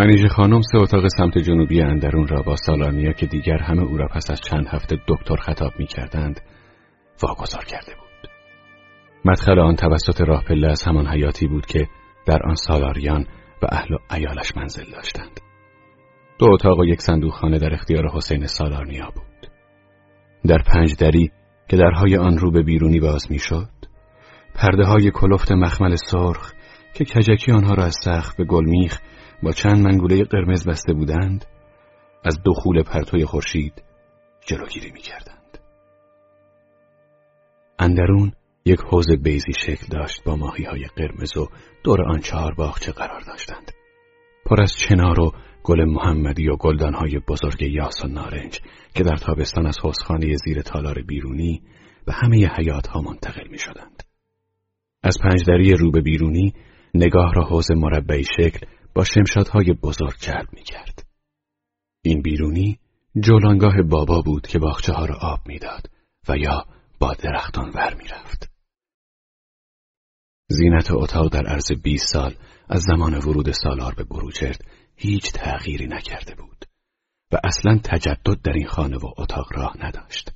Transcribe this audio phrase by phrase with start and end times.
[0.00, 4.08] منیژه خانم سه اتاق سمت جنوبی اندرون را با سالانیا که دیگر همه او را
[4.08, 6.40] پس از چند هفته دکتر خطاب می کردند
[7.22, 8.30] واگذار کرده بود.
[9.24, 11.86] مدخل آن توسط راه پله از همان حیاتی بود که
[12.26, 13.26] در آن سالاریان
[13.62, 15.40] و اهل و ایالش منزل داشتند.
[16.38, 19.50] دو اتاق و یک صندوق خانه در اختیار حسین سالارنیا بود.
[20.46, 21.30] در پنج دری
[21.68, 23.70] که درهای آن رو به بیرونی باز می‌شد
[24.54, 26.52] پرده های کلفت مخمل سرخ
[26.94, 29.00] که کجکی آنها را از سخت به گلمیخ
[29.42, 31.44] با چند منگوله قرمز بسته بودند
[32.24, 33.82] از دخول پرتوی خورشید
[34.46, 35.58] جلوگیری می کردند.
[37.78, 38.32] اندرون
[38.64, 41.48] یک حوز بیزی شکل داشت با ماهی های قرمز و
[41.84, 43.72] دور آن چهار باغچه قرار داشتند.
[44.46, 46.56] پر از چنار و گل محمدی و
[46.94, 48.60] های بزرگ یاس و نارنج
[48.94, 51.62] که در تابستان از حوزخانه زیر تالار بیرونی
[52.06, 54.02] به همه حیات ها منتقل می شدند.
[55.02, 56.54] از پنجدری رو به بیرونی
[56.94, 61.06] نگاه را حوز مربعی شکل با شمشادهای بزرگ جلب می کرد.
[62.02, 62.78] این بیرونی
[63.24, 65.90] جولانگاه بابا بود که باخچه ها را آب می‌داد
[66.28, 66.66] و یا
[66.98, 68.50] با درختان ور می رفت.
[70.48, 72.34] زینت اتاق در عرض 20 سال
[72.68, 74.64] از زمان ورود سالار به بروجرد
[74.96, 76.64] هیچ تغییری نکرده بود
[77.32, 80.32] و اصلا تجدد در این خانه و اتاق راه نداشت.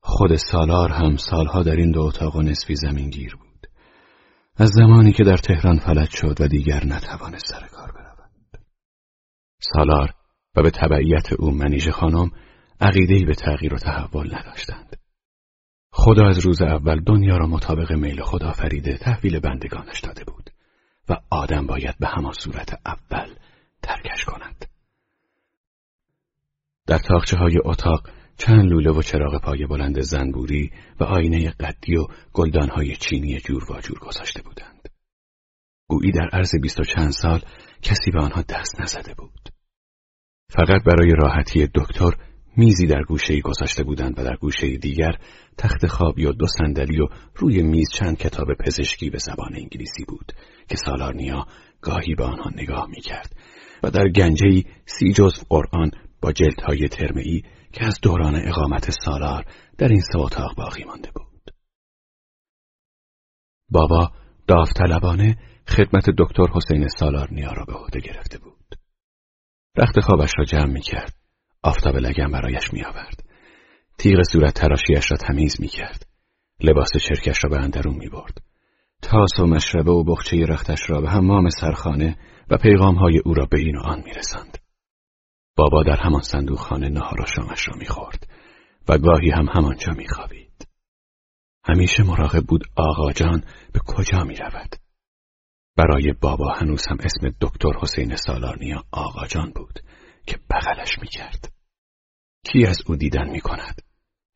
[0.00, 3.45] خود سالار هم سالها در این دو اتاق و نصفی زمینگیر بود.
[4.58, 8.60] از زمانی که در تهران فلج شد و دیگر نتوانست سر کار برود.
[9.60, 10.14] سالار
[10.56, 12.30] و به تبعیت او منیژه خانم
[12.80, 14.96] عقیدهای به تغییر و تحول نداشتند.
[15.90, 20.50] خدا از روز اول دنیا را مطابق میل خدا فریده تحویل بندگانش داده بود
[21.08, 23.34] و آدم باید به همان صورت اول
[23.82, 24.66] ترکش کند.
[26.86, 28.08] در تاخچه های اتاق
[28.38, 30.70] چند لوله و چراغ پای بلند زنبوری
[31.00, 34.88] و آینه قدی و گلدانهای چینی جور و جور گذاشته بودند.
[35.88, 37.40] گویی در عرض بیست و چند سال
[37.82, 39.48] کسی به آنها دست نزده بود.
[40.50, 42.10] فقط برای راحتی دکتر
[42.56, 45.18] میزی در گوشه گذاشته بودند و در گوشه دیگر
[45.58, 50.32] تخت خوابی و دو صندلی و روی میز چند کتاب پزشکی به زبان انگلیسی بود
[50.68, 51.46] که سالارنیا
[51.80, 53.36] گاهی به آنها نگاه می‌کرد
[53.82, 57.42] و در گنجهی سی جزو قرآن با جلدهای ترمئی
[57.76, 59.44] که از دوران اقامت سالار
[59.78, 61.50] در این سه اتاق باقی مانده بود.
[63.70, 64.10] بابا
[64.48, 65.36] داوطلبانه
[65.68, 68.74] خدمت دکتر حسین سالار نیا را به عهده گرفته بود.
[69.76, 71.14] رخت خوابش را جمع می کرد.
[71.62, 73.22] آفتاب لگم برایش می آورد.
[73.98, 76.06] تیغ صورت تراشیش را تمیز می کرد.
[76.60, 78.42] لباس چرکش را به اندرون می برد.
[79.02, 82.16] تاس و مشربه و بخچه رختش را به حمام سرخانه
[82.50, 84.58] و پیغام های او را به این و آن می رسند.
[85.56, 88.28] بابا در همان صندوق خانه نهار و شامش را می‌خورد
[88.88, 90.68] و گاهی هم همانجا میخوابید.
[91.64, 94.76] همیشه مراقب بود آقا جان به کجا می‌رود.
[95.76, 99.80] برای بابا هنوز هم اسم دکتر حسین سالارنیا آقا جان بود
[100.26, 101.52] که بغلش می‌کرد.
[102.44, 103.82] کی از او دیدن می‌کند؟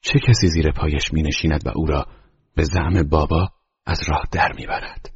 [0.02, 2.06] چه کسی زیر پایش مینشیند و او را
[2.54, 3.48] به زعم بابا
[3.86, 5.14] از راه در می‌برد؟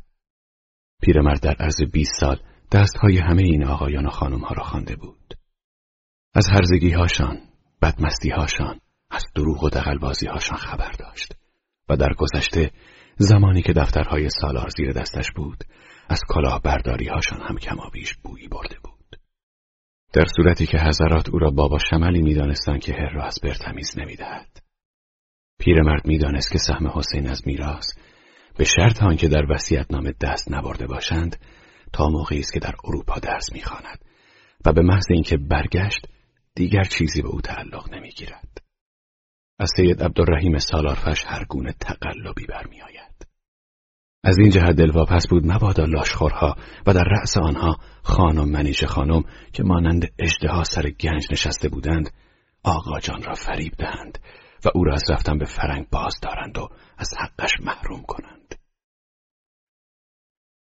[1.02, 2.40] پیرمرد در عرض 20 سال
[2.72, 5.33] دستهای همه این آقایان و خانمها را خوانده بود.
[6.36, 7.38] از هرزگی هاشان،
[7.82, 8.80] بدمستی هاشان،
[9.10, 11.36] از دروغ و دقلبازی هاشان خبر داشت
[11.88, 12.70] و در گذشته
[13.16, 15.64] زمانی که دفترهای سالار زیر دستش بود
[16.08, 19.20] از کلاه برداری هاشان هم کمابیش بویی برده بود.
[20.12, 23.98] در صورتی که حضرات او را بابا شملی می‌دانستند که هر را از بر تمیز
[23.98, 24.62] نمی‌دهد.
[25.58, 27.86] پیرمرد می‌دانست که سهم حسین از میراث
[28.56, 29.46] به شرط آنکه در
[29.90, 31.36] نام دست نبرده باشند
[31.92, 34.04] تا موقعی است که در اروپا درس می‌خواند
[34.64, 36.06] و به محض اینکه برگشت
[36.56, 38.58] دیگر چیزی به او تعلق نمی‌گیرد.
[39.58, 43.26] از سید عبدالرحیم سالارفش هر گونه تقلبی برمیآید.
[44.24, 46.56] از این جهت دلواپس بود مبادا لاشخورها
[46.86, 52.10] و در رأس آنها خانم منیش خانم که مانند اجدها سر گنج نشسته بودند
[52.62, 54.18] آقا جان را فریب دهند
[54.64, 56.68] و او را از رفتن به فرنگ باز دارند و
[56.98, 58.54] از حقش محروم کنند.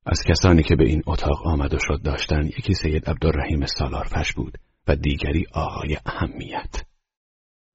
[0.07, 4.59] از کسانی که به این اتاق آمد و شد داشتن یکی سید عبدالرحیم سالارفش بود
[4.95, 6.83] دیگری آقای اهمیت.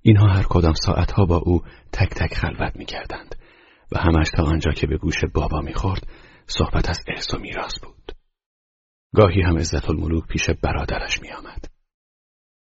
[0.01, 3.35] اینها هر کدام ساعتها با او تک تک خلوت می کردند
[3.91, 6.07] و همش تا آنجا که به گوش بابا می خورد
[6.47, 8.11] صحبت از ارث و میراث بود.
[9.15, 11.65] گاهی هم عزت الملوک پیش برادرش می آمد.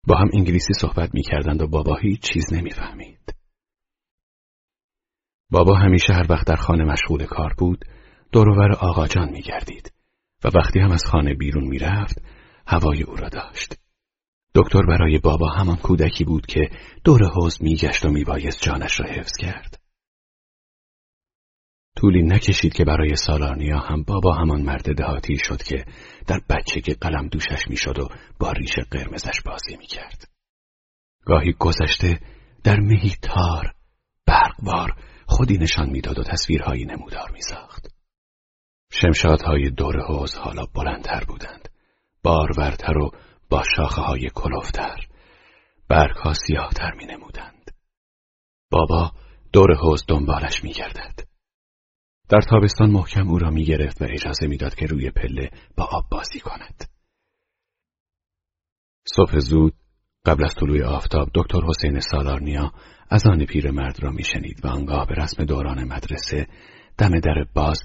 [0.07, 3.35] با هم انگلیسی صحبت می کردند و بابا هیچ چیز نمی فهمید.
[5.51, 7.85] بابا همیشه هر وقت در خانه مشغول کار بود
[8.33, 9.93] دورور آقا جان می گردید
[10.45, 12.23] و وقتی هم از خانه بیرون می رفت
[12.67, 13.82] هوای او را داشت.
[14.55, 16.71] دکتر برای بابا همان کودکی بود که
[17.05, 19.79] دور حوز می گشت و می بایست جانش را حفظ کرد.
[21.97, 25.85] طولی نکشید که برای سالارنیا هم بابا همان مرد دهاتی شد که
[26.27, 28.09] در بچگی قلم دوشش می‌شد و
[28.39, 30.29] با ریش قرمزش بازی می‌کرد.
[31.25, 32.21] گاهی گذشته
[32.65, 33.75] در مهی تار
[34.27, 34.97] برقوار
[35.27, 37.89] خودی نشان می‌داد و تصویرهایی نمودار میساخت.
[38.93, 41.69] شمشادهای دور حوز حالا بلندتر بودند.
[42.23, 43.11] بارورتر و
[43.53, 45.07] با شاخه های کلوفتر.
[45.89, 47.71] برگ ها سیاهتر می نمودند.
[48.71, 49.13] بابا
[49.53, 50.75] دور حوز دنبالش می
[52.29, 56.05] در تابستان محکم او را می گرفت و اجازه می‌داد که روی پله با آب
[56.11, 56.85] بازی کند.
[59.17, 59.75] صبح زود
[60.27, 62.73] قبل از طلوع آفتاب دکتر حسین سالارنیا
[63.11, 66.47] از آن پیرمرد را میشنید و آنگاه به رسم دوران مدرسه
[66.99, 67.79] دم در باز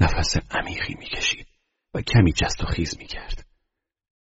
[0.00, 1.46] نفس عمیقی می‌کشید
[1.94, 3.53] و کمی جست و خیز می‌کرد.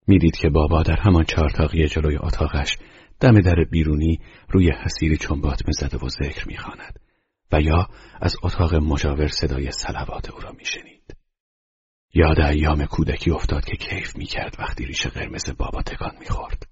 [0.08, 2.78] می‌دید که بابا در همان چهارتاقی جلوی اتاقش
[3.20, 4.20] دم در بیرونی
[4.50, 7.00] روی حسیری چنبات مزده و ذکر می‌خواند
[7.52, 7.90] و یا
[8.22, 11.16] از اتاق مجاور صدای سلوات او را میشنید.
[12.14, 16.68] یاد ایام کودکی افتاد که کیف می‌کرد وقتی ریش قرمز بابا تکان می‌خورد.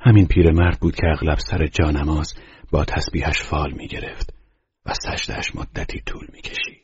[0.00, 2.34] همین پیرمرد بود که اغلب سر جانماز
[2.70, 4.34] با تسبیحش فال می‌گرفت
[4.86, 6.77] و سجدهش مدتی طول می‌کشید.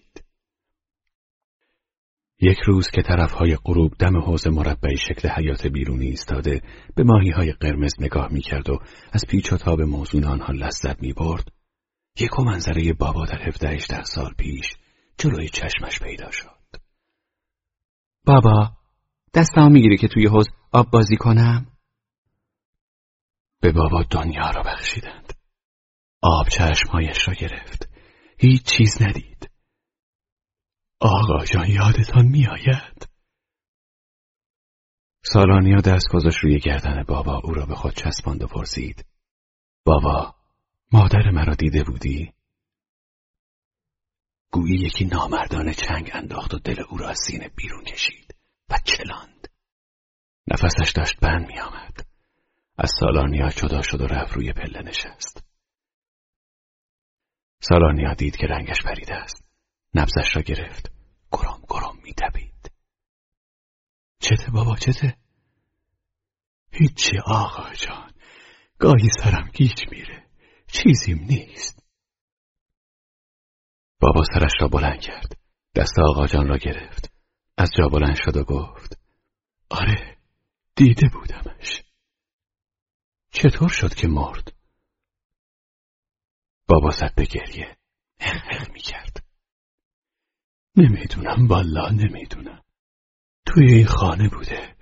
[2.45, 6.63] یک روز که طرفهای غروب دم حوز مربعی شکل حیات بیرونی ایستاده
[6.95, 8.79] به ماهی های قرمز نگاه می‌کرد و
[9.13, 11.53] از پیچ و تاب موزون آنها لذت می‌برد
[12.21, 14.75] یک منظره بابا در هفته سال پیش
[15.19, 16.51] جلوی چشمش پیدا شد.
[18.25, 18.73] بابا
[19.35, 21.67] دستم می‌گیری که توی حوز آب بازی کنم؟
[23.61, 25.33] به بابا دنیا را بخشیدند.
[26.23, 27.89] آب چشمهایش را گرفت.
[28.39, 29.54] هیچ چیز ندید.
[31.01, 33.09] آقا جان یادتان میآید.
[35.23, 39.05] سالانیا دست گذاشت روی گردن بابا او را به خود چسباند و پرسید.
[39.85, 40.35] بابا
[40.93, 42.33] مادر مرا دیده بودی؟
[44.51, 48.35] گویی یکی نامردانه چنگ انداخت و دل او را از سینه بیرون کشید
[48.71, 49.49] و چلاند.
[50.47, 52.07] نفسش داشت بند می آمد.
[52.79, 55.45] از سالانیا جدا شد و رفت روی پله نشست.
[57.61, 59.44] سالانیا دید که رنگش پریده است.
[59.95, 60.93] نبزش را گرفت.
[61.33, 62.71] گرم گرم می تبید.
[64.21, 65.17] چته بابا چته؟
[66.73, 68.11] هیچی آقا جان.
[68.79, 70.25] گاهی سرم گیج میره.
[70.67, 71.85] چیزیم نیست
[74.01, 75.39] بابا سرش را بلند کرد
[75.77, 77.13] دست آقا جان را گرفت
[77.57, 78.99] از جا بلند شد و گفت
[79.71, 80.19] آره
[80.77, 81.83] دیده بودمش
[83.31, 84.53] چطور شد که مرد
[86.69, 87.77] بابا زد به گریه
[88.21, 89.24] هق می کرد
[90.77, 92.63] نمی‌دونم والا نمی‌دونم
[93.47, 94.77] توی این خانه بوده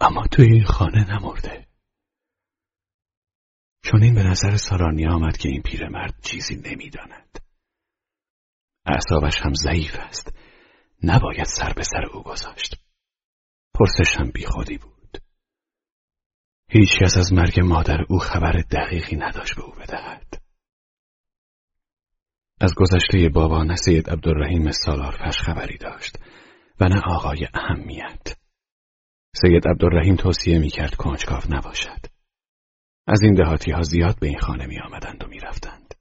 [0.00, 1.66] اما توی این خانه نمرده
[3.82, 7.38] چون این به نظر سارانیا آمد که این پیرمرد چیزی نمی‌داند.
[8.86, 10.36] اعصابش هم ضعیف است.
[11.02, 12.76] نباید سر به سر او گذاشت.
[13.74, 15.18] پرسش هم بیخودی بود.
[16.68, 20.39] هیچ کس از مرگ مادر او خبر دقیقی نداشت به او بدهد.
[22.60, 26.18] از گذشته بابا نه سید عبدالرحیم سالارفش خبری داشت
[26.80, 28.36] و نه آقای اهمیت.
[29.36, 30.94] سید عبدالرحیم توصیه می کرد
[31.50, 32.06] نباشد.
[33.06, 35.94] از این دهاتی ها زیاد به این خانه می آمدند و می رفتند.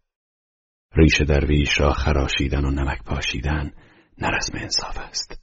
[0.96, 3.72] ریش درویش را خراشیدن و نمک پاشیدن
[4.18, 5.42] نرزم انصاف است.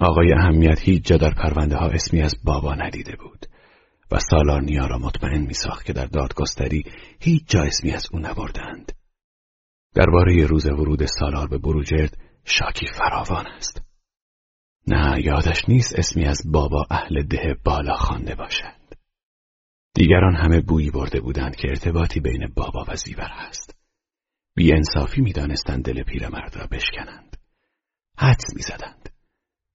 [0.00, 3.46] آقای اهمیت هیچ جا در پرونده ها اسمی از بابا ندیده بود
[4.10, 6.84] و سالار نیا را مطمئن می ساخت که در دادگستری
[7.20, 8.71] هیچ جا اسمی از او نبردند.
[9.94, 13.82] درباره روز ورود سالار به بروجرد شاکی فراوان است.
[14.86, 18.82] نه یادش نیست اسمی از بابا اهل ده بالا خوانده باشد.
[19.94, 23.76] دیگران همه بویی برده بودند که ارتباطی بین بابا و زیور هست.
[24.54, 27.36] بی انصافی می دانستند دل پیرمرد را بشکنند.
[28.18, 29.08] حدس می زدند.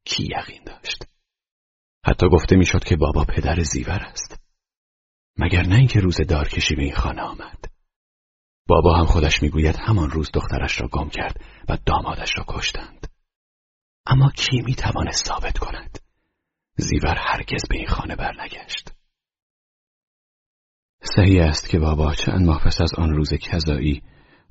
[0.05, 1.05] کی یقین داشت؟
[2.05, 4.39] حتی گفته می‌شد که بابا پدر زیور است.
[5.37, 7.76] مگر نه اینکه روز دارکشی به این خانه آمد.
[8.67, 13.07] بابا هم خودش می‌گوید همان روز دخترش را گم کرد و دامادش را کشتند.
[14.05, 15.99] اما کی می توانست ثابت کند؟
[16.77, 18.91] زیور هرگز به این خانه برنگشت.
[21.15, 24.03] صحیح است که بابا چند ماه پس از آن روز کذایی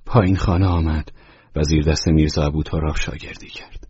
[0.07, 1.13] پایین خانه آمد
[1.57, 3.89] و زیر دست میرزا ابو تراب شاگردی کرد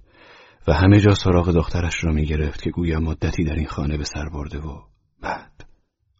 [0.68, 4.04] و همه جا سراغ دخترش را می گرفت که گویا مدتی در این خانه به
[4.04, 4.83] سر برده و
[5.23, 5.68] بعد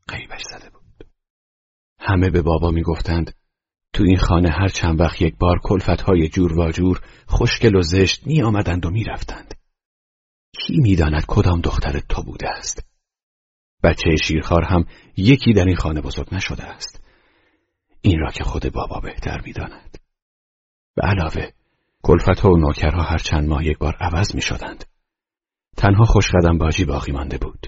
[0.09, 1.09] قیبش زده بود.
[2.01, 3.33] همه به بابا می گفتند
[3.97, 7.83] تو این خانه هر چند وقت یک بار کلفت های جور و جور خوشگل و
[7.83, 9.55] زشت می آمدند و می رفتند.
[10.59, 12.87] کی می‌داند کدام دختر تو بوده است
[13.83, 14.85] بچه شیرخوار هم
[15.17, 17.05] یکی در این خانه بزرگ نشده است
[18.01, 19.99] این را که خود بابا بهتر می‌داند
[20.95, 21.51] به علاوه
[22.03, 24.85] کلفت و نوکرها هر چند ماه یک بار عوض می شدند.
[25.77, 27.67] تنها خوشقدم باجی باقی مانده بود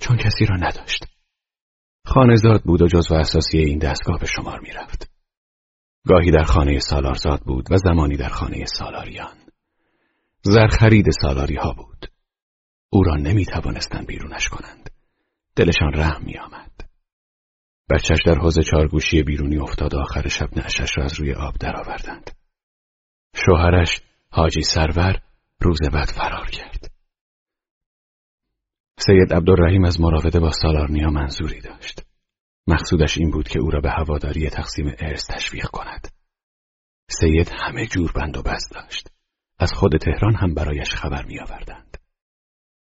[0.00, 1.04] چون کسی را نداشت
[2.06, 5.11] خانهزاد بود و جزو اساسی این دستگاه به شمار می رفت.
[6.08, 9.36] گاهی در خانه سالارزاد بود و زمانی در خانه سالاریان
[10.42, 12.06] زرخرید سالاری ها بود
[12.90, 14.90] او را نمی توانستن بیرونش کنند
[15.56, 16.72] دلشان رحم می آمد
[17.90, 22.30] بچش در حوز چارگوشی بیرونی افتاد آخر شب نعشش را از روی آب درآوردند.
[23.34, 25.20] شوهرش حاجی سرور
[25.60, 26.90] روز بعد فرار کرد.
[28.98, 32.02] سید عبدالرحیم از مراوده با سالارنیا منظوری داشت.
[32.66, 36.08] مقصودش این بود که او را به هواداری تقسیم ارث تشویق کند.
[37.10, 39.08] سید همه جور بند و بست داشت.
[39.58, 41.96] از خود تهران هم برایش خبر می آوردند.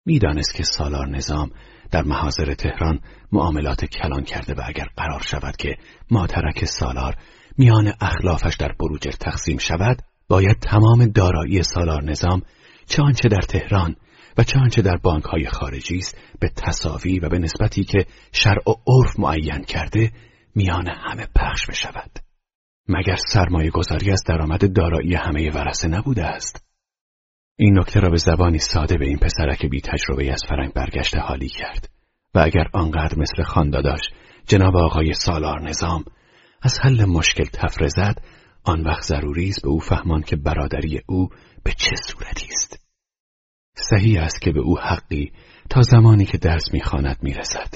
[0.06, 1.50] می‌دانست که سالار نظام
[1.90, 3.00] در محاضر تهران
[3.32, 5.76] معاملات کلان کرده و اگر قرار شود که
[6.10, 7.16] ماترک سالار
[7.58, 12.42] میان اخلافش در بروجر تقسیم شود باید تمام دارایی سالار نظام
[12.86, 13.96] چه در تهران
[14.38, 18.70] و چه آنچه در بانک های خارجی است به تصاوی و به نسبتی که شرع
[18.70, 20.12] و عرف معین کرده
[20.54, 22.18] میان همه پخش بشود
[22.88, 26.64] مگر سرمایه گذاری از درآمد دارایی همه ورسه نبوده است؟
[27.56, 31.48] این نکته را به زبانی ساده به این پسرک بی تجربه از فرنگ برگشته حالی
[31.48, 31.88] کرد.
[32.34, 34.00] و اگر آنقدر مثل خانداداش
[34.46, 36.04] جناب آقای سالار نظام
[36.62, 38.22] از حل مشکل تفره زد
[38.64, 41.28] آن وقت ضروری است به او فهمان که برادری او
[41.64, 42.81] به چه صورتی است.
[43.76, 45.32] صحیح است که به او حقی
[45.70, 47.74] تا زمانی که درس می‌خواند می‌رسد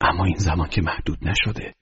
[0.00, 1.74] اما این زمان که محدود نشده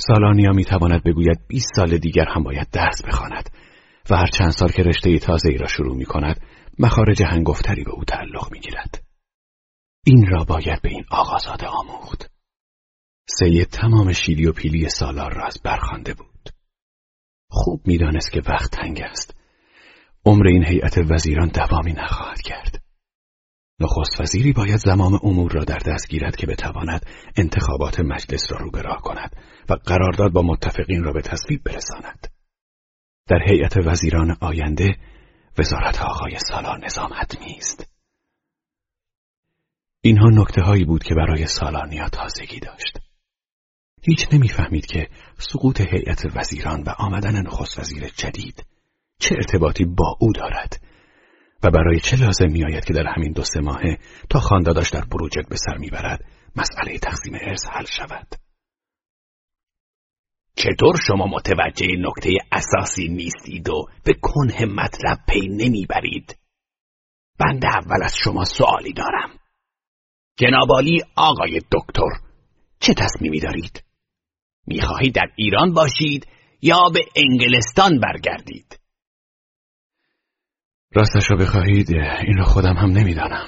[0.00, 3.50] سالانیا می‌تواند بگوید 20 سال دیگر هم باید درس بخواند
[4.10, 6.40] و هر چند سال که رشته تازه ای را شروع می کند
[6.78, 9.04] مخارج هنگفتری به او تعلق می گیرد.
[10.06, 12.30] این را باید به این آقازاده آموخت.
[13.28, 16.48] سید تمام شیلی و پیلی سالار را از برخانده بود.
[17.50, 19.37] خوب می‌دانست که وقت تنگ است.
[20.28, 22.82] عمر این هیئت وزیران دوامی نخواهد کرد.
[23.80, 27.06] نخست وزیری باید زمام امور را در دست گیرد که بتواند
[27.36, 28.70] انتخابات مجلس را رو
[29.00, 29.36] کند
[29.68, 32.26] و قرارداد با متفقین را به تصویب برساند.
[33.28, 34.96] در هیئت وزیران آینده
[35.58, 37.90] وزارت آقای سالار نظام حتمی است.
[40.00, 42.98] اینها نکته هایی بود که برای سالارنیا تازگی داشت.
[44.02, 45.08] هیچ نمی‌فهمید که
[45.38, 48.66] سقوط هیئت وزیران و آمدن نخست وزیر جدید
[49.20, 50.80] چه ارتباطی با او دارد
[51.62, 53.98] و برای چه لازم می آید که در همین دو سه ماهه
[54.30, 56.24] تا خانداداش در بروجرد به سر می‌برد
[56.56, 58.34] مسئله تقسیم ارث حل شود.
[60.56, 66.38] چطور شما متوجه نکته اساسی نیستید و به کنه مطلب پی نمی‌برید؟
[67.38, 69.38] بنده اول از شما سوالی دارم.
[70.38, 72.10] جنابالی آقای دکتر
[72.80, 73.84] چه تصمیمی دارید؟
[74.66, 76.26] می‌خواهید در ایران باشید
[76.62, 78.77] یا به انگلستان برگردید؟
[80.98, 81.90] راستش را بخواهید
[82.26, 83.46] این را خودم هم نمی‌دانم.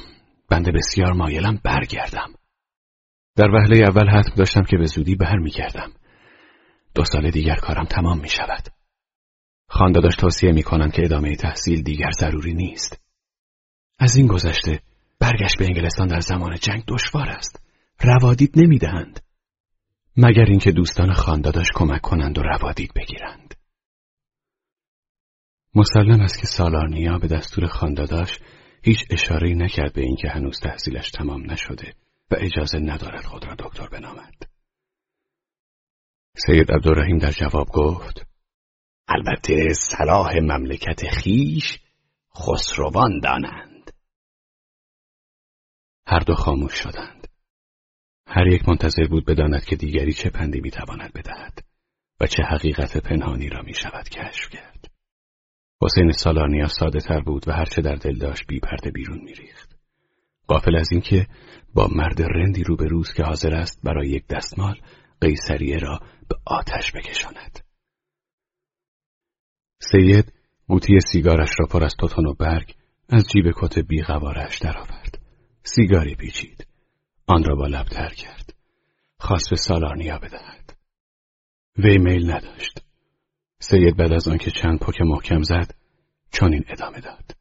[0.50, 2.32] بنده بسیار مایلم برگردم.
[3.36, 5.92] در وهله اول حتم داشتم که به زودی برمیگردم.
[6.94, 8.68] دو سال دیگر کارم تمام می شود.
[9.68, 13.00] خانداداش توصیه می کنند که ادامه تحصیل دیگر ضروری نیست.
[13.98, 14.80] از این گذشته
[15.20, 17.62] برگشت به انگلستان در زمان جنگ دشوار است.
[18.00, 19.20] روادید نمی‌دهند.
[20.16, 23.49] مگر اینکه دوستان خانداداش کمک کنند و روادید بگیرند.
[25.74, 28.38] مسلم است که سالارنیا به دستور خانداداش
[28.82, 31.94] هیچ اشاره نکرد به اینکه هنوز تحصیلش تمام نشده
[32.30, 34.34] و اجازه ندارد خود را دکتر بنامد.
[36.36, 38.26] سید عبدالرحیم در جواب گفت
[39.08, 41.78] البته صلاح مملکت خیش
[42.36, 43.90] خسروان دانند.
[46.06, 47.28] هر دو خاموش شدند.
[48.26, 51.64] هر یک منتظر بود بداند که دیگری چه پندی می‌تواند بدهد
[52.20, 54.69] و چه حقیقت پنهانی را می شود کشف کرد.
[55.82, 59.76] حسین سالانیا ساده تر بود و هرچه در دل داشت بی پرده بیرون میریخت.
[60.46, 61.26] قافل از اینکه
[61.74, 64.80] با مرد رندی روز که حاضر است برای یک دستمال
[65.20, 67.58] قیصریه را به آتش بکشاند.
[69.78, 70.32] سید
[70.68, 72.74] قوطی سیگارش را پر از توتون و برگ
[73.08, 75.18] از جیب کت بیغوارش درآورد.
[75.62, 76.66] سیگاری پیچید.
[77.26, 78.54] آن را با لب تر کرد.
[79.18, 80.76] خواست به سالارنیا بدهد.
[81.76, 82.89] وی میل نداشت.
[83.62, 85.74] سید بعد از آنکه چند پک محکم زد
[86.32, 87.36] چنین ادامه داد.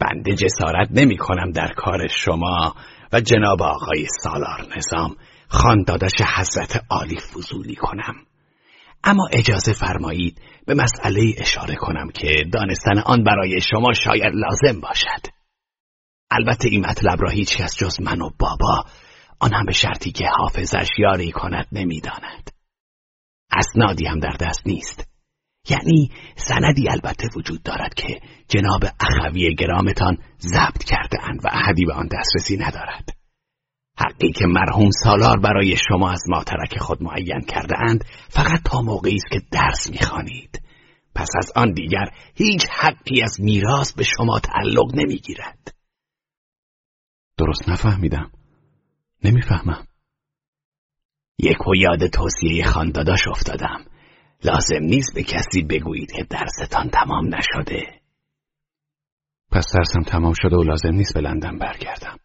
[0.00, 2.74] بنده جسارت نمی کنم در کار شما
[3.12, 5.16] و جناب آقای سالار نظام
[5.48, 8.14] خاندادش حضرت عالی فضولی کنم.
[9.04, 15.26] اما اجازه فرمایید به مسئله اشاره کنم که دانستن آن برای شما شاید لازم باشد.
[16.30, 18.84] البته این مطلب را هیچ کس جز من و بابا
[19.40, 22.50] آن هم به شرطی که حافظش یاری کند نمی‌داند.
[23.52, 25.07] اسنادی هم در دست نیست.
[25.70, 31.92] یعنی سندی البته وجود دارد که جناب اخوی گرامتان ضبط کرده اند و احدی به
[31.92, 33.18] آن دسترسی ندارد.
[33.98, 39.14] حقی که مرحوم سالار برای شما از ماترک خود معین کرده اند فقط تا موقعی
[39.14, 40.62] است که درس می‌خوانید.
[41.14, 45.74] پس از آن دیگر هیچ حقی از میراث به شما تعلق نمی‌گیرد.
[47.38, 48.30] درست نفهمیدم.
[49.24, 49.86] نمی‌فهمم.
[51.38, 53.84] یک و یاد توصیه خانداداش افتادم.
[54.44, 58.00] لازم نیست به کسی بگویید که درستان تمام نشده.
[59.50, 62.18] پس درسم تمام شده و لازم نیست به لندن برگردم.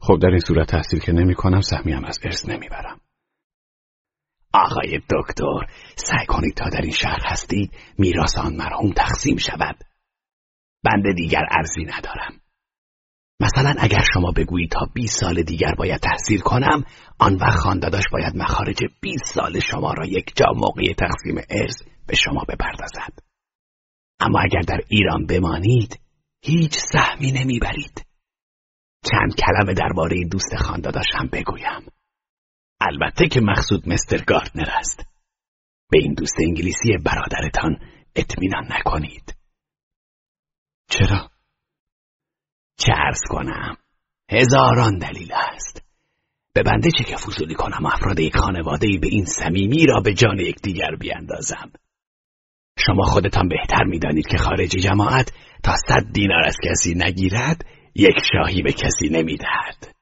[0.00, 3.00] خب در این صورت تحصیل که نمی کنم سهمیم از ارث نمی‌برم
[4.52, 9.84] آقای دکتر سعی کنید تا در این شهر هستید میراث آن مرحوم تقسیم شود.
[10.84, 12.39] بنده دیگر ارزی ندارم.
[13.40, 16.84] مثلا اگر شما بگویید تا 20 سال دیگر باید تحصیل کنم
[17.18, 22.16] آن وقت خانداداش باید مخارج 20 سال شما را یک جا موقع تقسیم ارث به
[22.16, 23.18] شما بپردازد.
[24.20, 26.00] اما اگر در ایران بمانید
[26.42, 28.06] هیچ سهمی نمی‌برید.
[29.10, 31.92] چند کلمه درباره دوست خانداداش هم بگویم.
[32.80, 35.04] البته که مقصود مستر گاردنر است.
[35.90, 37.76] به این دوست انگلیسی برادرتان
[38.16, 39.36] اطمینان نکنید.
[40.90, 41.30] چرا؟
[42.80, 43.76] چه ارز کنم؟
[44.30, 45.82] هزاران دلیل است.
[46.54, 50.38] به بنده چه که فضولی کنم افراد یک خانواده به این صمیمی را به جان
[50.40, 51.72] یکدیگر بیاندازم؟
[52.78, 57.64] شما خودتان بهتر می‌دانید که خارجی جماعت تا صد دینار از کسی نگیرد
[57.94, 59.94] یک شاهی به کسی نمی‌دهد.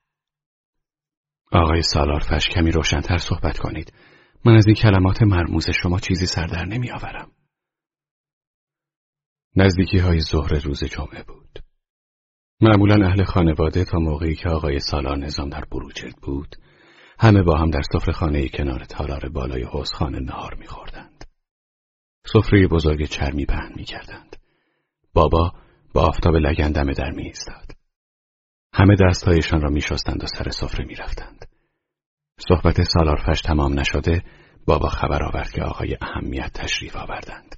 [1.53, 3.93] آقای سالارفش کمی روشنتر صحبت کنید.
[4.45, 7.31] من از این کلمات مرموز شما چیزی سردر نمی آورم
[9.57, 11.48] نزدیکی های ظهر روز جمعه بود.
[12.61, 16.57] معمولا اهل خانواده تا موقعی که آقای سالار نظام در بروجرد بود
[17.18, 21.25] همه با هم در سفره خانه کنار تالار بالای حوزخانه نهار میخوردند.
[22.27, 24.37] سفره بزرگ چرمی پهن می‌کردند.
[25.14, 25.53] بابا
[25.94, 27.73] با آفتاب لگندمه در می ایستاد.
[28.73, 31.44] همه دستهایشان را میشستند و سر سفره می‌رفتند.
[32.49, 34.23] صحبت سالارفش تمام نشده
[34.66, 37.55] بابا خبر آورد که آقای اهمیت تشریف آوردند.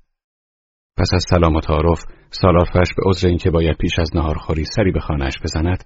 [1.00, 5.00] پس از سلام و تعارف سالارفش به عذر اینکه باید پیش از نهارخوری سری به
[5.00, 5.84] خانهاش بزند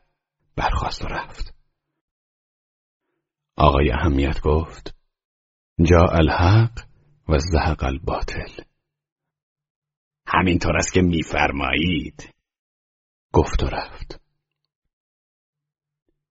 [0.56, 1.54] برخواست و رفت.
[3.56, 4.96] آقای اهمیت گفت
[5.84, 6.80] جا الحق
[7.28, 8.62] و زهق الباطل.
[10.26, 12.28] همینطور است که میفرمایید.
[13.32, 14.20] گفت و رفت.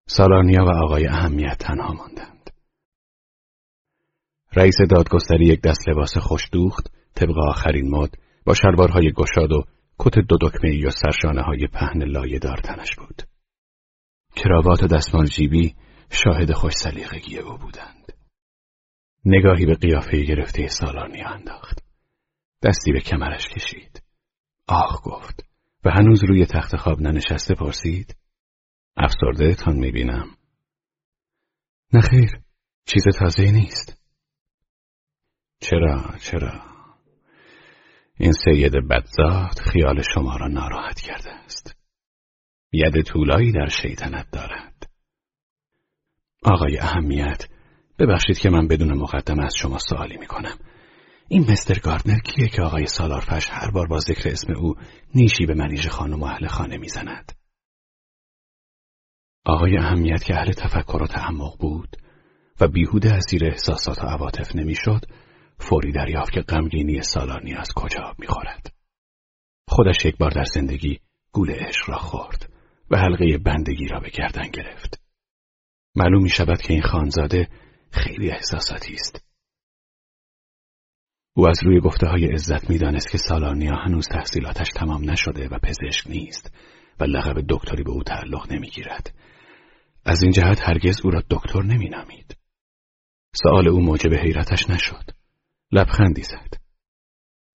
[0.08, 2.50] سالارنیا و آقای اهمیت تنها ماندند.
[4.56, 9.64] رئیس دادگستری یک دست لباس خوشدوخت طبق آخرین مد با شلوارهای گشاد و
[10.00, 13.22] کت دو دکمه و سرشانه های پهن لایه دار تنش بود.
[14.36, 15.76] کراوات و دستمال جیبی
[16.10, 18.14] شاهد خوش سلیقگی او بودند.
[19.26, 21.84] نگاهی به قیافه گرفته سالارنیا انداخت.
[22.64, 24.04] دستی به کمرش کشید.
[24.68, 25.46] آخ گفت
[25.86, 28.16] و هنوز روی تخت خواب ننشسته پرسید.
[28.98, 30.38] افسرده تان می‌بینم.
[31.94, 32.42] نخیر
[32.86, 34.02] چیز تازه نیست.
[35.60, 36.73] چرا چرا
[38.24, 41.76] این سید بدزاد خیال شما را ناراحت کرده است.
[42.74, 44.90] ید طولایی در شیطنت دارد.
[46.44, 47.48] آقای اهمیت
[48.00, 50.58] ببخشید که من بدون مقدم از شما سوالی می کنم
[51.28, 54.76] این مستر گاردنر کیه که آقای سالارفش هر بار با ذکر اسم او
[55.16, 57.32] نیشی به منیژ خانم و اهل خانه می‌زند؟
[59.46, 61.98] آقای اهمیت که اهل تفکر و تعمق بود
[62.62, 65.06] و بیهوده اسیر احساسات و عواطف نمی‌شد
[65.60, 68.74] فوری دریافت که غمگینی سالانی از کجا می‌خورد.
[69.68, 71.00] خودش یک بار در زندگی
[71.32, 72.54] گول عشق را خورد
[72.92, 75.02] و حلقه بندگی را به گردن گرفت.
[75.96, 77.48] معلوم می شود که این خانزاده
[77.92, 79.26] خیلی احساساتی است.
[81.36, 86.08] او از روی گفته های عزت می‌دانست که سالانیا هنوز تحصیلاتش تمام نشده و پزشک
[86.08, 86.54] نیست
[87.00, 89.14] و لقب دکتری به او تعلق نمی‌گیرد.
[90.06, 92.38] از این جهت هرگز او را دکتر نمید.
[93.36, 95.12] سوال او موجب حیرتش نشد.
[95.74, 96.54] لبخندی زد.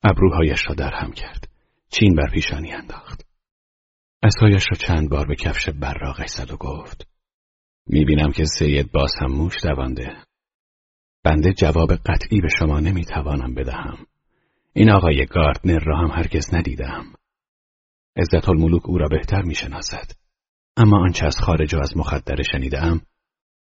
[0.04, 1.48] ابروهایش را درهم کرد.
[1.90, 3.26] چین بر پیشانی انداخت.
[4.22, 7.09] اسایش را چند بار به کفش براغش زد و گفت
[7.87, 10.16] می‌بینم که سید باز هم موش دوانده
[11.24, 14.07] بنده جواب قطعی به شما نمی‌توانم بدهم
[14.72, 17.12] این آقای گاردنر را هم هرگز ندیدم
[18.16, 20.11] عزت الملوک او را بهتر می‌شناسد
[20.76, 23.00] اما آنچه از خارج و از مخدره شنیدم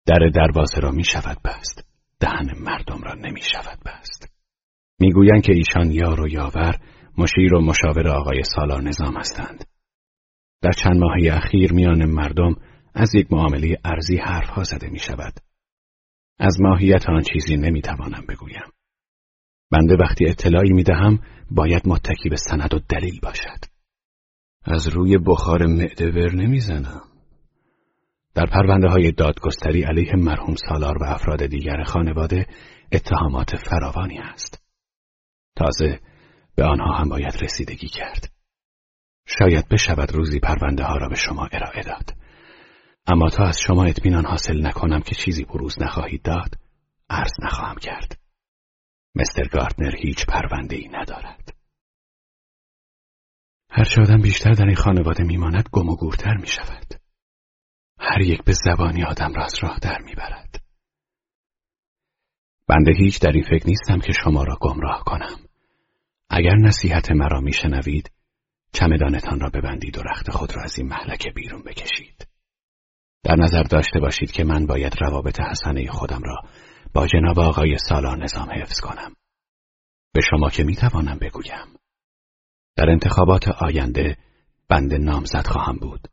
[0.06, 1.88] در دروازه را می شود بست
[2.20, 4.35] دهن مردم را نمی شود بست
[5.00, 6.78] می‌گویند که ایشان یار و یاور
[7.18, 9.64] مشیر و مشاور آقای سالار نظام هستند
[10.62, 12.56] در چند ماهی اخیر میان مردم
[12.94, 15.32] از یک معامله ارزی حرفها زده می شود.
[16.38, 18.72] از ماهیت آن چیزی نمی توانم بگویم.
[19.70, 21.18] بنده وقتی اطلاعی می دهم
[21.50, 23.58] باید متکی به سند و دلیل باشد.
[24.64, 27.02] از روی بخار معده ور نمی زنم.
[28.34, 32.46] در پرونده های دادگستری علیه مرحوم سالار و افراد دیگر خانواده
[32.92, 34.65] اتهامات فراوانی است.
[35.56, 36.00] تازه
[36.54, 38.32] به آنها هم باید رسیدگی کرد.
[39.26, 42.16] شاید بشود روزی پرونده ها را به شما ارائه داد.
[43.06, 46.54] اما تا از شما اطمینان حاصل نکنم که چیزی بروز نخواهید داد
[47.10, 48.20] عرض نخواهم کرد.
[49.14, 51.56] مستر گاردنر هیچ پرونده ای ندارد.
[53.70, 56.94] هر آدم بیشتر در این خانواده میماند گم و گورتر می شود
[57.98, 60.62] هر یک به زبانی آدم را از راه در می‌برد.
[62.68, 65.45] بنده هیچ در این فکر نیستم که شما را گمراه کنم.
[66.30, 68.10] اگر نصیحت مرا میشنوید
[68.72, 72.28] چمدانتان را ببندید و رخت خود را از این محلکه بیرون بکشید
[73.26, 76.36] در نظر داشته باشید که من باید روابط حسنه خودم را
[76.94, 79.16] با جناب آقای سالار نظام حفظ کنم.
[80.12, 81.66] به شما که می‌توانم بگویم.
[82.76, 84.16] در انتخابات آینده
[84.68, 86.08] بند نامزد خواهم بود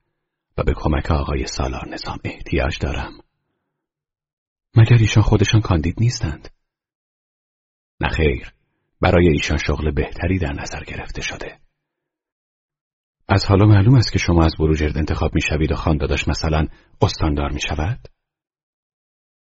[0.57, 3.13] و به کمک آقای سالار نظام احتیاج دارم.
[4.75, 6.49] مگر ایشان خودشان کاندید نیستند؟
[8.01, 8.53] نخیر،
[9.03, 11.59] برای ایشان شغل بهتری در نظر گرفته شده.
[13.29, 16.67] از حالا معلوم است که شما از بروجرد انتخاب می شوید و خانداداش مثلا
[17.01, 17.99] استاندار می شود؟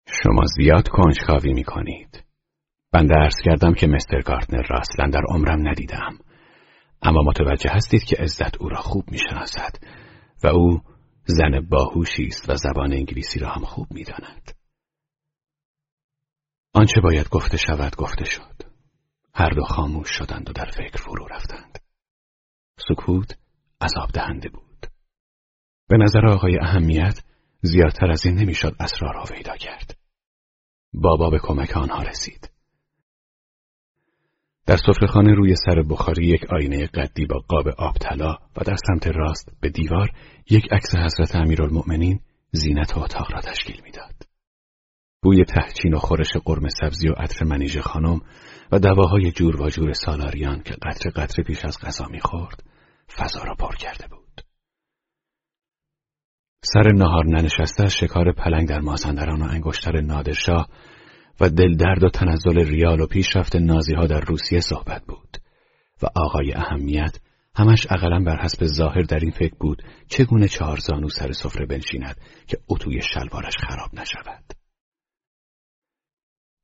[0.07, 2.23] شما زیاد کنجکاوی می کنید.
[2.91, 6.17] بنده عرض کردم که مستر گارتنر را اصلا در عمرم ندیدم.
[7.01, 9.75] اما متوجه هستید که عزت او را خوب می شناسد
[10.43, 10.81] و او
[11.25, 14.51] زن باهوشی است و زبان انگلیسی را هم خوب می داند.
[16.73, 18.70] آنچه باید گفته شود گفته شد.
[19.33, 21.79] هر دو خاموش شدند و در فکر فرو رفتند.
[22.89, 23.37] سکوت
[23.81, 24.87] عذاب دهنده بود.
[25.87, 27.23] به نظر آقای اهمیت
[27.61, 29.97] زیادتر از این نمی‌شد اسرار را پیدا کرد.
[30.93, 32.51] بابا به کمک آنها رسید.
[34.65, 39.07] در سفرهخانه روی سر بخاری یک آینه قدی با قاب آب طلا و در سمت
[39.07, 40.11] راست به دیوار
[40.49, 42.19] یک عکس حضرت امیرالمؤمنین
[42.51, 44.15] زینت اتاق را تشکیل می‌داد.
[45.21, 48.21] بوی تهچین و خورش قرم سبزی و عطر منیژ خانم
[48.71, 52.63] و دواهای جور و جور سالاریان که قطر قطر پیش از غذا می‌خورد
[53.17, 54.41] فضا را پر کرده بود.
[56.63, 60.69] سر نهار ننشسته از شکار پلنگ در مازندران و انگشتر نادرشاه
[61.41, 65.37] و دلدرد و تنزل ریال و پیشرفت نازی ها در روسیه صحبت بود
[66.03, 67.17] و آقای اهمیت
[67.55, 72.17] همش اقلا بر حسب ظاهر در این فکر بود چگونه چهار زانو سر سفره بنشیند
[72.47, 74.60] که اتوی شلوارش خراب نشود.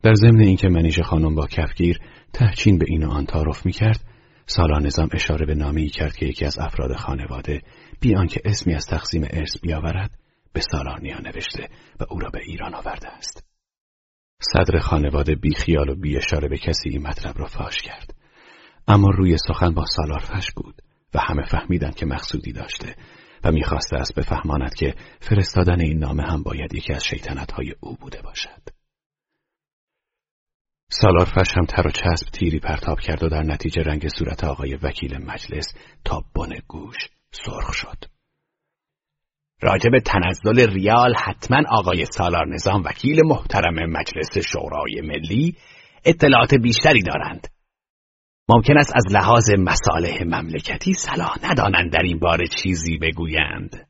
[0.03, 1.99] در ضمن اینکه منیژه خانم با کفگیر
[2.33, 3.99] تهچین به این و آن تعارف می کرد
[4.45, 7.61] سالار نظام اشاره به نامی کرد که یکی از افراد خانواده
[8.01, 10.11] بیان که اسمی از تقسیم ارث بیاورد
[10.53, 13.43] به سالار نیا نوشته و او را به ایران آورده است.
[14.41, 18.13] صدر خانواده بی خیال و بی اشاره به کسی این مطلب را فاش کرد.
[18.87, 20.81] اما روی سخن با سالار فش بود
[21.13, 22.95] و همه فهمیدند که مقصودی داشته
[23.43, 27.95] و می‌خواسته است بفهماند که فرستادن این نامه هم باید یکی از شیطنت های او
[27.95, 28.66] بوده باشد.
[30.89, 34.75] سالار فش هم تر و چسب تیری پرتاب کرد و در نتیجه رنگ صورت آقای
[34.75, 35.73] وکیل مجلس
[36.05, 36.95] تا بن گوش
[37.31, 38.05] سرخ شد.
[39.61, 45.55] راجب تنزل ریال حتما آقای سالار نظام وکیل محترم مجلس شورای ملی
[46.05, 47.47] اطلاعات بیشتری دارند.
[48.49, 53.87] ممکن است از لحاظ مصالح مملکتی صلاح ندانند در این باره چیزی بگویند.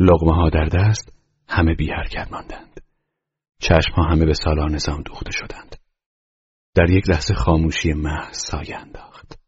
[0.00, 1.12] لغمه ها در دست
[1.48, 2.80] همه بی حرکت ماندند.
[3.60, 5.76] چشم ها همه به سالار نظام دوخته شدند.
[6.74, 9.38] در یک لحظه خاموشی محض سایه انداخت.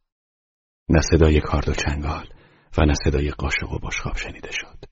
[0.88, 2.28] نه صدای کارد و چنگال
[2.78, 4.84] و نه صدای قاشق و بشخاب شنیده شد.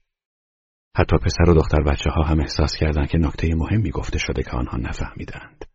[0.97, 4.51] حتی پسر و دختر بچه ها هم احساس کردند که نکته مهمی گفته شده که
[4.51, 5.65] آنها نفهمیدند.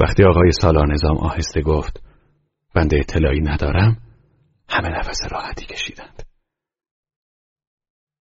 [0.00, 2.02] وقتی آقای سالار نظام آهسته گفت
[2.74, 4.02] بنده اطلاعی ندارم
[4.68, 6.27] همه نفس راحتی کشیدند.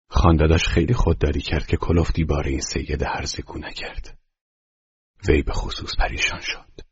[0.08, 4.18] خانداداش خیلی خودداری کرد که کلفتی بار این سید هرزگو نکرد.
[5.28, 6.86] وی به خصوص پریشان شد.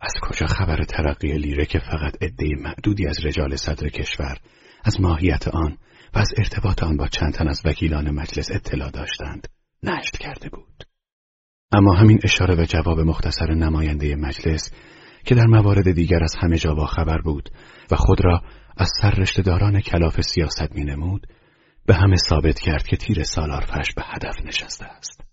[0.00, 4.38] از کجا خبر ترقی لیره که فقط عده معدودی از رجال صدر کشور
[4.84, 5.78] از ماهیت آن
[6.14, 9.48] و از ارتباط آن با چند تن از وکیلان مجلس اطلاع داشتند
[9.82, 10.84] نشت کرده بود
[11.72, 14.70] اما همین اشاره و جواب مختصر نماینده مجلس
[15.24, 17.50] که در موارد دیگر از همه جا با خبر بود
[17.90, 18.42] و خود را
[18.76, 21.26] از سررشتهداران کلاف سیاست می نمود
[21.86, 25.24] به همه ثابت کرد که تیر سالارفش به هدف نشسته است.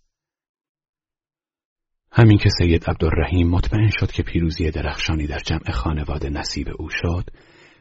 [2.11, 7.29] همین که سید عبدالرحیم مطمئن شد که پیروزی درخشانی در جمع خانواده نصیب او شد،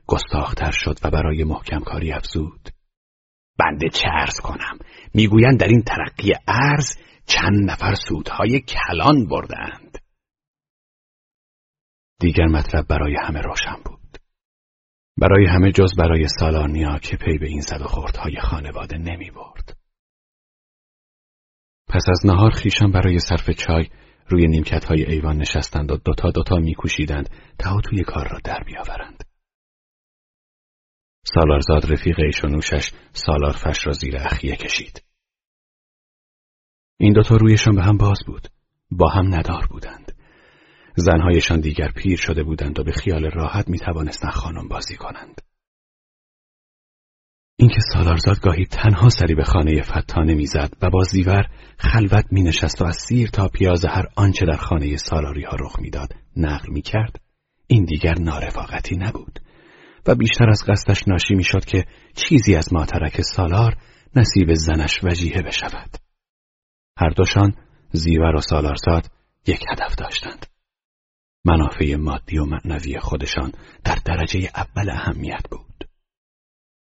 [0.06, 2.70] گستاختر شد و برای محکم کاری افزود.
[3.58, 4.78] بنده چرز کنم
[5.14, 9.98] می‌گویند در این ترقی ارز چند نفر سودهای کلان بردند.
[12.20, 13.99] دیگر مطلب برای همه روشن بود.
[15.20, 19.76] برای همه جز برای سالارنیا که پی به این زد و خوردهای خانواده نمی برد.
[21.88, 23.88] پس از نهار خیشان برای صرف چای
[24.28, 29.24] روی نیمکت های ایوان نشستند و دوتا دوتا میکوشیدند تا توی کار را در بیاورند.
[31.34, 35.04] سالارزاد رفیق ایش و نوشش سالارفش را زیر اخیه کشید.
[36.96, 38.48] این دوتا رویشان به هم باز بود.
[38.90, 40.19] با هم ندار بودند.
[40.96, 45.40] زنهایشان دیگر پیر شده بودند و به خیال راحت می توانستند خانم بازی کنند.
[47.56, 51.46] اینکه سالارزاد گاهی تنها سری به خانه فتانه می‌زد و با زیور
[51.78, 55.78] خلوت می نشست و از سیر تا پیاز هر آنچه در خانه سالاری ها رخ
[55.78, 57.20] می‌داد نقل می کرد
[57.66, 59.40] این دیگر نارفاقتی نبود
[60.06, 63.76] و بیشتر از قصدش ناشی می شد که چیزی از ماترک سالار
[64.16, 65.96] نصیب زنش وجیه بشود
[66.96, 67.54] هر دوشان
[67.92, 69.10] زیور و سالارزاد
[69.46, 70.46] یک هدف داشتند
[71.44, 73.52] منافع مادی و معنوی خودشان
[73.84, 75.88] در درجه اول اهمیت بود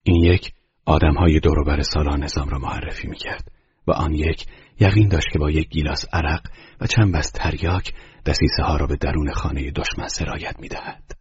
[0.03, 0.53] این یک
[0.87, 3.51] آدمهای دوروبر سالار نظام را معرفی می‌کرد
[3.87, 4.47] و آن یک
[4.81, 6.47] یقین داشت که با یک گیلاس عرق
[6.81, 7.93] و چند بست تریاک
[8.27, 11.13] دسیسه ها را به درون خانه دشمن سرایت می‌دهد.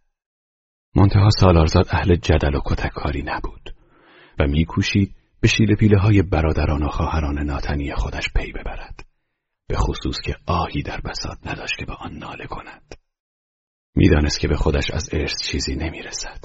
[0.96, 3.74] منتها سالارزاد اهل جدل و کتککاری نبود
[4.40, 9.06] و میکوشید به شیل پیله های برادران و خواهران ناتنی خودش پی ببرد.
[9.66, 12.94] به خصوص که آهی در بساط نداشت که به آن ناله کند.
[13.94, 16.44] می‌دانست که به خودش از ارث چیزی نمی‌رسد.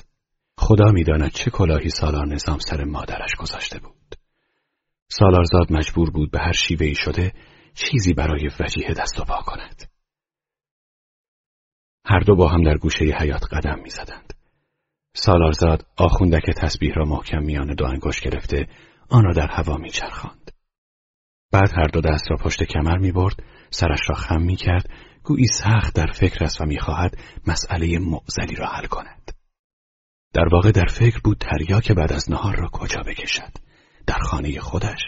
[0.57, 4.15] خدا می‌داند چه کلاهی سالار نظام سر مادرش گذاشته بود.
[5.07, 7.33] سالارزاد مجبور بود به هر شیوهی شده
[7.73, 9.91] چیزی برای وجیه دست و پا کند.
[12.05, 14.33] هر دو با هم در گوشه حیات قدم می‌زدند.
[15.13, 18.67] سالارزاد آخوندک تسبیح را محکم میان دو انگشت گرفته
[19.09, 20.51] آن را در هوا میچرخاند.
[21.51, 24.89] بعد هر دو دست را پشت کمر می برد، سرش را خم می کرد،
[25.29, 29.31] گویی سخت در فکر است و می‌خواهد مسئله معزلی را حل کند.
[30.33, 33.51] در واقع در فکر بود تریاک بعد از نهار را کجا بکشد
[34.07, 34.99] در خانه خودش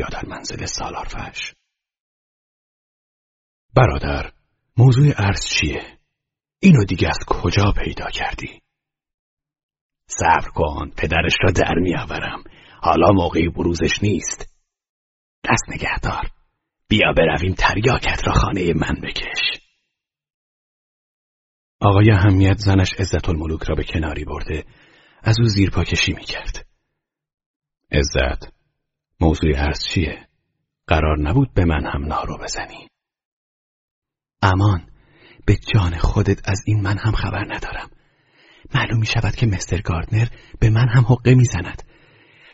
[0.00, 1.54] یا در منزل سالارفش
[3.74, 4.32] برادر
[4.76, 5.98] موضوع عرض چیه؟
[6.60, 8.60] اینو دیگه از کجا پیدا کردی؟
[10.06, 12.44] صبر کن پدرش را در میآورم
[12.82, 14.54] حالا موقعی بروزش نیست
[15.44, 16.39] دست نگهدار
[16.90, 19.60] بیا برویم تریاکت را خانه من بکش.
[21.80, 24.64] آقای اهمیت زنش عزت الملوک را به کناری برده
[25.22, 26.66] از او زیر پا کشی می کرد.
[27.92, 28.52] عزت
[29.20, 30.28] موضوع عرض چیه؟
[30.86, 32.88] قرار نبود به من هم نارو بزنی.
[34.42, 34.90] امان
[35.46, 37.90] به جان خودت از این من هم خبر ندارم.
[38.74, 40.28] معلوم می شود که مستر گاردنر
[40.60, 41.82] به من هم حقه می زند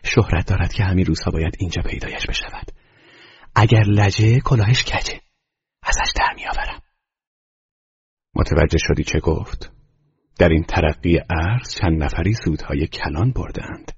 [0.05, 2.76] شهرت دارد که همین روزها باید اینجا پیدایش بشود.
[3.59, 5.21] اگر لجه کلاهش کجه
[5.83, 6.81] ازش در می آورم
[8.35, 9.73] متوجه شدی چه گفت؟
[10.39, 13.93] در این ترقی عرض چند نفری سودهای کلان بردند.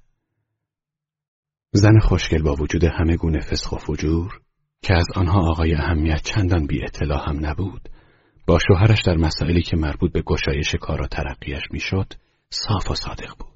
[1.71, 4.41] زن خوشگل با وجود همه گونه فسخ و فجور
[4.81, 7.89] که از آنها آقای اهمیت چندان بی اطلاع هم نبود
[8.47, 12.13] با شوهرش در مسائلی که مربوط به گشایش کار و ترقیش می‌شد
[12.49, 13.48] صاف و صادق بود.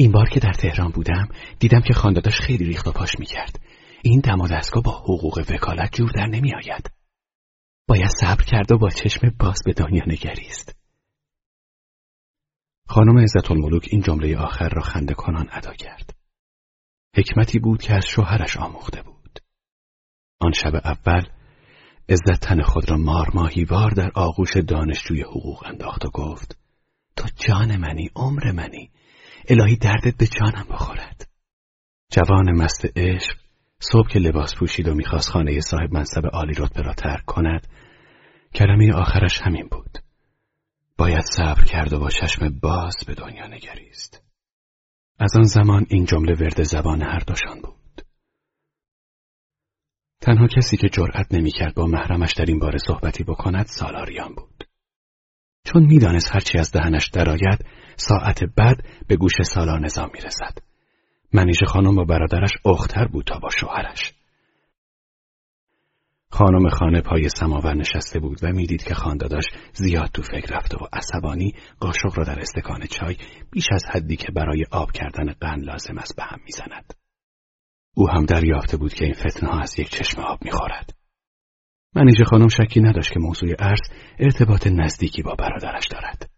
[0.00, 3.60] این بار که در تهران بودم دیدم که خانداداش خیلی ریخت و پاش می‌کرد.
[4.02, 6.90] این دم و دستگاه با حقوق وکالت جور در نمیآید.
[7.88, 10.76] باید صبر کرد و با چشم باز به دنیا نگریست.
[12.88, 16.16] خانم عزت الملوک این جمله آخر را خنده کنان ادا کرد.
[17.16, 19.38] حکمتی بود که از شوهرش آموخته بود.
[20.40, 21.22] آن شب اول
[22.08, 26.58] عزت تن خود را مار ماهیوار در آغوش دانشجوی حقوق انداخت و گفت
[27.16, 28.90] تو جان منی عمر منی
[29.50, 31.28] الهی دردت به جانم بخورد.
[32.12, 33.36] جوان مست عشق
[33.80, 37.66] صبح که لباس پوشید و می‌خواست خانه صاحب منصب عالی رتبه را ترک کند
[38.54, 39.98] کلمه آخرش همین بود.
[40.98, 44.22] باید صبر کرد و با چشم باز به دنیا نگریست.
[45.18, 48.02] از آن زمان این جمله ورد زبان هر دوشان بود.
[50.20, 54.47] تنها کسی که جرأت نمی‌کرد با محرمش در این باره صحبتی بکند سالاریان بود.
[55.72, 57.64] چون می‌دانست هرچی از دهنش درآید
[57.96, 60.58] ساعت بعد به گوش سالار نظام می‌رسد.
[61.32, 64.12] منیژه خانم با برادرش اختر بود تا با شوهرش.
[66.30, 70.86] خانم خانه پای سماور نشسته بود و می‌دید که خانداداش زیاد تو فکر رفته و
[70.92, 73.16] عصبانی قاشق را در استکان چای
[73.50, 76.94] بیش از حدی که برای آب کردن قند لازم است به هم می‌زند.
[77.94, 80.97] او هم دریافته بود که این فتنه ها از یک چشم آب می‌خورد.
[81.94, 83.80] منیژه خانم شکی نداشت که موضوع ارز
[84.18, 86.30] ارتباط نزدیکی با برادرش دارد.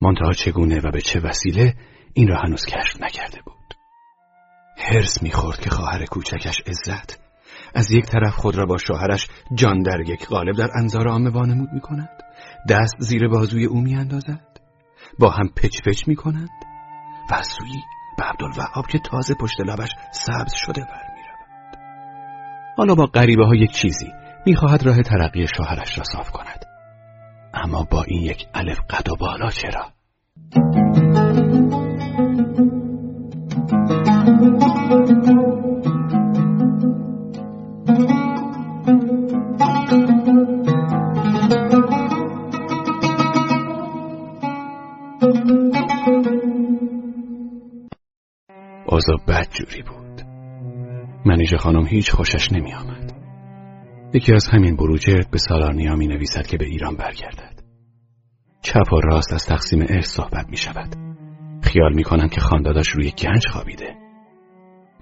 [0.00, 1.74] منتها چگونه و به چه وسیله
[2.12, 3.74] این را هنوز کشف نکرده بود.
[4.78, 7.20] هرس می‌خورد که خواهر کوچکش عزت
[7.74, 11.68] از یک طرف خود را با شوهرش جان در یک قالب در انظار عامه وانمود
[11.72, 12.08] می کند
[12.68, 14.60] دست زیر بازوی او می اندازد
[15.18, 16.50] با هم پچ پچ می کنند
[17.30, 17.82] و سویی
[18.18, 21.78] به عبدالوهاب که تازه پشت لبش سبز شده برمی رود.
[22.76, 26.64] حالا با غریبه ها یک چیزی می‌خواهد راه ترقی شوهرش را صاف کند
[27.54, 29.92] اما با این یک الف قد و بالا چرا؟
[48.86, 50.22] اوضاع بد جوری بود
[51.26, 53.09] منیژه خانم هیچ خوشش نمی آمد.
[54.14, 57.60] یکی از همین بروجرد به سالارنیا می نویسد که به ایران برگردد.
[58.62, 60.96] چپ و راست از تقسیم ارث صحبت می شود
[61.62, 63.94] خیال می کنند که خانداداش روی گنج خوابیده.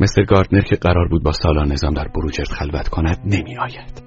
[0.01, 4.03] مثل گاردنر که قرار بود با سالار نظام در بروجرد خلوت کند نمی آید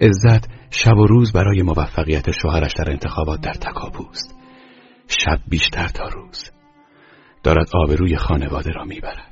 [0.00, 4.34] عزت شب و روز برای موفقیت شوهرش در انتخابات در تکاپوست.
[5.08, 6.50] شب بیشتر تا روز.
[7.42, 9.25] دارد آبروی خانواده را می‌برد.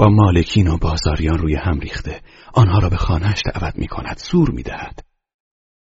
[0.00, 2.20] با مالکین و بازاریان روی هم ریخته
[2.54, 5.04] آنها را به خانهش دعوت می کند سور می دهد.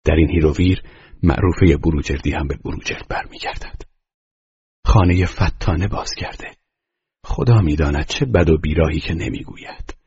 [0.06, 0.84] در این هیروویر
[1.24, 3.82] معروفه بروجردی هم به بروجرد برمیگردد.
[4.86, 6.52] خانه فتانه باز کرده.
[7.26, 9.98] خدا می‌داند چه بد و بیراهی که نمی‌گوید.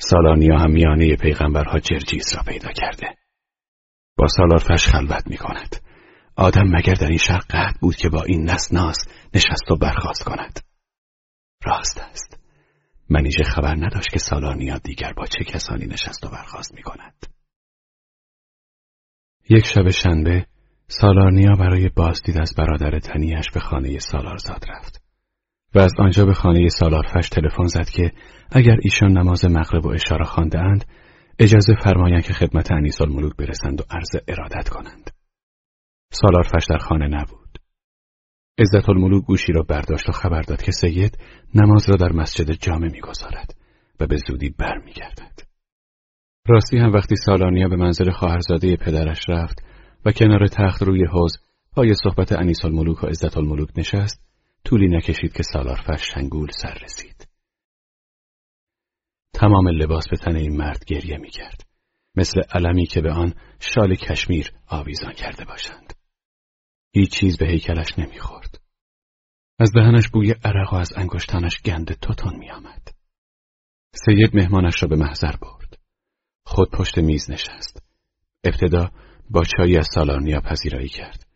[0.00, 3.16] سالانیا هم میانه پیغمبرها جرجیس را پیدا کرده.
[4.16, 5.76] با سالار فش خلوت می کند.
[6.36, 8.96] آدم مگر در این شهر قهد بود که با این نسناس
[9.34, 10.60] نشست و برخواست کند.
[11.64, 12.37] راست است.
[13.10, 17.26] منیژه خبر نداشت که سالانیا دیگر با چه کسانی نشست و برخواست می کند.
[19.50, 20.46] یک شب شنبه
[20.86, 25.02] سالارنیا برای بازدید از برادر تنیش به خانه سالارزاد رفت
[25.74, 28.12] و از آنجا به خانه سالارفش تلفن زد که
[28.52, 30.84] اگر ایشان نماز مغرب و اشاره خوانده اند
[31.38, 35.10] اجازه فرمایند که خدمت انیس الملوک برسند و عرض ارادت کنند.
[36.12, 37.37] سالارفش در خانه نبود.
[38.58, 41.18] عزت الملوک گوشی را برداشت و خبر داد که سید
[41.54, 43.54] نماز را در مسجد جامع می‌گذارد
[44.00, 45.40] و به زودی برمیگردد.
[46.48, 49.62] راستی هم وقتی سالانیا به منزل خواهرزاده پدرش رفت
[50.04, 51.38] و کنار تخت روی حوز
[51.72, 54.20] پای صحبت انیس الملوک و عزت الملوک نشست
[54.64, 57.28] طولی نکشید که سالارفش شنگول سر رسید.
[59.32, 61.62] تمام لباس به تن این مرد گریه می کرد.
[62.14, 65.97] مثل علمی که به آن شال کشمیر آویزان کرده باشند.
[66.98, 68.60] هیچ چیز به هیکلش نمی‌خورد.
[69.58, 72.88] از دهنش بوی عرق و از انگشتانش گند توتون می آمد.
[73.94, 75.78] سید مهمانش را به محضر برد.
[76.44, 77.82] خود پشت میز نشست.
[78.44, 78.90] ابتدا
[79.30, 81.26] با چایی از سالارنیا پذیرایی کرد.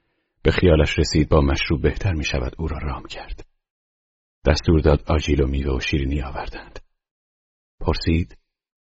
[0.42, 3.46] به خیالش رسید با مشروب بهتر می شود او را رام کرد.
[4.46, 6.78] دستور داد آجیل و میوه و شیرینی آوردند.
[7.80, 8.38] پرسید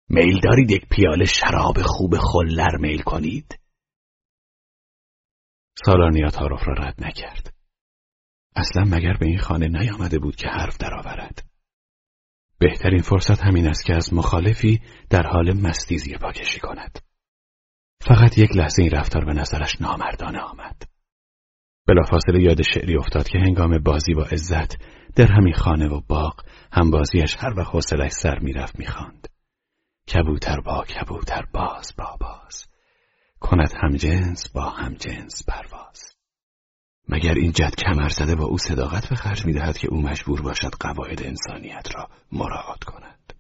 [0.09, 3.59] میل دارید یک پیاله شراب خوب خلر میل کنید؟
[5.84, 7.52] سالارنیا تعارف را رد نکرد.
[8.56, 11.46] اصلا مگر به این خانه نیامده بود که حرف درآورد.
[12.58, 16.98] بهترین فرصت همین است که از مخالفی در حال مستی زیر پاکشی کند.
[18.00, 20.82] فقط یک لحظه این رفتار به نظرش نامردانه آمد.
[21.86, 24.76] بلافاصله یاد شعری افتاد که هنگام بازی با عزت
[25.16, 26.40] در همین خانه و باغ
[26.72, 29.28] هم بازیش هر وقت حوصلش سر می‌رفت می‌خواند.
[30.14, 32.66] کبوتر با کبوتر باز با باز
[33.40, 36.16] کند هم جنس با هم جنس پرواز.
[37.08, 40.74] مگر این جد کمر زده با او صداقت به خرج می‌دهد که او مجبور باشد
[40.80, 43.32] قواعد انسانیت را مراعات کند؟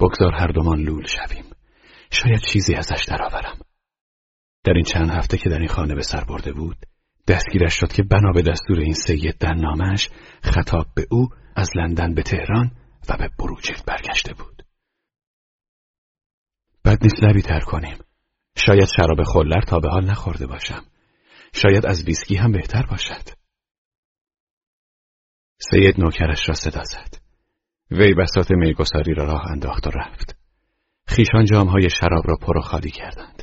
[0.00, 1.44] بگذار هر دومان لول شویم.
[2.10, 3.58] شاید چیزی ازش درآورم.
[4.64, 6.86] در این چند هفته که در این خانه به سر برده بود
[7.28, 10.10] دستگیرش شد که بنا به دستور این سید در نامش
[10.42, 12.70] خطاب به او از لندن به تهران
[13.08, 14.62] و به بروجرد برگشته بود.
[16.84, 17.98] بد نیست لبی تر کنیم.
[18.56, 20.84] شاید شراب خلر تا به حال نخورده باشم
[21.54, 23.28] شاید از ویسکی هم بهتر باشد
[25.70, 27.16] سید نوکرش را صدا زد
[27.90, 30.36] وی بسات میگساری را راه انداخت و رفت
[31.06, 33.42] خیشان جامهای شراب را پر و خالی کردند.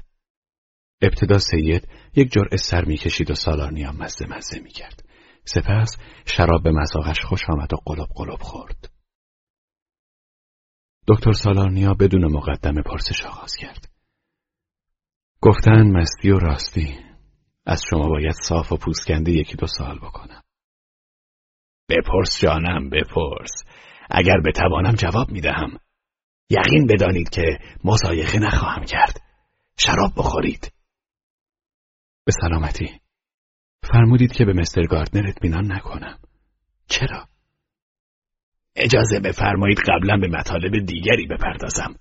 [1.02, 5.04] ابتدا سید یک جرعه سر می‌کشید و سالارنیا مزه مزه می‌کرد.
[5.46, 8.90] سپس شراب به مزاقش خوش آمد و قلب قلب خورد.
[11.08, 13.93] دکتر سالارنیا بدون مقدمه پرسش آغاز کرد.
[15.46, 17.00] گفتن مستی و راستی
[17.66, 20.42] از شما باید صاف و پوسکنده یکی دو سال بکنم.
[21.90, 23.52] بپرس جانم بپرس.
[24.10, 25.78] اگر بتوانم جواب می‌دهم.
[26.50, 29.22] یقین بدانید که مزایقه نخواهم کرد.
[29.78, 30.74] شراب بخورید.
[32.26, 33.00] به سلامتی.
[33.92, 36.20] فرمودید که به مستر گاردنر اطمینان نکنم.
[36.88, 37.28] چرا؟
[38.76, 41.96] اجازه بفرمایید قبلا به مطالب دیگری بپردازم.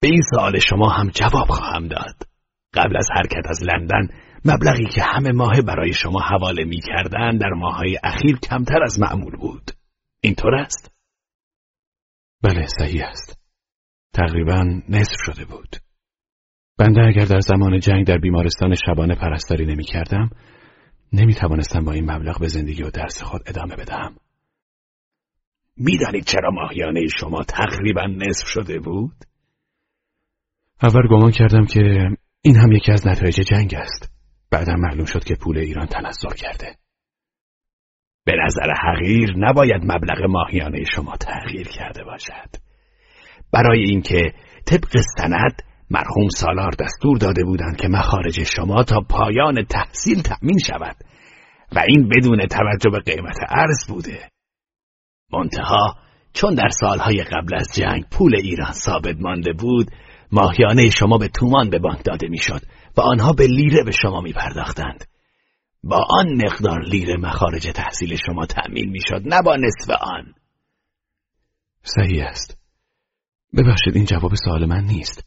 [0.00, 2.27] به این سوال شما هم جواب خواهم داد.
[2.74, 4.08] قبل از حرکت از لندن
[4.44, 9.36] مبلغی که همه ماه برای شما حواله می کردن در ماهای اخیر کمتر از معمول
[9.36, 9.70] بود.
[10.20, 10.90] اینطور است؟
[12.42, 13.38] بله صحیح است.
[14.12, 15.76] تقریبا نصف شده بود.
[16.78, 20.30] بنده اگر در زمان جنگ در بیمارستان شبانه پرستاری نمی کردم
[21.12, 24.16] نمی توانستم با این مبلغ به زندگی و درس خود ادامه بدهم.
[25.76, 29.16] می‌دانید چرا ماهیانه شما تقریبا نصف شده بود؟
[30.82, 32.08] اول گمان کردم که
[32.42, 34.12] این هم یکی از نتایج جنگ است.
[34.50, 36.76] بعدا معلوم شد که پول ایران تنظر کرده.
[38.24, 42.50] به نظر حقیر نباید مبلغ ماهیانه شما تغییر کرده باشد.
[43.52, 44.34] برای اینکه
[44.66, 50.96] طبق سند مرحوم سالار دستور داده بودند که مخارج شما تا پایان تحصیل تأمین شود
[51.72, 54.30] و این بدون توجه به قیمت ارز بوده.
[55.32, 55.94] منتها
[56.32, 59.90] چون در سالهای قبل از جنگ پول ایران ثابت مانده بود
[60.32, 62.60] ماهیانه شما به تومان به بانک داده می‌شد
[62.96, 65.04] و آنها به لیره به شما می پرداختند.
[65.84, 70.34] با آن مقدار لیره مخارج تحصیل شما تأمین می‌شد نه با نصف آن.
[71.82, 72.58] صحیح است.
[73.56, 75.24] ببخشید این جواب سوال من نیست.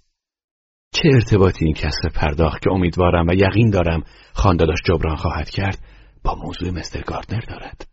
[0.93, 5.79] چه ارتباطی این کسر پرداخت که امیدوارم و یقین دارم خانداداش جبران خواهد کرد
[6.23, 7.87] با موضوع مستر گاردنر دارد؟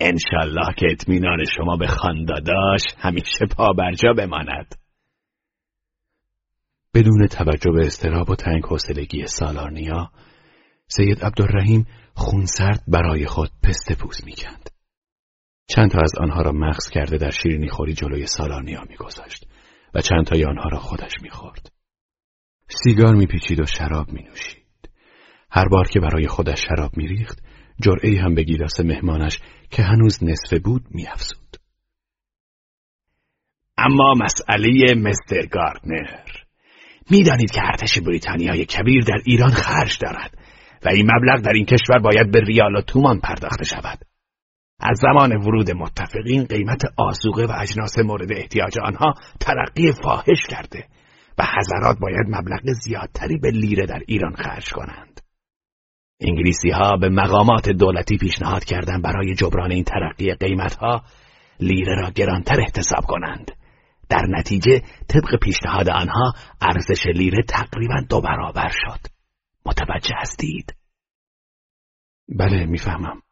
[0.00, 4.74] انشالله که اطمینان شما به خانداداش همیشه پابرجا بماند.
[6.96, 10.10] بدون توجه به استراب و تنگ حوصلگی سالارنیا
[10.88, 14.70] سید عبدالرحیم خونسرد برای خود پسته پوست می‌کند.
[15.68, 19.46] چند تا از آنها را مغز کرده در شیرینی خوری جلوی سالارنیا میگذاشت
[19.94, 21.72] و چند تای آنها را خودش می‌خورد.
[22.82, 24.90] سیگار میپیچید و شراب مینوشید.
[25.50, 27.42] هر بار که برای خودش شراب میریخت
[27.80, 29.38] جرعه هم به گیلاس مهمانش
[29.70, 31.56] که هنوز نصفه بود میافزود.
[33.78, 36.45] اما مسئله مستر گاردنر
[37.10, 40.38] می‌دانید که ارتش بریتانیای کبیر در ایران خرج دارد
[40.84, 43.98] و این مبلغ در این کشور باید به ریال و تومان پرداخته شود.
[44.80, 50.84] از زمان ورود متفقین قیمت آسوقه و اجناس مورد احتیاج آنها ترقی فاحش کرده
[51.38, 55.20] و حضرات باید مبلغ زیادتری به لیره در ایران خرج کنند.
[56.20, 61.02] انگلیسی ها به مقامات دولتی پیشنهاد کردند برای جبران این ترقی قیمت ها
[61.60, 63.50] لیره را گرانتر احتساب کنند.
[64.08, 69.00] در نتیجه طبق پیشنهاد آنها ارزش لیره تقریبا دو برابر شد.
[69.66, 70.74] متوجه هستید؟
[72.28, 73.22] بله می‌فهمم.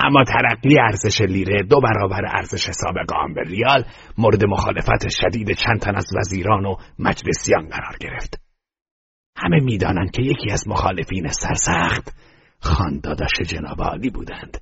[0.00, 3.84] اما ترقی ارزش لیره دو برابر ارزش سابق آن به ریال
[4.18, 8.40] مورد مخالفت شدید چند تن از وزیران و مجلسیان قرار گرفت.
[9.36, 12.14] همه می‌دانند که یکی از مخالفین سرسخت
[12.60, 14.60] خانداداش جناب عالی بودند.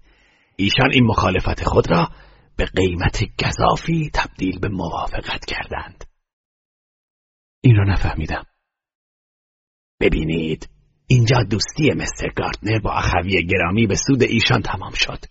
[0.56, 2.08] ایشان این مخالفت خود را
[2.56, 6.04] به قیمت گذافی تبدیل به موافقت کردند.
[7.60, 8.44] این را نفهمیدم.
[10.00, 10.68] ببینید
[11.06, 15.24] اینجا دوستی مستر گارتنر با اخوی گرامی به سود ایشان تمام شد.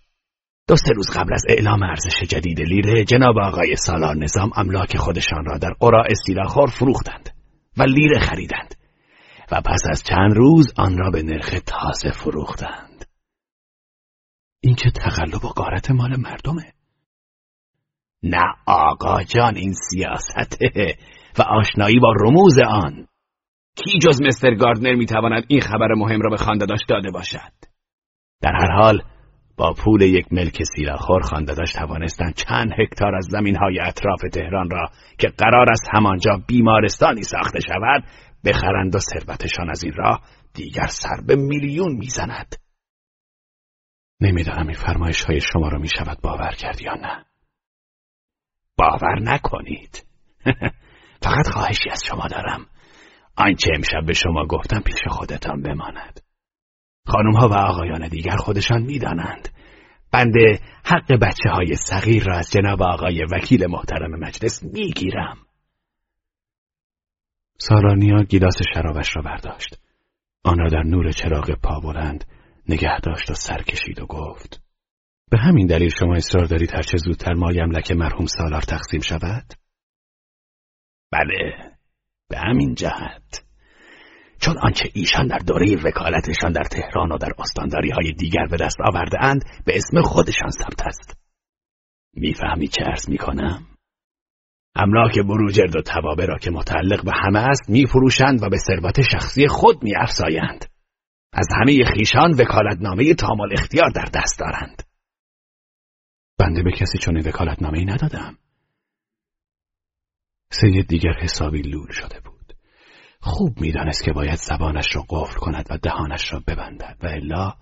[0.68, 5.44] دو سه روز قبل از اعلام ارزش جدید لیره جناب آقای سالار نظام املاک خودشان
[5.44, 7.30] را در قراء سیلاخور فروختند
[7.76, 8.74] و لیره خریدند
[9.50, 13.04] و پس از چند روز آن را به نرخ تازه فروختند.
[14.60, 16.75] این که تقلب و قارت مال مردمه.
[18.30, 20.96] نه آقا جان این سیاسته.
[21.38, 23.06] و آشنایی با رموز آن.
[23.76, 27.52] کی جز مستر گاردنر می‌تواند این خبر مهم را به خانداداش داده باشد؟
[28.42, 29.02] در هر حال
[29.56, 34.90] با پول یک ملک سیلاخور خانداداش توانستند چند هکتار از زمین های اطراف تهران را
[35.18, 38.04] که قرار است همانجا بیمارستانی ساخته شود
[38.44, 40.20] بخرند و ثروتشان از این راه
[40.54, 42.56] دیگر سر به میلیون می‌زند.
[44.20, 47.24] نمی‌دانم این فرمایش های شما را می شود باور کرد یا نه.
[48.76, 50.06] باور نکنید.
[51.24, 52.66] فقط خواهشی از شما دارم.
[53.36, 56.20] آنچه امشب به شما گفتم پیش خودتان بماند.
[57.06, 59.48] خانم ها و آقایان دیگر خودشان می‌دانند.
[60.12, 65.36] بنده حق بچه های صغیر را از جناب آقای وکیل محترم مجلس می‌گیرم.
[67.58, 69.78] سالارنیا گیلاس شرابش را برداشت.
[70.44, 72.24] آن را در نور چراغ پا بلند
[72.68, 74.65] نگه داشت و سر کشید و گفت
[75.30, 79.52] به همین دلیل شما اصرار دارید هرچه زودتر مال املک مرحوم سالار تقسیم شود؟
[81.12, 81.72] بله
[82.28, 83.44] به همین جهت.
[84.40, 88.76] چون آنچه ایشان در دوره وکالتشان در تهران و در استانداری های دیگر به دست
[88.80, 91.18] آورده اند به اسم خودشان ثبت است.
[92.14, 93.66] می‌فهمی چه ارز می‌کنم؟
[94.74, 99.46] املاک بروجرد و توابه را که متعلق به همه است میفروشند و به ثروت شخصی
[99.48, 100.64] خود میافزایند.
[101.32, 104.85] از همه خیشان وکالتنامه تامال اختیار در دست دارند.
[106.38, 108.38] بنده به کسی چون وکالتنامه ای ندادم.
[110.50, 112.52] سید دیگر حسابی لول شده بود.
[113.20, 117.54] خوب می‌دانست که باید زبانش را قفل کند و دهانش را ببندد و الا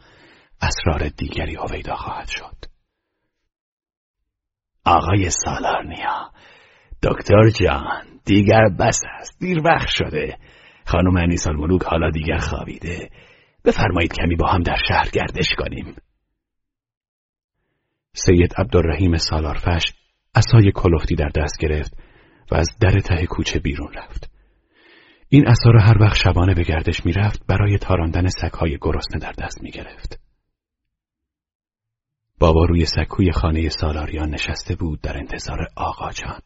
[0.63, 2.57] اسرار دیگری هویدا خواهد شد.
[4.85, 6.33] آقای سالارنیا
[7.03, 10.39] دکتر جان دیگر بس است دیر وقت شده.
[10.87, 13.11] خانم انیسال ملوک حالا دیگر خوابیده.
[13.65, 15.97] بفرمایید کمی با هم در شهر گردش کنیم.
[18.15, 19.93] سید عبدالرحیم سالارفش
[20.35, 21.97] اسای کلفتی در دست گرفت
[22.51, 24.31] و از در ته کوچه بیرون رفت
[25.29, 29.63] این اصا را هر وقت شبانه به گردش می‌رفت برای تاراندن سگهای گرسنه در دست
[29.63, 30.21] می گرفت.
[32.39, 36.41] بابا روی سکوی خانه سالاریان نشسته بود در انتظار آقا جان.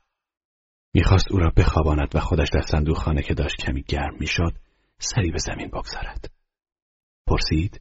[0.94, 4.52] می‌خواست او را بخواباند و خودش در صندوق خانه که داشت کمی گرم می‌شد
[4.98, 6.30] سری به زمین بگذارد.
[7.26, 7.80] پرسید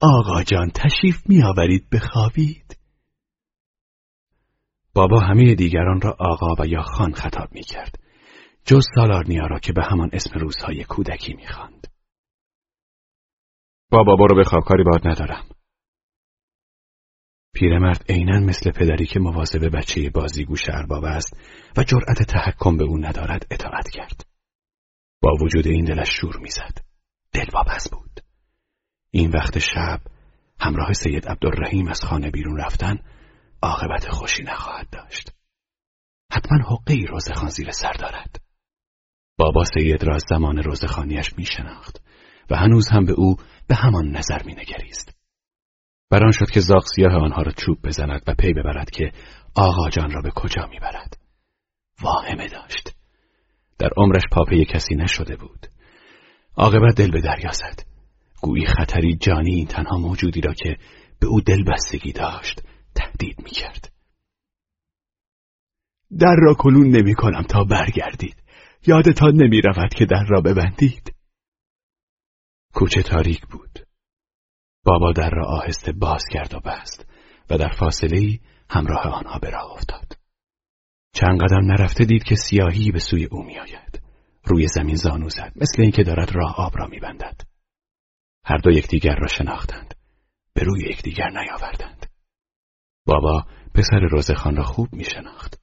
[0.00, 2.79] آقا جان تشریف میآورید بخوابید؟
[4.94, 7.98] بابا همه دیگران را آقا و یا خان خطاب می کرد.
[8.64, 11.86] جز سالارنیا را که به همان اسم روزهای کودکی می خاند.
[13.90, 15.44] بابا برو به خوابکاری باد ندارم.
[17.54, 21.36] پیرمرد عینا مثل پدری که مواظب بچه بازیگوش ارباب است
[21.76, 24.26] و جرأت تحکم به او ندارد اطاعت کرد.
[25.22, 26.78] با وجود این دلش شور می‌زد.
[27.32, 28.20] دل واپس بود.
[29.10, 30.00] این وقت شب
[30.60, 32.98] همراه سید عبدالرحیم از خانه بیرون رفتن
[33.62, 35.30] عاقبت خوشی نخواهد داشت.
[36.32, 38.40] حتما حقه ای روزخان زیر سر دارد.
[39.38, 42.02] بابا سید را از زمان روزخانیش می شناخت
[42.50, 43.36] و هنوز هم به او
[43.68, 45.16] به همان نظر می نگریست.
[46.10, 49.12] بران شد که زاغ سیاه آنها را چوب بزند و پی ببرد که
[49.54, 51.16] آقا جان را به کجا می برد.
[52.02, 52.96] واهمه داشت.
[53.78, 55.66] در عمرش پاپه کسی نشده بود.
[56.56, 57.82] عاقبت دل به دریا زد.
[58.42, 60.76] گویی خطری جانی این تنها موجودی را که
[61.20, 62.62] به او دل بستگی داشت
[63.00, 63.92] تهدید می کرد.
[66.18, 68.42] در را کلون نمی کنم تا برگردید.
[68.86, 71.14] یادتان نمی رود که در را ببندید.
[72.74, 73.78] کوچه تاریک بود.
[74.84, 77.06] بابا در را آهسته باز کرد و بست
[77.50, 78.38] و در فاصله
[78.70, 80.16] همراه آنها به راه افتاد.
[81.12, 84.02] چند قدم نرفته دید که سیاهی به سوی او میآید.
[84.44, 87.40] روی زمین زانو زد مثل اینکه دارد راه آب را میبندد.
[88.44, 89.94] هر دو یکدیگر را شناختند.
[90.54, 92.09] به روی یکدیگر نیاوردند.
[93.10, 93.44] بابا
[93.74, 95.60] پسر روزخان را خوب می شناخت.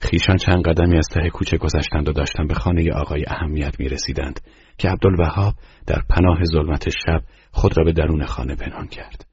[0.00, 4.40] خیشان چند قدمی از ته کوچه گذشتند و داشتند به خانه آقای اهمیت می رسیدند
[4.78, 5.54] که عبدالوهاب
[5.86, 9.26] در پناه ظلمت شب خود را به درون خانه پنهان کرد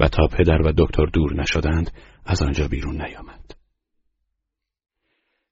[0.00, 1.90] و تا پدر و دکتر دور نشدند
[2.26, 3.54] از آنجا بیرون نیامد.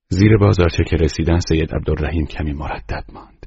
[0.08, 3.46] زیر بازارچه که رسیدن سید عبدالرحیم کمی مردد ماند.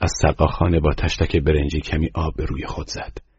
[0.00, 0.12] از
[0.50, 3.31] خانه با تشتک برنجی کمی آب به روی خود زد.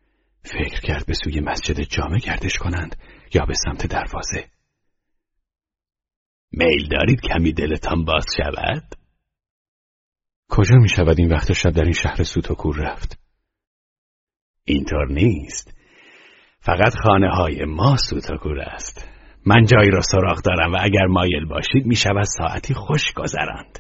[0.45, 2.95] فکر کرد به سوی مسجد جامع گردش کنند
[3.33, 4.49] یا به سمت دروازه.
[6.51, 8.95] میل دارید کمی دلتان باز شود؟
[10.49, 13.19] کجا می شود این وقت شب در این شهر سوت و کور رفت؟
[14.65, 15.77] اینطور نیست.
[16.59, 19.09] فقط خانه های ما سوت و کور است.
[19.45, 23.79] من جایی را سراغ دارم و اگر مایل باشید می شود ساعتی خوش گذراند.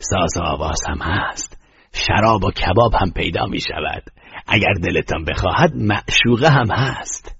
[0.00, 1.60] ساز و آواز هم هست.
[1.92, 4.02] شراب و کباب هم پیدا می شود.
[4.48, 7.36] اگر دلتان بخواهد معشوقه هم هست.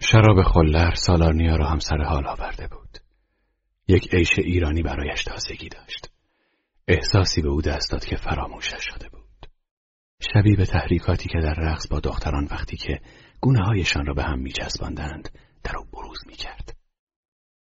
[0.00, 2.98] شراب خلر سالارنیا را هم سر حال آورده بود.
[3.88, 6.10] یک عیش ایرانی برایش تازگی داشت.
[6.88, 9.46] احساسی به او دست داد که فراموشش شده بود.
[10.32, 13.00] شبیه به تحریکاتی که در رقص با دختران وقتی که
[13.40, 15.28] گونه هایشان را به هم می جذباندند
[15.64, 16.76] در او بروز می کرد.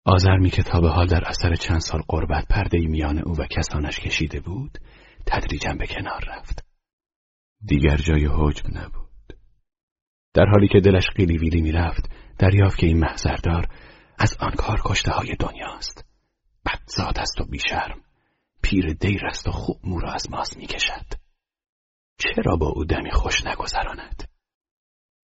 [0.06, 4.00] آزرمی که تا به حال در اثر چند سال قربت پرده میان او و کسانش
[4.00, 4.78] کشیده بود
[5.26, 6.69] تدریجا به کنار رفت.
[7.62, 9.10] دیگر جای حجب نبود.
[10.34, 13.68] در حالی که دلش قیلی ویلی می‌رفت دریافت که این محضردار
[14.18, 16.06] از آن کار کشته های دنیاست
[16.66, 18.02] بدزاد است و بیشرم
[18.62, 21.06] پیر دیر است و خوب مو را از ماز می‌کشد
[22.18, 24.30] چرا با او دمی خوش نگذراند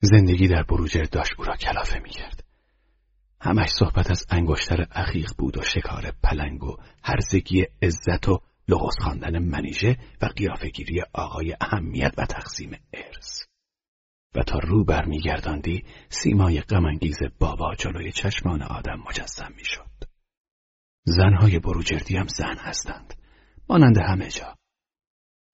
[0.02, 2.44] زندگی در بروجرد داشت او را کلافه می‌کرد.
[3.42, 9.40] همش صحبت از انگشتر عقیق بود و شکار پلنگ و هرزگی عزت و لغز خواندن
[9.40, 13.46] منیژه و قیافگیری آقای اهمیت و تقسیم ارث.
[14.36, 19.90] و تا رو برمیگرداندی سیمای غمانگیز بابا جلوی چشمان آدم مجسم می‌شد.
[21.04, 23.14] زنهای بروجردی هم زن هستند
[23.70, 24.56] مانند همه جا.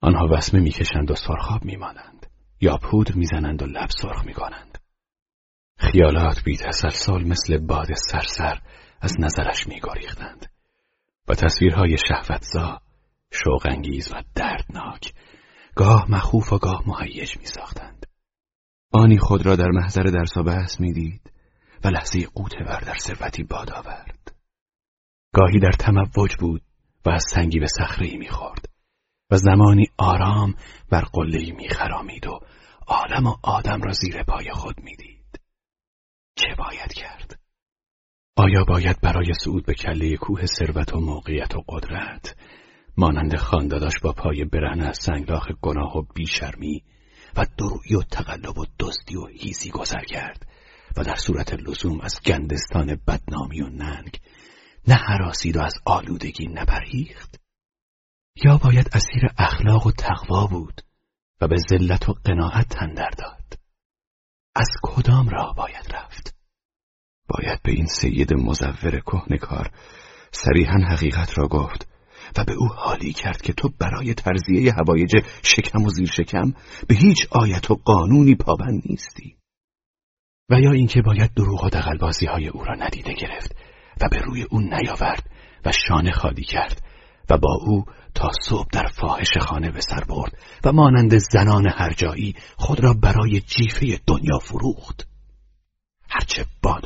[0.01, 2.27] آنها وسمه می‌کشند و سرخاب میمانند
[2.61, 4.77] یا پودر می‌زنند و لب سرخ می‌کنند.
[5.77, 8.61] خیالات بی تسلسل مثل باد سرسر
[9.01, 10.51] از نظرش میگریختند
[11.27, 12.81] و تصویرهای شهوتزا
[13.31, 15.13] شوقانگیز و دردناک
[15.75, 18.05] گاه مخوف و گاه مهیج می ساختند.
[18.93, 21.31] آنی خود را در محضر درس و بحث می دید
[21.83, 24.35] و لحظه قوته ور در ثروتی باد آورد.
[25.33, 26.61] گاهی در تموج بود
[27.05, 28.65] و از سنگی به صخره می خورد
[29.31, 30.55] و زمانی آرام
[30.89, 32.39] بر قلهی می خرامید و
[32.87, 35.39] عالم و آدم را زیر پای خود می دید.
[36.35, 37.39] چه باید کرد؟
[38.35, 42.35] آیا باید برای صعود به کله کوه ثروت و موقعیت و قدرت
[42.97, 46.83] مانند خانداداش با پای برهنه از سنگلاخ گناه و بیشرمی
[47.37, 50.47] و دروی و تقلب و دزدی و هیزی گذر کرد
[50.97, 54.19] و در صورت لزوم از گندستان بدنامی و ننگ
[54.87, 57.41] نه حراسید و از آلودگی نپرهیخت
[58.35, 60.81] یا باید اسیر اخلاق و تقوا بود
[61.41, 63.59] و به ذلت و قناعت تندر داد.
[64.55, 66.35] از کدام راه باید رفت؟
[67.27, 69.71] باید به این سید مزور کهنکار
[70.31, 71.90] صریحا حقیقت را گفت.
[72.37, 76.53] و به او حالی کرد که تو برای ترزیه هوایج شکم و زیر شکم
[76.87, 79.35] به هیچ آیت و قانونی پابند نیستی.
[80.49, 83.55] و یا اینکه باید دروغ و دقلبازی های او را ندیده گرفت
[84.01, 85.29] و به روی او نیاورد
[85.65, 86.83] و شانه خالی کرد
[87.29, 91.93] و با او تا صبح در فاحش خانه به سر برد و مانند زنان هر
[91.93, 95.07] جایی خود را برای جیفه دنیا فروخت.
[96.09, 96.85] هرچه باد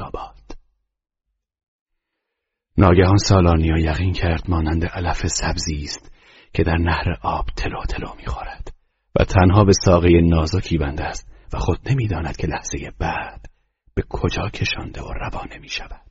[2.78, 6.12] ناگهان سالانیا یقین کرد مانند علف سبزی است
[6.54, 8.74] که در نهر آب تلو تلو می‌خورد
[9.20, 13.46] و تنها به ساقه نازکی بنده است و خود نمی‌داند که لحظه بعد
[13.94, 16.06] به کجا کشانده و روانه می شود.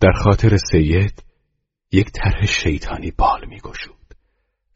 [0.00, 1.24] در خاطر سید
[1.92, 4.14] یک طرح شیطانی بال می گشود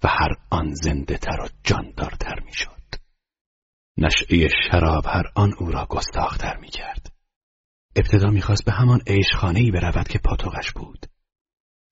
[0.05, 2.71] و هر آن زنده تر و جاندارتر می شد.
[3.97, 7.10] نشعه شراب هر آن او را گستاختر می کرد.
[7.97, 9.01] ابتدا می‌خواست به همان
[9.57, 11.07] ای برود که پاتوقش بود.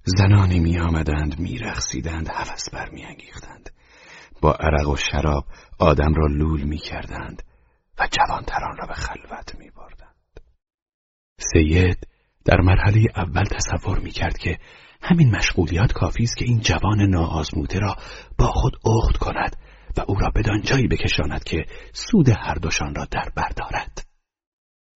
[0.05, 2.31] زنانی می آمدند می رخصیدند
[2.73, 3.71] بر می انگیختند.
[4.41, 5.47] با عرق و شراب
[5.79, 7.43] آدم را لول می کردند
[7.99, 10.41] و جوانتران را به خلوت می بردند.
[11.39, 12.07] سید
[12.45, 14.59] در مرحله اول تصور می کرد که
[15.03, 17.97] همین مشغولیات کافی است که این جوان ناآزموده را
[18.39, 19.57] با خود اخت کند
[19.97, 24.08] و او را بدان جایی بکشاند که سود هر دوشان را در بردارد.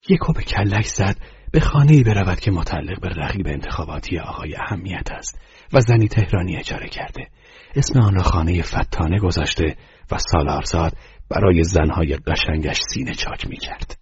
[0.09, 1.17] یکو به کلک زد
[1.53, 5.41] به خانه برود که متعلق به رقیب انتخاباتی آقای اهمیت است
[5.73, 7.29] و زنی تهرانی اجاره کرده
[7.77, 9.77] اسم آن را خانه فتانه گذاشته
[10.11, 10.93] و سالارزاد
[11.31, 13.99] برای زنهای قشنگش سینه چاک می کرد.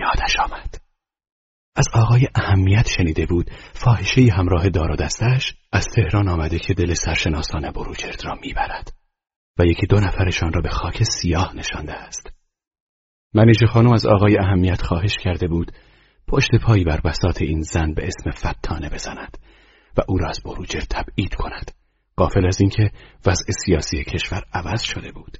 [0.00, 0.80] یادش آمد.
[1.76, 6.94] از آقای اهمیت شنیده بود فاحشه همراه دار و دستش از تهران آمده که دل
[6.94, 8.92] سرشناسان بروجرد را می‌برد
[9.58, 12.35] و یکی دو نفرشان را به خاک سیاه نشانده است.
[13.36, 15.72] منیژه خانم از آقای اهمیت خواهش کرده بود
[16.28, 19.38] پشت پایی بر بسات این زن به اسم فتانه بزند
[19.96, 21.70] و او را از بروجر تبعید کند
[22.16, 22.90] قافل از اینکه
[23.26, 25.38] وضع سیاسی کشور عوض شده بود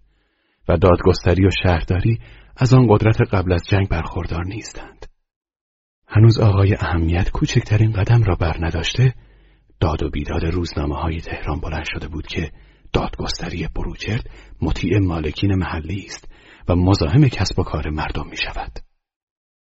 [0.68, 2.20] و دادگستری و شهرداری
[2.56, 5.06] از آن قدرت قبل از جنگ برخوردار نیستند.
[6.08, 9.14] هنوز آقای اهمیت کوچکترین قدم را بر نداشته
[9.80, 12.52] داد و بیداد روزنامه های تهران بلند شده بود که
[12.92, 14.30] دادگستری بروجرد
[14.62, 16.28] مطیع مالکین محلی است
[16.68, 18.78] و مزاحم کسب و کار مردم می شود.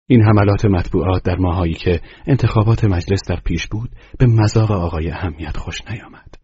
[0.06, 5.56] این حملات مطبوعات در ماهایی که انتخابات مجلس در پیش بود به مذاق آقای اهمیت
[5.56, 6.34] خوش نیامد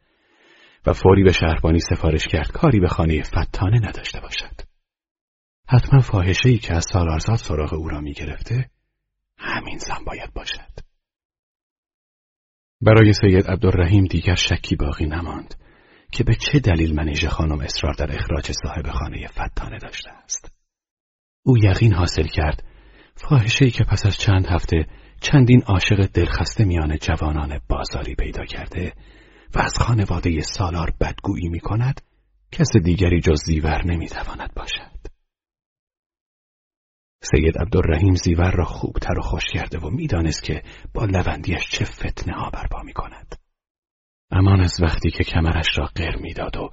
[0.87, 4.61] و فوری به شهربانی سفارش کرد کاری به خانه فتانه نداشته باشد.
[5.69, 8.71] حتما فاحشه‌ای که از سالارزاد سراغ او را می گرفته
[9.39, 10.71] همین زن باید باشد.
[12.81, 15.55] برای سید عبدالرحیم دیگر شکی باقی نماند
[16.13, 20.53] که به چه دلیل منیژه خانم اصرار در اخراج صاحب خانه فتانه داشته است.
[21.43, 22.65] او یقین حاصل کرد
[23.17, 24.87] فاحشه‌ای که پس از چند هفته
[25.21, 28.93] چندین عاشق دلخسته میان جوانان بازاری پیدا کرده
[29.55, 32.01] و از خانواده سالار بدگویی می کند
[32.53, 35.01] کس دیگری جز زیور نمی‌تواند باشد.
[37.23, 40.63] سید عبدالرحیم زیور را خوبتر و خوش کرده و می‌دانست که
[40.95, 43.40] با لوندیش چه فتنه ها برپا می کند.
[44.31, 46.71] امان از وقتی که کمرش را قر می‌داد و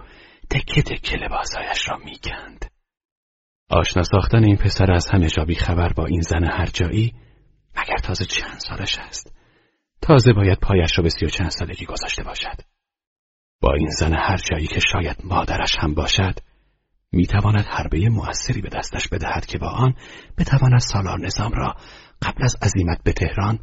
[0.49, 2.65] تکه تکه لباسهایش را می‌کند.
[3.69, 7.13] آشنا ساختن این پسر از همه جا خبر با این زن هر جایی
[7.77, 9.33] مگر تازه چند سالش است؟
[10.01, 12.61] تازه باید پایش را به سی و چند سالگی گذاشته باشد.
[13.61, 16.39] با این زن هر جایی که شاید مادرش هم باشد
[17.11, 19.93] می‌تواند حربه موثری به دستش بدهد که با آن
[20.37, 21.75] بتواند سالار نظام را
[22.21, 23.59] قبل از عزیمت به تهران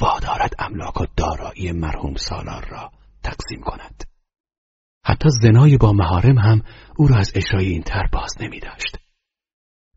[0.00, 2.92] وادارد املاک و دارایی مرحوم سالار را.
[3.22, 4.04] تقسیم کند
[5.04, 6.62] حتی زنای با مهارم هم
[6.96, 8.98] او را از اجرای این تر باز نمی داشت.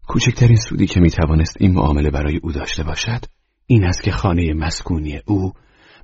[0.08, 3.26] کوچکترین سودی که می توانست این معامله برای او داشته باشد
[3.68, 5.54] این است که خانه مسکونی او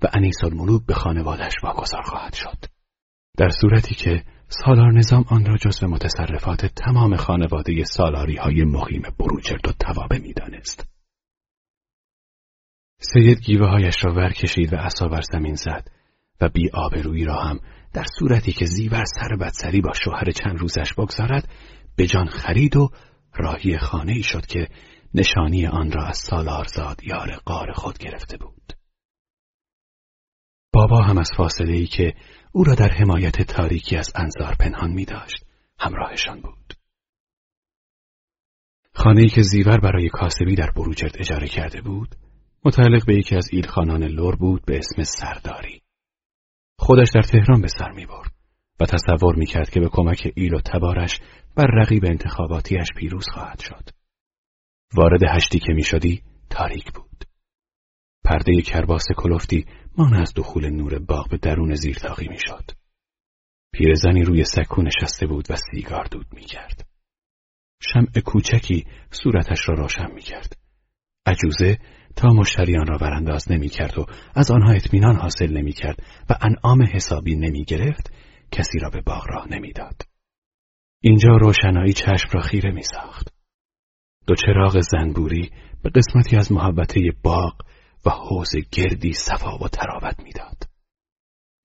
[0.01, 2.57] و انیس الملوک به خانوادش واگذار خواهد شد.
[3.37, 9.67] در صورتی که سالار نظام آن را جزو متصرفات تمام خانواده سالاری های مقیم بروجرد
[9.67, 10.87] و توابه می دانست.
[12.99, 15.87] سید گیوه هایش را ور کشید و اصا بر زمین زد
[16.41, 17.59] و بی آبرویی را هم
[17.93, 21.49] در صورتی که زیور سر بدسری با شوهر چند روزش بگذارد
[21.95, 22.89] به جان خرید و
[23.33, 24.67] راهی خانه ای شد که
[25.13, 28.73] نشانی آن را از سالارزاد یار قار خود گرفته بود.
[30.73, 32.13] بابا هم از فاصله ای که
[32.51, 35.45] او را در حمایت تاریکی از انظار پنهان می داشت
[35.79, 36.73] همراهشان بود.
[38.93, 42.15] خانه ای که زیور برای کاسبی در بروجرد اجاره کرده بود
[42.65, 45.81] متعلق به یکی از ایلخانان لور بود به اسم سرداری.
[46.83, 48.31] خودش در تهران به سر می برد
[48.79, 51.19] و تصور می کرد که به کمک ایل و تبارش
[51.55, 53.89] بر رقیب انتخاباتیش پیروز خواهد شد.
[54.93, 57.25] وارد هشتی که می شدی تاریک بود.
[58.23, 59.65] پرده کرباس کلفتی
[59.97, 62.71] مان از دخول نور باغ به درون زیرتاقی می شد.
[63.73, 66.87] پیرزنی روی سکو نشسته بود و سیگار دود می کرد.
[67.81, 70.57] شمع کوچکی صورتش را روشن می کرد.
[71.25, 71.77] عجوزه
[72.15, 74.05] تا مشتریان را برانداز نمی کرد و
[74.35, 78.13] از آنها اطمینان حاصل نمی کرد و انعام حسابی نمی گرفت
[78.51, 80.01] کسی را به باغ راه نمی‌داد.
[81.01, 83.33] اینجا روشنایی چشم را خیره می ساخت.
[84.27, 85.49] دو چراغ زنبوری
[85.83, 87.53] به قسمتی از محبته باغ
[88.05, 90.71] و حوز گردی صفا و تراوت می‌داد.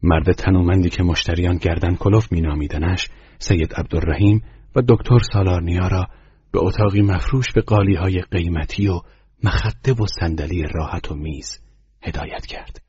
[0.03, 4.42] مرد تنومندی که مشتریان گردن کلوف مینامیدنش سید عبدالرحیم
[4.76, 6.07] و دکتر سالارنیا را
[6.53, 9.01] به اتاقی مفروش به قالی های قیمتی و
[9.45, 11.61] مخده و صندلی راحت و میز
[12.03, 12.82] هدایت کرد.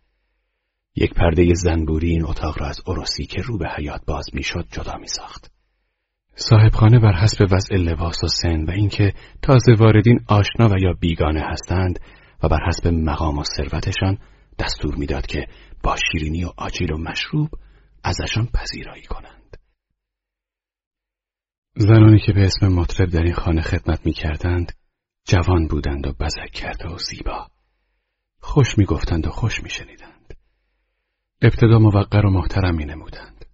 [0.96, 4.98] یک پرده زنبوری این اتاق را از عروسی که رو به حیات باز می‌شد جدا
[4.98, 5.52] می ساخت.
[6.36, 11.44] صاحبخانه بر حسب وضع لباس و سن و اینکه تازه واردین آشنا و یا بیگانه
[11.52, 12.00] هستند
[12.44, 14.18] و بر حسب مقام و ثروتشان
[14.60, 15.48] دستور می‌داد که
[15.84, 17.50] با شیرینی و آجیل و مشروب
[18.04, 19.58] ازشان پذیرایی کنند.
[21.76, 24.72] زنانی که به اسم مطرب در این خانه خدمت می کردند
[25.30, 27.48] جوان بودند و بزک کرده و زیبا.
[28.40, 30.34] خوش می گفتند و خوش می شنیدند
[31.42, 33.46] ابتدا موقر و محترم می نمودند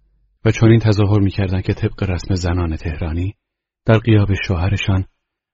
[0.44, 3.34] و چون این تظاهر می کردند که طبق رسم زنان تهرانی
[3.84, 5.04] در قیاب شوهرشان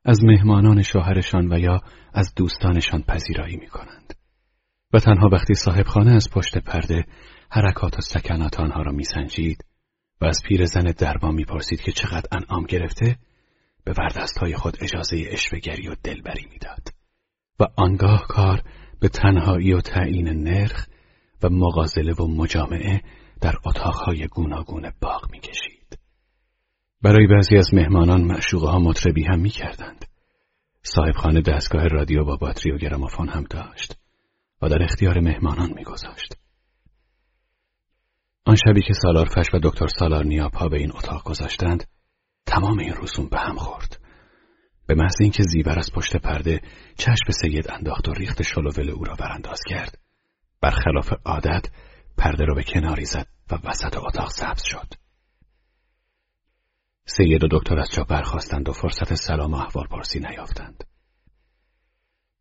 [0.05, 1.81] از مهمانان شوهرشان و یا
[2.13, 4.15] از دوستانشان پذیرایی می کنند
[4.93, 7.07] و تنها وقتی صاحب خانه از پشت پرده
[7.51, 9.65] حرکات و سکنات آنها را میسنجید
[10.21, 13.17] و از پیر زن دربان می‌پرسید که چقدر انعام گرفته
[13.91, 16.89] به وردستهای خود اجازه اشوگری و دلبری می‌داد
[17.61, 18.63] و آنگاه کار
[19.01, 20.87] به تنهایی و تعیین نرخ
[21.43, 23.03] و مغازله و مجامعه
[23.41, 25.99] در اتاقهای گوناگون باغ می‌کشید.
[27.03, 30.05] برای بعضی از مهمانان معشوقه ها مطربی هم می‌کردند.
[30.83, 33.99] صاحبخانه دستگاه رادیو با باتری و گرامافون هم داشت
[34.63, 36.37] و در اختیار مهمانان میگذاشت.
[38.45, 41.85] آن شبی که سالار فش و دکتر سالار نیا پا به این اتاق گذاشتند
[42.47, 44.01] تمام این رسوم به هم خورد.
[44.87, 46.61] به محض اینکه زیور از پشت پرده
[46.97, 49.99] چشم سید انداخت و ریخت شلوول او را برانداز کرد
[50.61, 51.67] برخلاف عادت
[52.19, 54.95] پرده را به کناری زد و وسط اتاق سبز شد.
[57.05, 60.85] سید و دکتر از جا برخواستند و فرصت سلام و احوال پرسی نیافتند.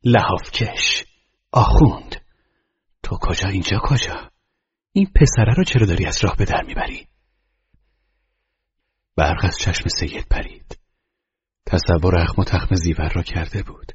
[0.04, 1.06] لحافکش
[1.52, 2.16] آخوند.
[3.04, 4.32] تو کجا؟ اینجا کجا؟
[4.92, 7.08] این پسره رو چرا داری از راه به در می‌بری؟
[9.20, 10.80] برق از چشم سید پرید.
[11.66, 13.92] تصور اخم و تخم زیور را کرده بود.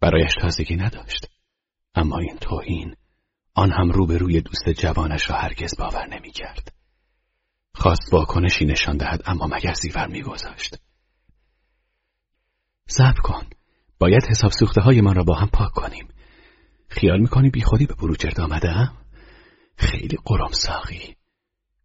[0.00, 1.26] برایش تازگی نداشت.
[1.94, 2.96] اما این توهین
[3.54, 6.72] آن هم روی دوست جوانش را هرگز باور نمی کرد.
[7.74, 10.76] خواست واکنشی نشان دهد اما مگر زیور میگذاشت.
[12.86, 13.46] صبر کن.
[13.98, 16.08] باید حساب سوخته های من را با هم پاک کنیم.
[16.88, 18.90] خیال می‌کنی بی خودی به بروجرد آمده
[19.76, 21.19] خیلی قرم ساقی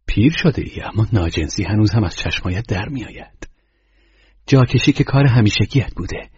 [0.06, 3.48] پیر شده ای اما ناجنسی هنوز هم از چشمایت در میآید
[4.46, 6.30] جاکشی که کار همیشگیت بوده.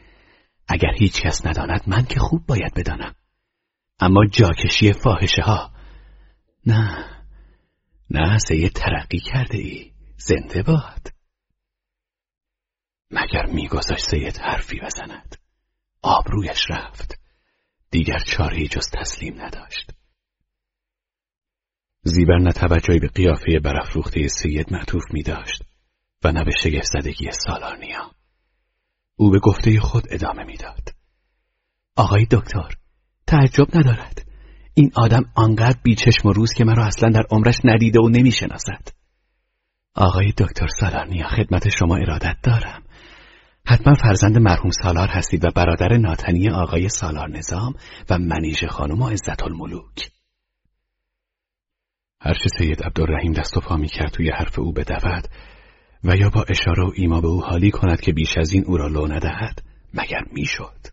[0.69, 3.15] اگر هیچ کس نداند من که خوب باید بدانم.
[4.01, 5.73] اما جاکشی فاحشه ها
[6.67, 7.05] نه
[8.11, 9.93] نه سید ترقی کرده ای.
[10.17, 11.13] زنده باد.
[13.11, 15.37] مگر میگذاشت سید حرفی بزند؟
[16.03, 17.21] آبرویش رفت.
[17.91, 19.93] دیگر چاره جز تسلیم نداشت.
[22.09, 25.63] زیبر نه توجهی به قیافه برافروخته سید معطوف می داشت
[26.25, 28.11] و نه به شگفتزدگی سالارنیا
[29.17, 30.95] او به گفته خود ادامه می‌داد.
[31.97, 32.75] آقای دکتر
[33.27, 34.27] تعجب ندارد.
[34.75, 38.89] این آدم آنقدر بیچشم و روز که مرا اصلا در عمرش ندیده و نمی‌شناسد.
[39.95, 42.83] آقای دکتر سالارنیا خدمت شما ارادت دارم.
[43.67, 47.75] حتما فرزند مرحوم سالار هستید و برادر ناتنی آقای سالار نظام
[48.11, 50.11] و منیژه خانم و عزت الملوک
[52.21, 55.29] هرچه سید عبدالرحیم دست و پا می کرد توی حرف او بدود
[56.05, 58.77] و یا با اشاره و ایما به او حالی کند که بیش از این او
[58.77, 59.63] را لو ندهد
[59.95, 60.87] مگر می‌شد.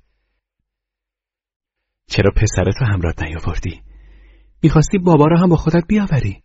[2.08, 3.82] چرا پسرتو همراه نیاوردی؟
[4.64, 6.44] می‌خواستی بابا را هم با خودت بیاوری؟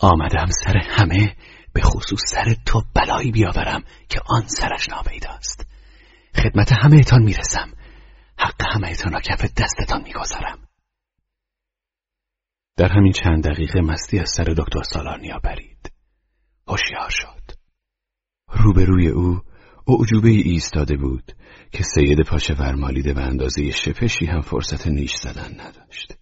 [0.00, 1.36] آمدم سر همه
[1.72, 5.66] به خصوص سر تو بلایی بیاورم که آن سرش ناپیداست.
[6.36, 7.72] خدمت همه اتان می‌رسم.
[8.38, 10.67] حق همه اتان را کف دستتان می‌گذارم.
[12.78, 15.92] در همین چند دقیقه مستی از سر دکتر سالارنیا برید
[16.68, 17.50] هوشیار شد.
[18.48, 19.40] روبروی او
[19.88, 21.32] اعجوبه ای ایستاده بود
[21.72, 26.18] که سید پاچه ورمالیده و اندازه شپشی هم فرصت نیش زدن نداشت.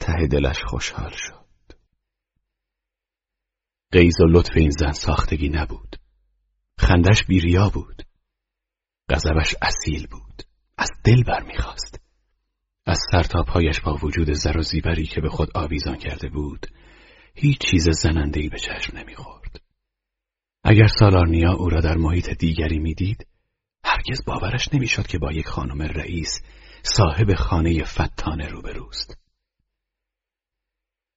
[0.00, 1.46] ته دلش خوشحال شد.
[3.92, 5.96] قیز و لطف این زن ساختگی نبود.
[6.78, 8.02] خندش بیریا بود.
[9.08, 10.42] غضبش اصیل بود.
[10.78, 11.89] از دل برمیخواست.
[12.90, 16.66] از سرتاپایش با وجود زر و زیبری که به خود آویزان کرده بود
[17.34, 19.60] هیچ چیز زنندهی به چشم نمی‌خورد.
[20.64, 23.26] اگر سالارنیا او را در محیط دیگری می‌دید
[23.84, 26.40] هرگز باورش نمی‌شد که با یک خانم رئیس
[26.82, 29.18] صاحب خانه فتانه روبروست.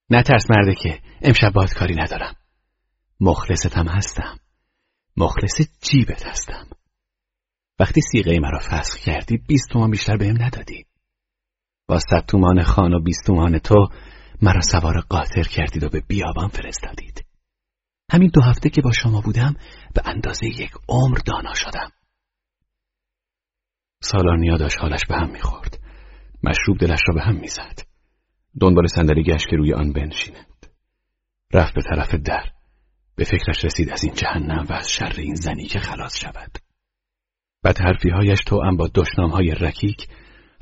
[0.09, 2.35] نترس مرده که امشب باد کاری ندارم.
[3.19, 4.39] مخلصتم هستم.
[5.17, 6.67] مخلص جیبت هستم.
[7.79, 10.85] وقتی سیغه مرا فسخ کردی بیست تومان بیشتر بهم ندادی.
[11.87, 13.87] با صد تومان خان و بیست تومان تو
[14.41, 17.25] مرا سوار قاطر کردید و به بیابان فرستادید.
[18.11, 19.55] همین دو هفته که با شما بودم
[19.93, 21.91] به اندازه یک عمر دانا شدم.
[24.01, 25.79] سالارنیا داشت حالش به هم می‌خورد.
[26.43, 27.79] مشروب دلش را به هم می‌زد.
[28.61, 30.67] دنبال صندلی گشت که روی آن بنشیند.
[31.53, 32.43] رفت به طرف در.
[33.15, 36.57] به فکرش رسید از این جهنم و از شر این زنی که خلاص شود.
[37.63, 38.89] بد حرفیهایش تو هم با
[39.31, 40.07] های رکیک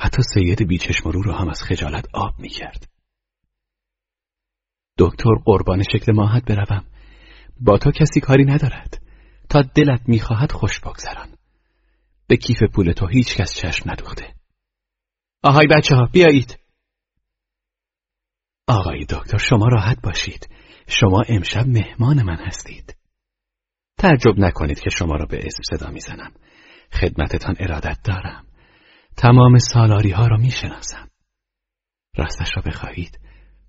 [0.04, 2.88] حتی سید بیچشم رو را هم از خجالت آب می‌کرد.
[4.98, 6.86] دکتر قربان شکل ماهت بروم.
[7.60, 9.02] با تو کسی کاری ندارد.
[9.50, 11.38] تا دلت می‌خواهد خوش بگذران.
[12.28, 14.36] به کیف پول تو هیچ کس چشم ندوخته.
[15.44, 16.60] آهای بچه ها بیایید.
[18.68, 20.50] آقای دکتر شما راحت باشید.
[20.88, 22.98] شما امشب مهمان من هستید.
[23.98, 26.32] تعجب نکنید که شما را به اسم صدا می‌زنم.
[26.94, 28.51] خدمتتان ارادت دارم.
[29.22, 31.10] تمام سالاری ها را می‌شناسم.
[32.18, 33.20] راستش را بخواهید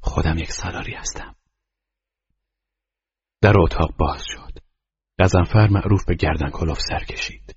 [0.01, 1.35] خودم یک سالاری هستم.
[3.43, 4.59] در اتاق باز شد.
[5.19, 7.57] قزنفر معروف به گردن کلوف سر کشید.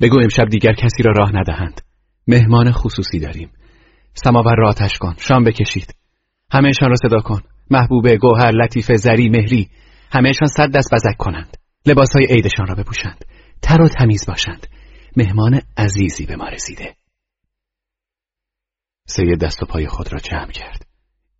[0.00, 1.80] بگو امشب دیگر کسی را راه ندهند.
[2.28, 3.52] مهمان خصوصی داریم.
[4.14, 5.94] سماور را آتش کن شام بکشید.
[6.52, 7.42] همهشان را صدا کن.
[7.70, 9.70] محبوبه گوهر لطیفه زری مهری.
[10.12, 11.56] همهشان صد دست بزک کنند.
[11.86, 13.24] لباسهای عیدشان را بپوشند.
[13.62, 14.66] تر و تمیز باشند.
[15.16, 16.96] مهمان عزیزی به ما رسیده.
[19.06, 20.86] سید دست و پای خود را جمع کرد.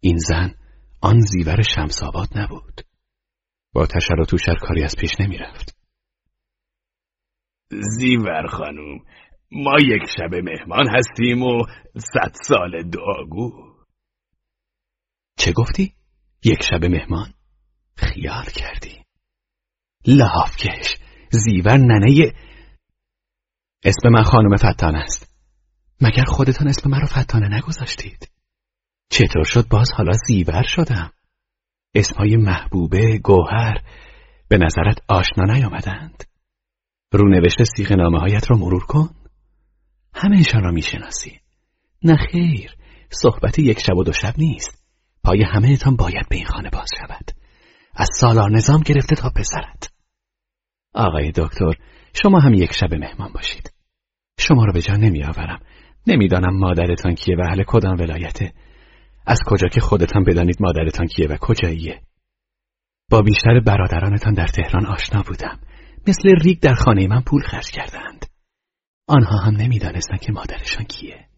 [0.01, 0.55] این زن
[1.01, 2.81] آن زیور شمساباد نبود.
[3.73, 5.77] با تشر و توشر کاری از پیش نمی رفت.
[7.71, 8.99] زیور خانوم
[9.53, 11.65] ما یک شب مهمان هستیم و
[11.97, 13.51] صد سال دعاگو.
[15.39, 15.95] چه گفتی؟
[16.45, 17.35] یک شب مهمان؟
[17.97, 19.05] خیال کردی.
[20.07, 20.97] لحافکش
[21.31, 22.33] زیور ننه
[23.85, 25.37] اسم من خانم فتان است.
[26.01, 28.31] مگر خودتان اسم من رو فتانه نگذاشتید؟
[29.11, 31.13] چطور شد باز حالا زیور شدم؟
[31.95, 33.83] اسمهای محبوبه گوهر
[34.49, 36.25] به نظرت آشنا نیامدند.
[37.13, 39.11] رونوشت سیغ نامه هایت را مرور کن.
[40.15, 41.41] همهشان را می‌شناسی.
[42.03, 42.77] نه خیر
[43.11, 44.85] صحبت یک شب و دو شب نیست.
[45.25, 47.31] پای همهتان باید به این خانه باز شود.
[47.95, 49.93] از سالار نظام گرفته تا پسرت.
[50.95, 51.75] آقای دکتر
[52.23, 53.73] شما هم یک شب مهمان باشید.
[54.39, 55.61] شما را به جا نمی آورم
[56.07, 58.53] نمی‌دانم مادرتان کیه و اهل کدام ولایته.
[59.27, 62.03] از کجا که خودتان بدانید مادرتان کیه و کجاییه.
[63.11, 65.61] با بیشتر برادرانتان در تهران آشنا بودم.
[66.07, 68.27] مثل ریگ در خانه من پول خرج کردند.
[69.07, 71.29] آنها هم نمی‌دانستند که مادرشان کیه.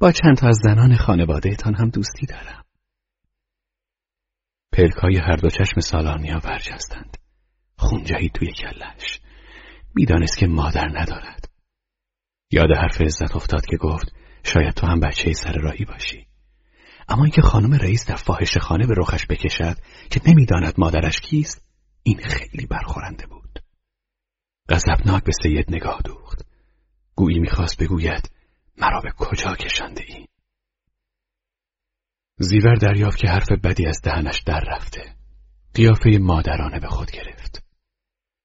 [0.00, 2.64] با چند تا از زنان خانوادهتان هم دوستی دارم.
[4.72, 7.16] پلکای هر دو چشم سالانیا برجستند.
[7.76, 9.20] خون جهید توی کلش.
[9.94, 11.50] می‌دانست که مادر ندارد.
[12.50, 14.14] یاد حرف عزت افتاد که گفت
[14.44, 16.26] شاید تو هم بچه سر راهی باشی.
[17.08, 19.76] اما اینکه خانم رئیس در فاحش خانه به رخش بکشد
[20.10, 21.64] که نمی‌داند مادرش کیست
[22.02, 23.58] این خیلی برخورنده بود.
[24.68, 26.46] غضبناک به سید نگاه دوخت.
[27.14, 28.30] گویی می‌خواست بگوید
[28.78, 30.26] مرا به کجا کشنده ای
[32.38, 35.14] زیور دریافت که حرف بدی از دهنش در رفته.
[35.74, 37.69] قیافه مادرانه به خود گرفت.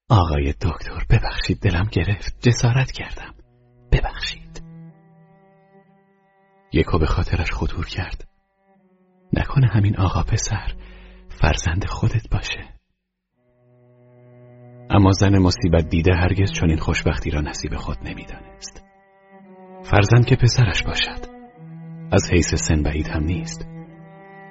[0.08, 2.48] آقای دکتر ببخشید دلم گرفت.
[2.48, 3.34] جسارت کردم.
[3.92, 4.62] ببخشید.
[6.72, 8.28] یکو به خاطرش خطور کرد.
[9.32, 10.72] نکنه همین آقا پسر
[11.28, 12.74] فرزند خودت باشه.
[14.90, 18.84] اما زن مصیبت دیده هرگز چنین خوشبختی را نصیب خود نمی‌دانست.
[19.82, 21.26] فرزند که پسرش باشد.
[22.12, 23.68] از حیث سن بعید هم نیست.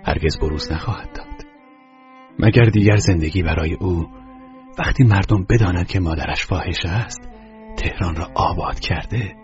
[0.06, 1.46] هرگز بروز نخواهد داد.
[2.40, 4.25] مگر دیگر زندگی برای او
[4.80, 7.30] وقتی مردم بدانند که مادرش فاحشه است
[7.78, 9.36] تهران را آباد کرده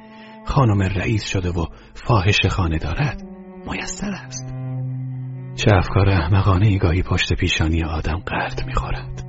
[0.45, 3.23] خانم رئیس شده و فاحش خانه دارد
[3.71, 4.53] میسر است.
[5.55, 9.23] چه افکار احمقانه ای گاهی پشت پیشانی آدم قرد می‌خورد.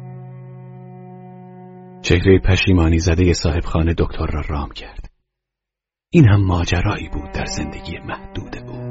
[2.03, 5.11] چهره پشیمانی زده صاحب خانه دکتر را رام کرد.
[6.11, 8.83] این هم ماجرایی بود در زندگی محدود او.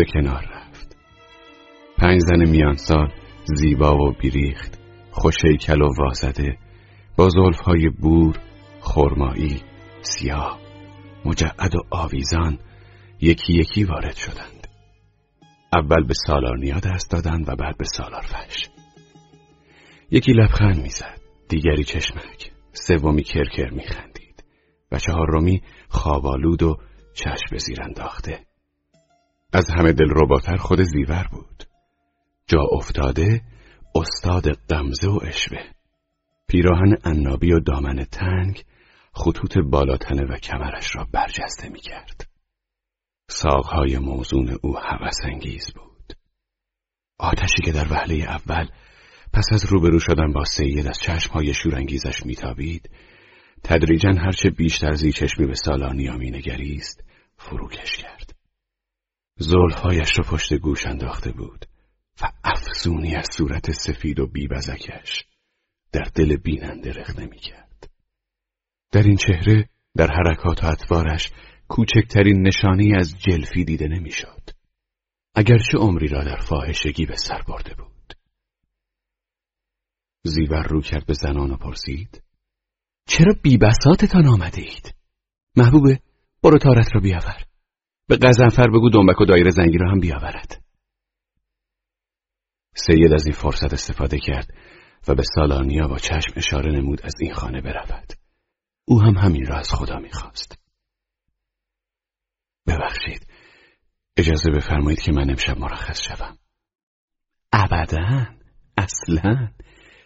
[0.00, 0.96] پرده کنار رفت.
[1.98, 3.12] پنج زن میانسال
[3.44, 4.78] زیبا و بیریخت
[5.10, 6.58] خوشیکل و وازده
[7.16, 7.28] با
[7.66, 8.38] های بور
[8.80, 9.62] خرمایی
[10.02, 10.60] سیاه
[11.24, 12.58] مجعد و آویزان
[13.20, 14.66] یکی یکی وارد شدند.
[15.72, 18.68] اول به سالارنیا دست دادند و بعد به سالار فش
[20.10, 24.44] یکی لبخند می‌زد دیگری چشمک سومی کرکر میخندید
[24.92, 26.76] و چهارمی خوابالود و
[27.14, 28.49] چشم زیر انداخته.
[29.52, 31.64] از همه دل رباتر خود زیور بود
[32.46, 33.42] جا افتاده
[33.94, 35.62] استاد قمزه و اشوه
[36.48, 38.64] پیراهن عنابی و دامن تنگ
[39.12, 42.26] خطوط بالاتنه و کمرش را برجسته می کرد.
[43.28, 44.78] ساقهای موزون او
[45.24, 46.14] انگیز بود.
[47.18, 48.68] آتشی که در وهله اول
[49.32, 52.90] پس از روبرو شدن با سید از چشمهای شورانگیزش میتابید
[53.64, 57.04] تدریجا هرچه بیشتر زی چشمی به سالانیا نگریست
[57.36, 58.19] فروکش کرد.
[59.40, 61.66] زلفهایش را پشت گوش انداخته بود
[62.22, 65.24] و افزونی از صورت سفید و بیبزکش
[65.92, 67.90] در دل بیننده رخ کرد.
[68.92, 71.30] در این چهره در حرکات و اطوارش
[71.68, 74.50] کوچکترین نشانی از جلفی دیده نمی‌شد.
[75.34, 78.14] اگرچه عمری را در فاحشگی به سر برده بود.
[80.24, 82.22] زیور رو کرد به زنان و پرسید
[83.06, 84.94] چرا بیبساتتان آمده اید؟
[85.56, 86.00] محبوبه
[86.42, 87.49] برو تارت را بیاور.
[88.10, 90.62] به قزنفر بگو دنبک و دایر زنگی را هم بیاورد.
[92.74, 94.54] سید از این فرصت استفاده کرد
[95.08, 98.12] و به سالانیا با چشم اشاره نمود از این خانه برود.
[98.84, 100.58] او هم همین را از خدا می‌خواست.
[102.66, 103.26] ببخشید.
[104.16, 106.38] اجازه بفرمایید که من امشب مرخص شوم.
[107.52, 108.26] ابدا
[108.76, 109.48] اصلا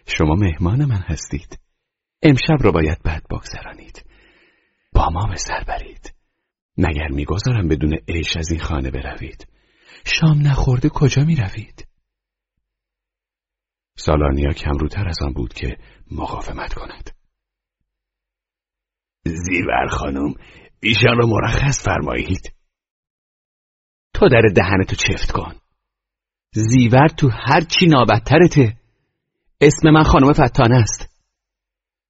[0.07, 1.59] شما مهمان من هستید.
[2.21, 4.05] امشب را باید بد بگذرانید.
[4.93, 6.14] با ما به سر برید.
[6.77, 9.47] مگر می‌گذارم بدون عیش از این خانه بروید.
[10.05, 11.87] شام نخورده کجا می‌روید؟
[13.97, 15.77] سالانیا کمروتر از آن بود که
[16.11, 17.09] مقاومت کند.
[19.25, 20.33] زیور خانم
[20.79, 22.53] ایشان را مرخص فرمایید.
[24.13, 25.55] تو در دهنتو چفت کن.
[26.53, 28.77] زیور تو هر چی نابدترته.
[29.61, 31.14] اسم من خانم فتانه است.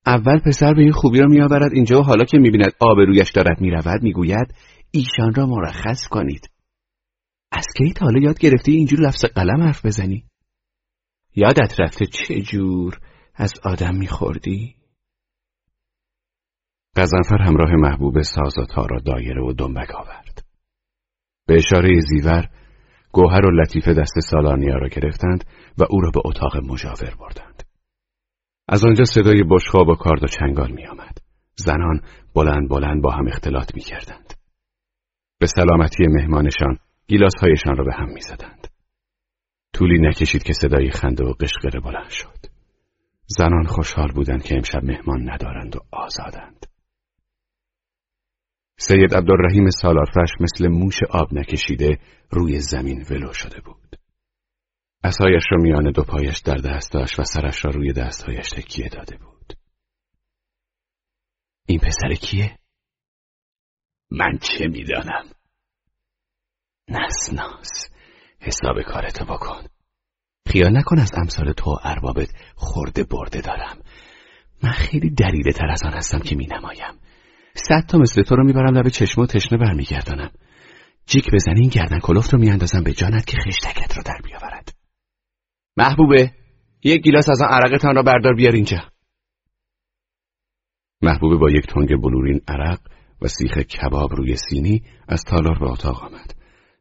[0.05, 4.03] اول پسر به این خوبی را میآورد اینجا و حالا که می‌بیند آبرویش دارد می‌رود
[4.03, 4.55] می‌گوید
[4.91, 6.49] ایشان را مرخص کنید.
[7.51, 10.23] از کی تا حالا یاد گرفتی اینجور لفظ قلم حرف بزنی؟
[11.35, 12.99] یادت رفته چه جور
[13.35, 14.75] از آدم میخوردی؟
[16.95, 20.45] قزنفر همراه محبوب سازاتا را دایره و دنبک آورد.
[21.47, 22.49] به اشاره زیور
[23.11, 25.43] گوهر و لطیفه دست سالانیا را گرفتند
[25.77, 27.63] و او را به اتاق مجاور بردند.
[28.67, 31.17] از آنجا صدای بشخاب و کارد و چنگال می آمد.
[31.55, 32.01] زنان
[32.35, 34.33] بلند بلند با هم اختلاط می کردند.
[35.39, 38.67] به سلامتی مهمانشان گیلاس هایشان را به هم می زدند.
[39.73, 42.37] طولی نکشید که صدای خنده و قشقره بلند شد.
[43.27, 46.65] زنان خوشحال بودند که امشب مهمان ندارند و آزادند.
[48.77, 51.99] سید عبدالرحیم سالارفش مثل موش آب نکشیده
[52.31, 53.84] روی زمین ولو شده بود.
[55.05, 59.17] اسایش را میان دو پایش در دست داشت و سرش را روی دستهایش تکیه داده
[59.17, 59.53] بود.
[61.67, 62.57] این پسر کیه؟
[64.11, 65.25] من چه می‌دانم؟
[66.89, 67.89] نسناس
[68.39, 69.63] حساب کارتو بکن
[70.47, 73.77] خیال نکن از امثال تو اربابت خورده برده دارم
[74.63, 76.99] من خیلی دلیل تر از آن هستم که می نمایم
[77.53, 80.31] صد تا مثل تو رو می‌برم لب چشم و تشنه برمیگردانم
[81.05, 84.84] جیک بزنی این گردن کلفت رو میاندازم به جانت که خشتکت رو در بیاورد
[85.77, 86.33] محبوبه
[86.83, 88.91] یک گیلاس از آن عرقتان را بردار بیار اینجا
[91.01, 92.79] محبوبه با یک تنگ بلورین عرق
[93.21, 96.35] و سیخ کباب روی سینی از تالار به اتاق آمد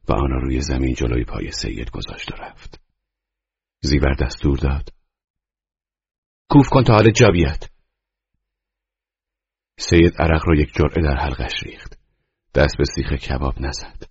[0.08, 2.80] و آن را روی زمین جلوی پای سید گذاشت و رفت.
[3.82, 4.88] زیور دستور داد.
[6.50, 7.64] کوف کن تا حال جا بیاد.
[9.78, 11.98] سید عرق را یک جرعه در حلقش ریخت.
[12.54, 14.02] دست به سیخ کباب نزد.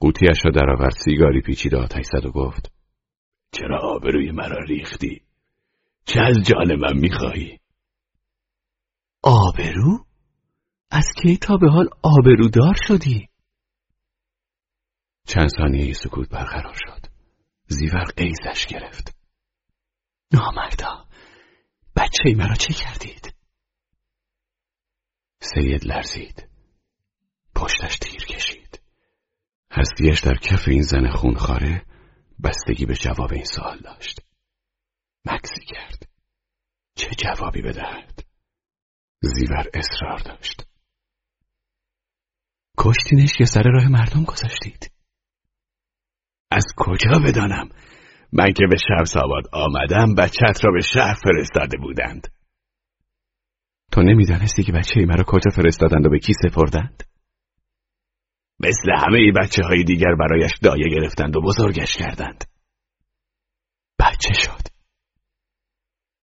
[0.00, 2.73] قوطیش را درآورد سیگاری پیچید آتش زد و گفت
[3.54, 5.22] چرا آبروی مرا ریختی؟
[6.06, 7.60] چه از جان من می‌خواهی؟
[9.22, 10.06] آبرو؟
[10.90, 13.28] از کی تا به حال آبرودار شدی؟
[15.26, 17.06] چند ثانیه سکوت برقرار شد.
[17.66, 19.16] زیور قیزش گرفت.
[20.32, 21.04] نامردا
[21.96, 23.34] بچه مرا چه کردید؟
[25.40, 26.48] سید لرزید.
[27.54, 28.80] پشتش تیر کشید.
[29.70, 31.86] هستیش در کف این زن خونخواره
[32.42, 34.20] بستگی به جواب این سوال داشت.
[35.24, 36.08] مکسی کرد.
[36.96, 38.24] چه جوابی بدهد؟
[39.22, 40.66] زیور اصرار داشت.
[42.78, 44.92] کشتینش یا سر راه مردم گذاشتید؟
[46.50, 47.68] از کجا بدانم؟
[48.32, 52.28] من که به شمس آباد آمدم بچت را به شهر فرستاده بودند.
[53.92, 57.02] تو نمی‌دانستی که بچه ای مرا کجا فرستادند و به کی سپردند؟
[58.60, 62.44] مثل همه بچه های دیگر برایش دایه گرفتند و بزرگش کردند.
[63.98, 64.68] بچه شد.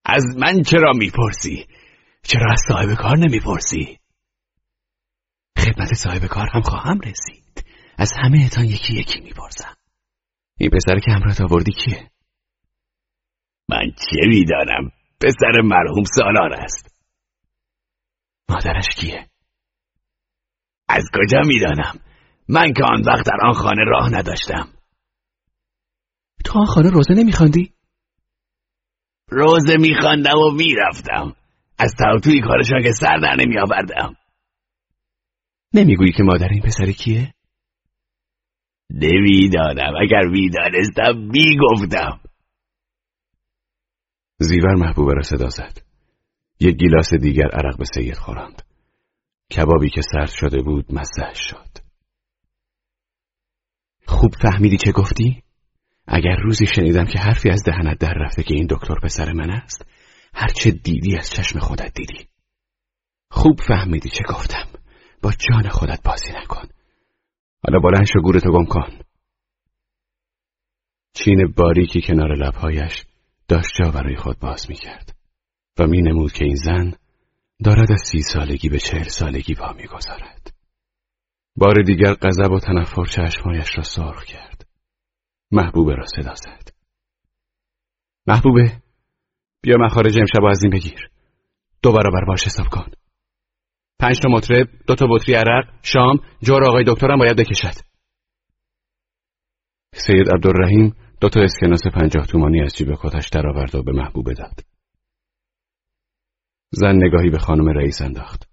[0.06, 1.68] از من چرا می‌پرسی؟
[2.24, 4.00] چرا از صاحب کار نمی‌پرسی؟
[5.58, 7.66] خدمت صاحب کار هم خواهم رسید.
[7.98, 9.76] از همه اتان یکی یکی می‌پرسم.
[10.58, 12.12] این پسر که همراه آوردی کیه؟
[13.70, 16.96] من چه می‌دانم پسر مرحوم سالار است
[18.50, 19.30] مادرش کیه؟
[20.90, 22.00] از کجا می‌دانم
[22.52, 24.68] من که آن وقت در آن خانه راه نداشتم.
[26.46, 27.74] تو آن خانه روزه نمیخواندی؟
[29.30, 31.36] روزه میخواندم و می‌رفتم.
[31.78, 31.94] از
[32.24, 34.16] توی کارشان که سر در نمیآوردم.
[35.74, 37.34] نمی‌گویی که مادر این پسر کیه؟
[38.90, 39.94] نمی‌دانم.
[40.02, 42.20] اگر می‌دانستم می‌گفتم.
[44.40, 45.82] زیور محبوبه را صدا زد.
[46.60, 48.62] یک گیلاس دیگر عرق به سید خوراند.
[49.58, 51.71] کبابی که سرد شده بود مزهش شد.
[54.06, 55.44] خوب فهمیدی چه گفتی؟
[56.08, 59.86] اگر روزی شنیدم که حرفی از دهنت در رفته که این دکتر پسر من است
[60.34, 62.28] هرچه دیدی از چشم خودت دیدی
[63.32, 64.68] خوب فهمیدی چه گفتم
[65.22, 66.68] با جان خودت بازی نکن
[67.64, 69.00] حالا بلند شو گورتو گم کن
[71.14, 73.06] چین باریکی کنار لبهایش
[73.48, 75.16] داشت جا برای خود باز می کرد
[75.80, 76.94] و می نمود که این زن
[77.64, 80.41] دارد از سی سالگی به چهل سالگی با می گذارد.
[81.56, 84.68] بار دیگر غضب و تنفر چشمایش را سرخ کرد.
[85.52, 86.70] محبوبه را صدا زد.
[88.28, 88.82] محبوبه
[89.62, 91.10] بیا مخارج امشب از این بگیر.
[91.84, 92.92] دو برابر باش حساب کن.
[94.00, 97.82] پنج تا مطرب، دو تا بطری عرق، شام، جور آقای دکترم باید بکشد.
[99.94, 104.60] سید عبدالرحیم دو تا اسکناس پنجاه تومانی از جیب کتش درآورد و به محبوبه داد.
[106.72, 108.50] زن نگاهی به خانم رئیس انداخت.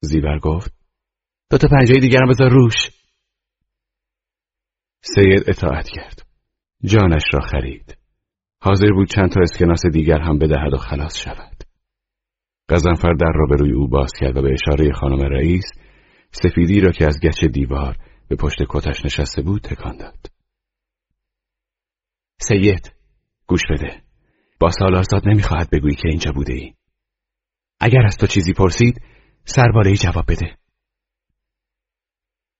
[0.00, 0.83] زیور گفت
[1.50, 2.90] دو تا پنجه دیگرم بذار روش.
[5.02, 6.26] سید اطاعت کرد.
[6.84, 7.96] جانش را خرید.
[8.60, 11.64] حاضر بود چند تا اسکناس دیگر هم بدهد و خلاص شود.
[12.68, 15.64] قزنفر در را به روی او باز کرد و به اشاره خانم رئیس
[16.30, 17.96] سفیدی را که از گچ دیوار
[18.28, 20.26] به پشت کتش نشسته بود تکان داد.
[22.40, 22.92] سید
[23.46, 24.02] گوش بده
[24.60, 26.74] با سالارزاد نمی‌خواهد بگویی که اینجا بوده ای.
[27.80, 29.02] اگر از تو چیزی پرسید
[29.44, 30.56] سرباره جواب بده.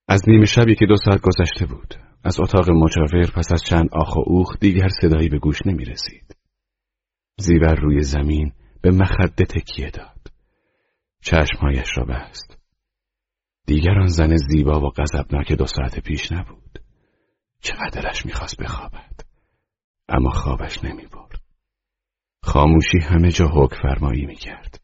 [0.07, 4.15] از نیمه شبی که دو ساعت گذشته بود از اتاق مجاور پس از چند آخ
[4.15, 6.35] و اوخ دیگر صدایی به گوش نمی رسید.
[7.37, 10.31] زیور روی زمین به مخده تکیه داد.
[11.21, 12.57] چشمهایش را بست.
[13.67, 16.79] دیگر آن زن زیبا و غضبناک دو ساعت پیش نبود.
[17.59, 19.19] چقدرش می‌خواست بخوابد.
[20.09, 21.41] اما خوابش نمی برد.
[22.43, 24.81] خاموشی همه جا حک فرمایی می کرد.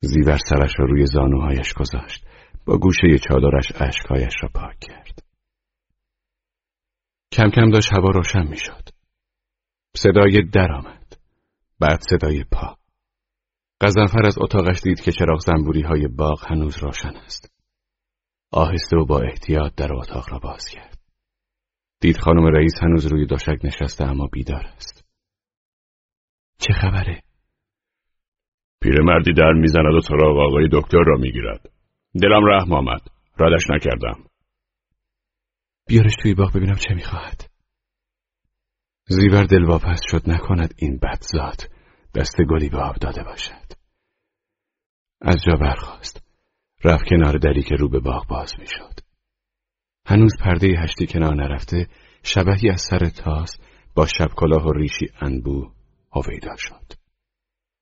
[0.00, 2.26] زیور سرش را روی زانوهایش گذاشت.
[2.66, 5.22] با گوشه چادرش اشکهایش را پاک کرد.
[7.32, 8.88] کم کم داشت هوا روشن می شد.
[9.96, 11.16] صدای در آمد.
[11.80, 12.76] بعد صدای پا.
[13.80, 17.52] قزنفر از اتاقش دید که چراغ زنبوری های باغ هنوز روشن است.
[18.50, 20.98] آهسته و با احتیاط در اتاق را باز کرد.
[22.00, 25.04] دید خانم رئیس هنوز روی دوشک نشسته اما بیدار است.
[26.58, 27.22] چه خبره؟
[28.82, 31.73] پیرمردی در می‌زند و سراغ آقای دکتر را می‌گیرد.
[32.22, 33.00] دلم رحم آمد.
[33.38, 34.24] ردش نکردم.
[35.86, 37.50] بیارش توی باغ ببینم چه می‌خواهد.
[39.08, 41.70] زیور دلواپس شد نکند این بدزاد
[42.14, 43.72] دست گلی به آب داده باشد.
[45.20, 46.22] از جا برخواست.
[46.84, 49.00] رفت کنار دری که رو به باغ باز می‌شد.
[50.06, 51.88] هنوز پرده هشتی کنار نرفته
[52.22, 53.58] شبهی از سر تاس
[53.94, 55.72] با شب کلاه و ریشی انبو
[56.12, 56.92] هویدا شد.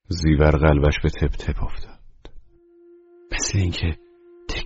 [0.08, 2.00] زیور قلبش به تپ تپ افتاد.
[3.32, 3.98] مثل اینکه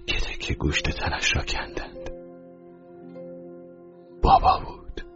[0.07, 2.11] تکه تکه گوشت تنش را کندند.
[4.23, 5.07] بابا بود.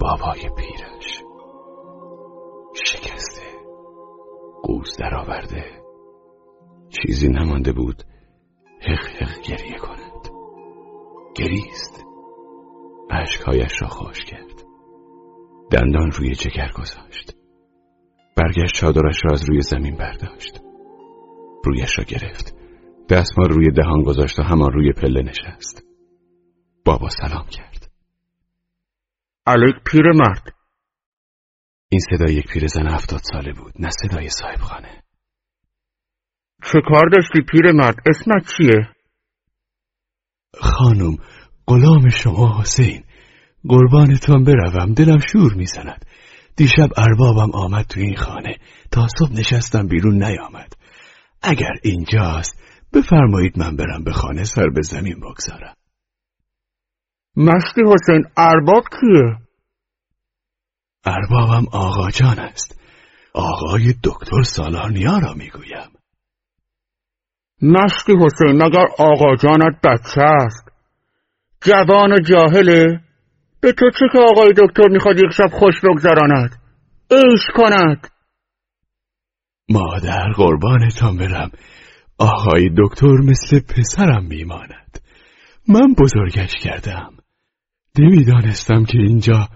[0.00, 1.22] بابای پیرش.
[2.74, 3.42] شکسته.
[4.62, 5.80] قوز درآورده.
[6.90, 8.02] چیزی نمانده بود
[8.80, 10.28] حق حق گریه کند
[11.34, 12.04] گریست
[13.10, 14.64] عشقهایش را خوش کرد
[15.70, 17.36] دندان روی جگر گذاشت
[18.36, 20.60] برگشت چادرش را از روی زمین برداشت
[21.64, 22.59] رویش را گرفت
[23.10, 25.84] دستمال روی دهان گذاشت و همان روی پله نشست.
[26.84, 27.90] بابا سلام کرد.
[29.46, 30.54] علیک پیر مرد.
[31.88, 35.02] این صدای یک پیرزن هفتاد ساله بود نه صدای صاحب خانه
[36.72, 38.88] چه کار داشتی پیرمرد اسمت چیه؟
[40.60, 41.16] خانم
[41.66, 43.04] غلام شما حسین.
[43.68, 46.04] قربانتان بروم دلم شور می‌زند.
[46.56, 48.56] دیشب اربابم آمد تو این خانه.
[48.90, 50.76] تا صبح نشستم بیرون نیامد.
[51.42, 52.59] اگر اینجاست
[52.94, 55.76] بفرمایید من برم به خانه سر به زمین بگذارم.
[57.36, 59.36] مشتی حسین ارباب کیه؟
[61.04, 62.80] اربابم آقا جان است.
[63.34, 65.90] آقای دکتر سالارنیا را می‌گویم.
[67.62, 70.68] مشتی حسین مگر آقا جانت بچه است؟
[71.62, 73.00] جوان و جاهله؟
[73.60, 76.50] به تو چه که آقای دکتر می‌خواد یک شب خوش بگذراند؟
[77.10, 78.08] ایش کند.
[79.68, 81.50] مادر قربانتان برم.
[82.20, 85.00] آقای دکتر مثل پسرم میماند.
[85.68, 87.16] من بزرگش کردم.
[87.98, 89.48] نمی‌دانستم که اینجا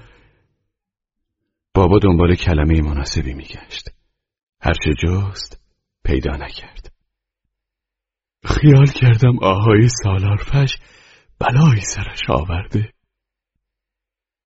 [1.75, 3.91] بابا دنبال کلمه مناسبی میگشت.
[4.61, 5.61] هرچه جست
[6.05, 6.93] پیدا نکرد.
[8.45, 10.79] خیال کردم آهای سالارفش
[11.39, 12.93] بلایی سرش آورده.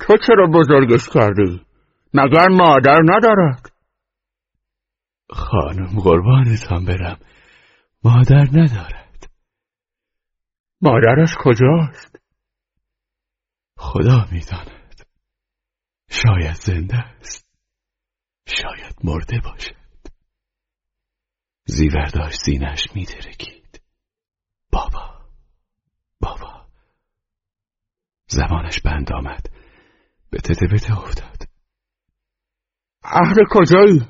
[0.01, 1.61] تو چرا بزرگش کردی؟
[2.15, 3.73] مگر مادر ندارد؟
[5.31, 7.19] خانم قربانتان برم.
[8.05, 9.31] مادر ندارد.
[10.81, 12.17] مادرش کجاست؟
[13.77, 15.07] خدا می‌داند.
[16.11, 17.49] شاید زنده است.
[18.47, 19.79] شاید مرده باشد.
[21.67, 23.83] زیور داشت زینش میترکید
[24.73, 25.31] بابا
[26.21, 26.69] بابا.
[28.29, 29.47] زبانش بند آمد.
[30.31, 31.43] به تته بته افتاد.
[33.05, 34.01] اهل کجایی؟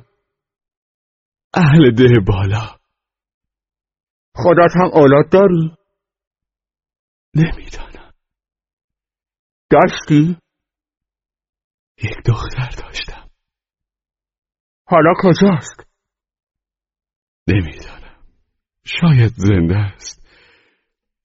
[1.54, 2.77] اهل ده بالا.
[4.42, 5.76] خودت هم اولاد داری؟
[7.34, 8.12] نمی‌دانم.
[9.70, 10.38] داشتی؟
[11.98, 13.30] یک دختر داشتم.
[14.86, 15.86] حالا کجاست؟
[17.48, 18.24] نمی‌دانم.
[18.84, 20.26] شاید زنده است.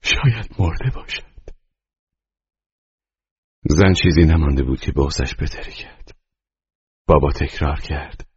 [0.03, 1.33] شاید مرده باشد.
[3.69, 6.17] زن چیزی نمانده بود که بغزش بتری کرد.
[7.07, 8.27] بابا تکرار کرد.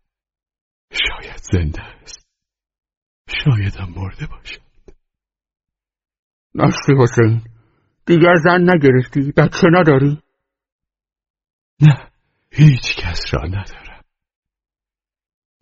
[0.92, 2.28] شاید زنده است.
[3.28, 4.65] شایدم مرده باشد.
[6.56, 7.42] نشتی حسین.
[8.06, 9.32] دیگر زن نگرفتی.
[9.36, 10.22] بچه نداری؟
[11.80, 12.10] نه
[12.52, 14.02] هیچ کس را ندارم.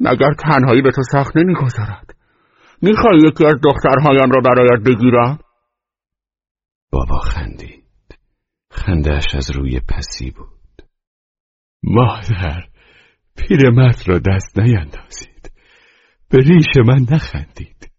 [0.00, 2.16] مگر تنهایی به تو سخت نمی‌گذارد؟
[2.82, 5.38] می‌خوای یکی از دخترهایم را برایت بگیرم؟
[6.90, 7.84] بابا خندید.
[8.70, 10.88] خندهش از روی پسی بود.
[11.82, 12.68] مادر
[13.36, 15.50] پیرمرد را دست نیندازید.
[16.30, 17.93] به ریش من نخندید.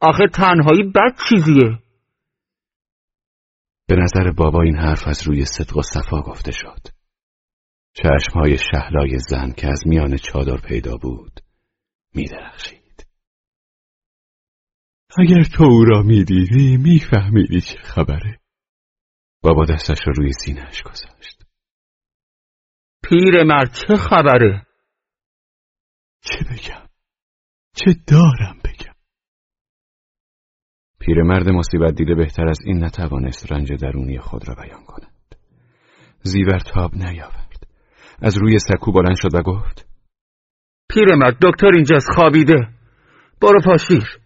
[0.00, 1.78] آخه تنهایی بد چیزیه.
[3.88, 6.80] به نظر بابا این حرف از روی صدق و صفا گفته شد.
[7.94, 11.40] چشمهای شهلای زن که از میان چادر پیدا بود
[12.14, 13.06] میدرخشید.
[15.18, 18.40] اگر تو او را می‌دیدی میفهمیدی چه خبره.
[19.42, 21.44] بابا دستش را روی سینهش گذاشت.
[23.02, 24.66] پیرمرد چه خبره؟
[26.20, 26.88] چه بگم؟
[27.76, 28.60] چه دارم
[31.06, 35.36] پیرمرد مصیبت دیده بهتر از این نتوانست رنج درونی خود را بیان کند.
[36.22, 37.66] زیور تاب نیاورد.
[38.22, 39.86] از روی سکو بلند شد و گفت
[40.90, 42.68] پیرمرد دکتر اینجاست خوابیده.
[43.42, 44.18] برو پاشیر.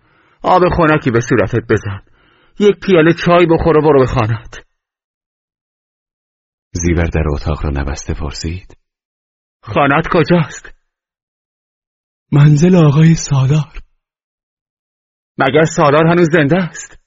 [0.42, 2.00] آب خونکی به صورتت بزن.
[2.58, 4.64] یک پیاله چای بخور و برو به خانت
[6.72, 8.76] زیور در اتاق را نبسته پرسید
[9.62, 10.74] خانت کجاست؟
[12.32, 13.89] منزل آقای سالار.
[15.40, 17.00] مگر سالار هنوز زنده است؟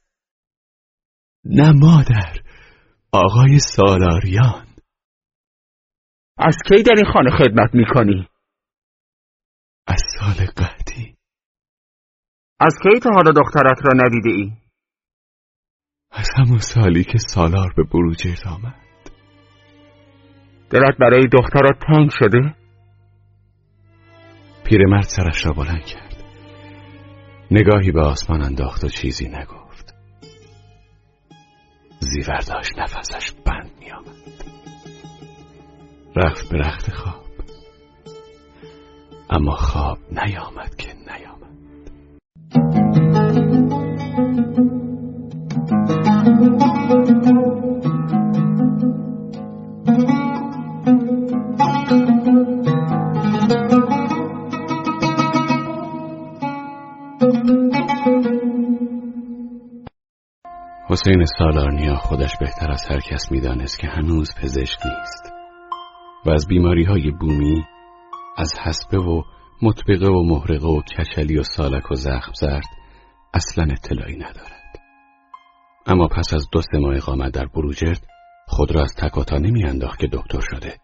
[1.46, 2.42] نه مادر
[3.12, 4.68] آقای سالاریان
[6.38, 8.28] از کی در این خانه خدمت می‌کنی؟
[9.88, 11.16] از سال قدی
[12.60, 14.52] از کی تا حالا دخترت را ندیده ای؟
[16.12, 18.84] از همون سالی که سالار به بروجرد آمد
[20.70, 22.56] دلت برای دخترت تنگ شده؟
[24.66, 26.03] پیرمرد سرش را بلند کرد
[27.56, 29.94] نگاهی به آسمان انداخت و چیزی نگفت.
[32.00, 34.44] زیور داشت نفسش بند می آمد
[36.16, 37.24] رفت به رخت خواب.
[39.30, 41.54] اما خواب نیامد که نیامد.
[60.94, 65.34] حسین سالارنیا خودش بهتر از هر کس می‌دانست که هنوز پزشک نیست
[66.26, 67.64] و از بیماری های بومی
[68.38, 69.24] از حسبه و
[69.61, 72.65] مطبقه و محرقه و کچلی و سالک و زخم زرد
[73.34, 74.80] اصلا اطلاعی ندارد
[75.86, 78.07] اما پس از دو سه ماه اقامت در بروجرد
[78.48, 80.78] خود را از تکاتا نمی انداخت که دکتر شده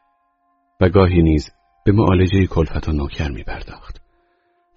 [0.81, 1.49] و گاهی نیز
[1.86, 4.02] به معالجه کلفت و نوکر می پرداخت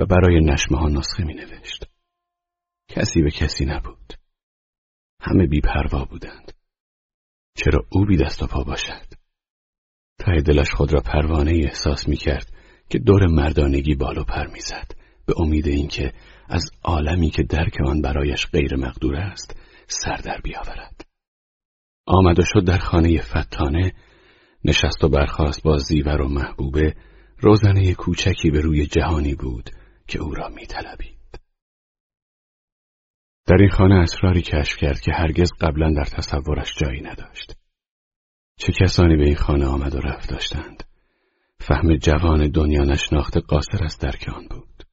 [0.00, 1.84] و برای نشمه ها نسخه می نوشت.
[2.88, 4.22] کسی به کسی نبود.
[5.23, 6.53] همه بیپروا بودند.
[7.57, 9.07] چرا او بی دست و پا باشد؟
[10.19, 12.53] ته دلش خود را پروانه احساس می کرد
[12.90, 14.93] که دور مردانگی بالو پر می‌زد
[15.27, 16.12] به امید اینکه
[16.49, 21.05] از عالمی که درک آن برایش غیر مقدور است سر در بیاورد.
[22.07, 23.93] آمد و شد در خانه فتانه
[24.65, 26.94] نشست و برخاست با زیور و محبوبه
[27.39, 29.70] روزنه کوچکی به روی جهانی بود
[30.07, 31.22] که او را میطلبید.
[33.47, 37.56] در این خانه اسراری کشف کرد که هرگز قبلا در تصورش جایی نداشت.
[38.59, 40.85] چه کسانی به این خانه آمد و رفت داشتند.
[41.60, 44.85] فهم جوان دنیا نشناخته قاصر از درک آن بود.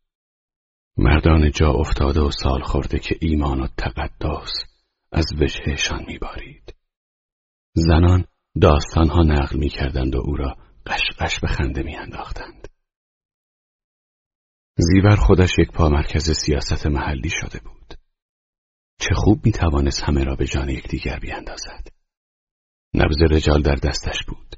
[0.98, 4.52] مردان جا افتاده و سال خورده که ایمان و تقدس
[5.12, 6.76] از وجهشان میبارید.
[7.74, 8.26] زنان
[8.62, 12.68] داستانها نقل می‌کردند و او را قشقش به خنده میانداختند.
[14.78, 17.99] زیور خودش یک پا مرکز سیاست محلی شده بود.
[19.00, 21.88] چه خوب می توانست همه را به جان یکدیگر بیاندازد.
[22.94, 24.56] نبز رجال در دستش بود.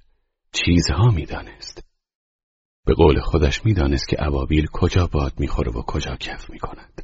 [0.51, 1.83] چیزها می‌دانست.
[2.85, 7.01] به قول خودش می‌دانست که عوابیل کجا باد می‌خوره و کجا کف می‌کند.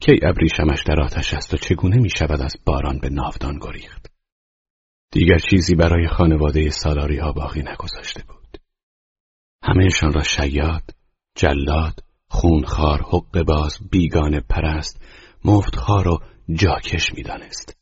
[0.00, 4.06] کی ابریشمش در آتش است و چگونه می شود از باران به ناودان گریخت.
[5.12, 8.58] دیگر چیزی برای خانواده سالاری ها باقی نگذاشته بود.
[9.62, 10.90] همهشان را شیاد،
[11.36, 15.00] جلاد، خونخوار، حق باز، بیگانه پرست،
[15.44, 16.20] مفتخار و
[16.52, 17.76] جاکش می‌دانست.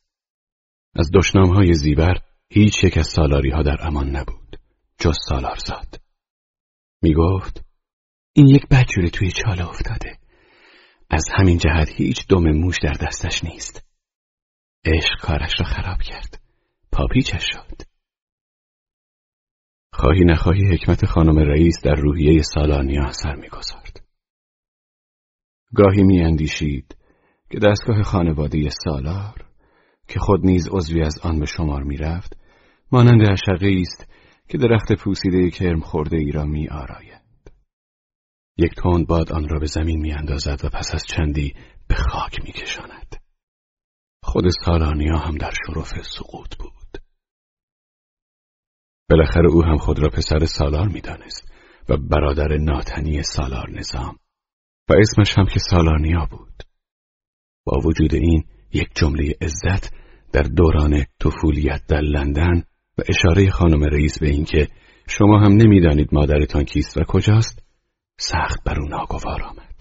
[0.94, 2.14] از های زیبر
[2.48, 4.56] هیچ یک از سالاری ها در امان نبود
[4.98, 6.01] جز سالارزاد.
[7.02, 7.64] می گفت
[8.32, 10.18] این یک بچوره توی چاله افتاده.
[11.10, 13.86] از همین جهت هیچ دم موش در دستش نیست.
[14.84, 16.43] عشق کارش را خراب کرد.
[16.93, 17.82] پاپیچش شد.
[19.93, 24.05] خواهی نخواهی حکمت خانم رئیس در روحیه سالانیا اثر می‌گذارد.
[25.74, 26.97] گاهی میاندیشید
[27.53, 29.47] که دستگاه خانواده سالار
[30.09, 32.37] که خود نیز عضوی از آن به شمار می‌رفت
[32.93, 34.09] مانند اشقه است
[34.49, 37.23] که درخت پوسیده کرم خورده ای را می آراید.
[38.57, 41.55] یک تند باد آن را به زمین می اندازد و پس از چندی
[41.89, 43.16] به خاک می کشاند.
[44.23, 47.03] خود سالانیا هم در شرف سقوط بود.
[49.11, 51.53] بالاخره او هم خود را پسر سالار می دانست
[51.89, 54.16] و برادر ناتنی سالار نظام
[54.89, 56.72] و اسمش هم که سالارنیا بود.
[57.64, 59.94] با وجود این یک جمله عزت
[60.32, 62.62] در دوران طفولیت در لندن
[62.98, 64.68] و اشاره خانم رئیس به اینکه
[65.09, 67.62] شما هم نمی‌دانید مادرتان کیست و کجاست
[68.18, 69.80] سخت بر او ناگوار آمد.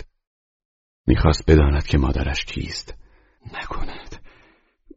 [1.08, 2.98] می‌خواست بداند که مادرش کیست.
[3.46, 4.22] نکند.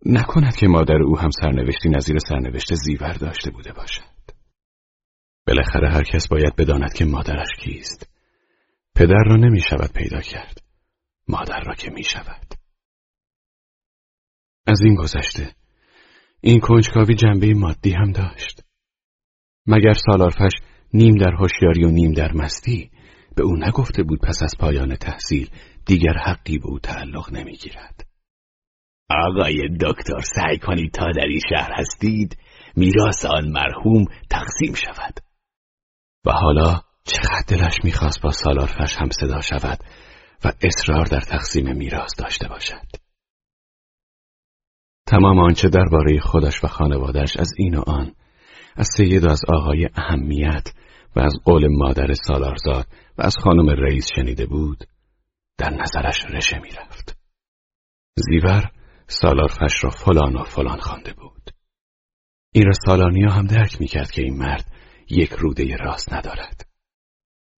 [0.06, 4.14] نکند که مادر او هم سرنوشتی نظیر سرنوشت زیور داشته بوده باشد.
[5.46, 8.10] بالاخره هر کس باید بداند که مادرش کیست.
[8.94, 10.62] پدر را نمی شود پیدا کرد.
[11.28, 12.54] مادر را که می شود
[14.66, 15.54] از این گذشته.
[16.40, 18.60] این کنجکاوی جنبه مادی هم داشت.
[19.66, 20.52] مگر سالارفش
[20.94, 22.90] نیم در هوشیاری و نیم در مستی
[23.36, 25.50] به او نگفته بود پس از پایان تحصیل
[25.86, 28.06] دیگر حقی به او تعلق نمی‌گیرد؟
[29.10, 32.36] آقای دکتر سعی کنید تا در این شهر هستید
[32.76, 35.20] میراث آن مرحوم تقسیم شود.
[36.26, 39.78] و حالا چقدر دلش می‌خواست با سالارفش هم صدا شود
[40.44, 43.03] و اصرار در تقسیم میراث داشته باشد؟
[45.06, 48.14] تمام آنچه درباره خودش و خانوادش از این و آن
[48.76, 50.68] از سید و از آقای اهمیت
[51.16, 52.86] و از قول مادر سالارزاد
[53.18, 54.84] و از خانم رئیس شنیده بود
[55.58, 57.16] در نظرش رشه می‌رفت.
[58.16, 58.70] زیور
[59.06, 61.50] سالارفش را فلان و فلان خوانده بود.
[62.52, 64.72] این را سالانیا هم درک می‌کرد که این مرد
[65.10, 66.66] یک روده راست ندارد.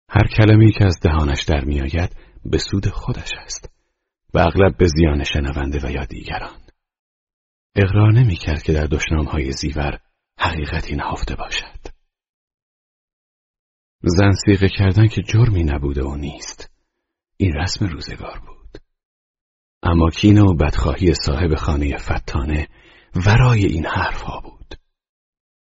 [0.08, 3.70] هر کلمه‌ای که از دهانش در میآید به سود خودش است
[4.34, 6.65] و اغلب به زیان شنونده و یا دیگران.
[7.76, 8.88] اقرار نمی‌کرد که در
[9.28, 10.00] های زیور
[10.38, 11.96] حقیقتی نهفته باشد
[14.02, 16.70] زن سیغه کردن که جرمی نبوده و نیست
[17.36, 18.78] این رسم روزگار بود
[19.82, 22.68] اما کینه و بدخواهی صاحب خانه فتانه
[23.26, 24.74] ورای این حرفها بود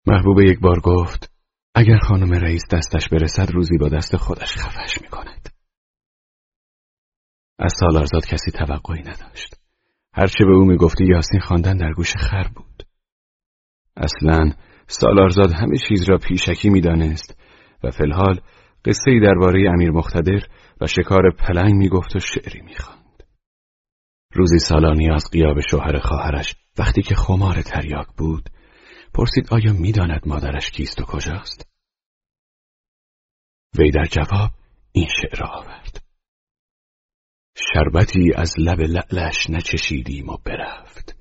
[0.06, 1.32] محبوب یک بار گفت
[1.74, 5.48] اگر خانم رئیس دستش برسد روزی با دست خودش خفش می کند.
[7.58, 9.61] از سالارزاد کسی توقعی نداشت.
[10.14, 12.82] هرچه به او می‌گفتی یاسین خواندن در گوش خر بود.
[13.96, 14.52] اصلا
[14.86, 17.38] سالارزاد همه چیز را پیشکی می‌دانست
[17.84, 18.40] و فلحال
[18.84, 20.40] قصه ای درباره امیر مختدر
[20.80, 23.22] و شکار پلنگ می‌گفت و شعری می‌خواند.
[24.34, 28.50] روزی سالانی از قیاب شوهر خواهرش وقتی که خمار تریاک بود
[29.14, 31.68] پرسید آیا می‌داند مادرش کیست و کجاست؟
[33.78, 34.50] وی در جواب
[34.92, 36.02] این شعر را آورد
[37.54, 41.16] شربتی از لب لعلش نچشیدیم و برفت.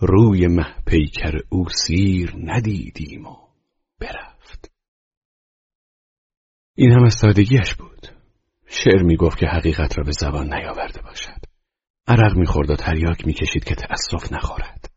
[0.00, 3.36] روی مه پیکر او سیر ندیدیم و
[4.00, 4.72] برفت.
[6.74, 8.06] این هم از سادگیش بود.
[8.66, 11.40] شعر می گفت که حقیقت را به زبان نیاورده باشد.
[12.08, 14.92] عرق می‌خورد و تریاک می‌کشید که تأسف نخورد.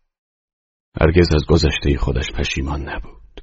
[1.01, 3.41] هرگز از گذشته خودش پشیمان نبود.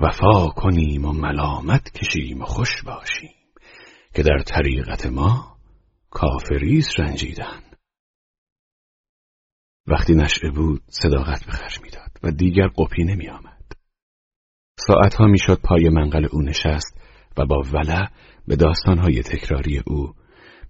[0.00, 3.45] وفا کنیم و ملامت کشیم و خوش باشیم.
[4.16, 5.56] که در طریقت ما
[6.10, 7.62] کافریس رنجیدن
[9.86, 13.72] وقتی نشعه بود صداقت به خرج می‌داد و دیگر قپی نمی آمد.
[14.78, 17.00] ساعتها می‌شد پای منقل او نشست
[17.36, 18.08] و با ولع
[18.48, 20.14] به داستانهای تکراری او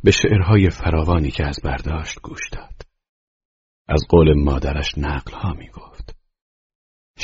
[0.05, 2.83] به شعرهای فراوانی که از برداشت گوش داد.
[3.89, 6.17] از قول مادرش نقلها می گفت.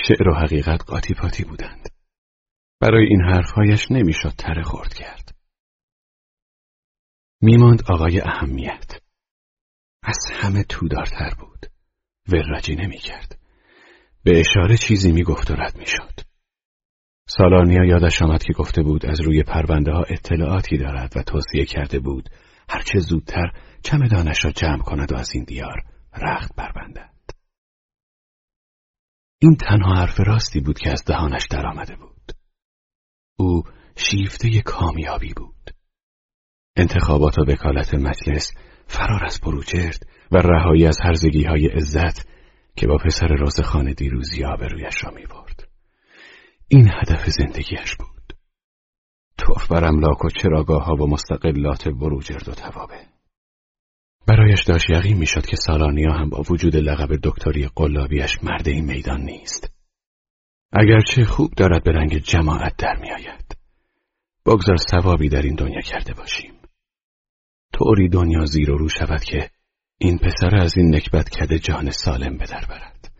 [0.09, 1.89] شعر و حقیقت قاطی پاتی بودند.
[2.81, 5.31] برای این حرفهایش نمی‌شد تره خورد کرد.
[7.43, 9.01] میماند آقای اهمیت.
[10.02, 11.66] از همه تودارتر بود.
[12.28, 13.39] ورجی نمی کرد.
[14.24, 16.20] به اشاره چیزی می گفت و رد می شد.
[17.28, 21.98] سالانیا یادش آمد که گفته بود از روی پرونده ها اطلاعاتی دارد و توصیه کرده
[21.98, 22.28] بود
[22.69, 23.52] هرچه زودتر
[23.85, 25.82] چمدانش را جمع کند و از این دیار
[26.23, 27.12] رخت بربندد.
[29.39, 32.32] این تنها حرف راستی بود که از دهانش درآمده بود.
[33.39, 33.62] او
[33.97, 35.61] شیفته کامیابی بود.
[36.77, 38.53] انتخابات و وکالت مجلس
[38.86, 42.28] فرار از بروجرد و رهایی از هرزگی های عزت
[42.77, 45.69] که با پسر رازخان دیروزی آبرویش را می برد.
[46.69, 48.32] این هدف زندگیش بود.
[49.39, 53.07] توف بر املاک و چراگاه ها و مستقلات بروجرد و توابه.
[54.27, 59.20] برایش داشت یقین می‌شد که سالانیا هم با وجود لقب دکتری قلابیش مرد این میدان
[59.20, 59.73] نیست.
[60.73, 63.57] اگرچه خوب دارد به رنگ جماعت در میآید.
[64.47, 66.61] بگذار ثوابی در این دنیا کرده باشیم.
[67.73, 69.51] طوری دنیا زیر و رو شود که
[69.99, 73.12] این پسر از این نکبت کده جان سالم به در برد.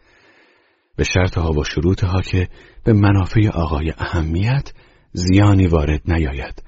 [0.97, 2.49] به شرطها و شروطها که
[2.85, 4.73] به منافع آقای اهمیت
[5.13, 6.63] زیانی وارد نیاید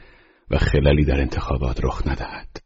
[0.51, 2.65] و خلالی در انتخابات رخ ندهد.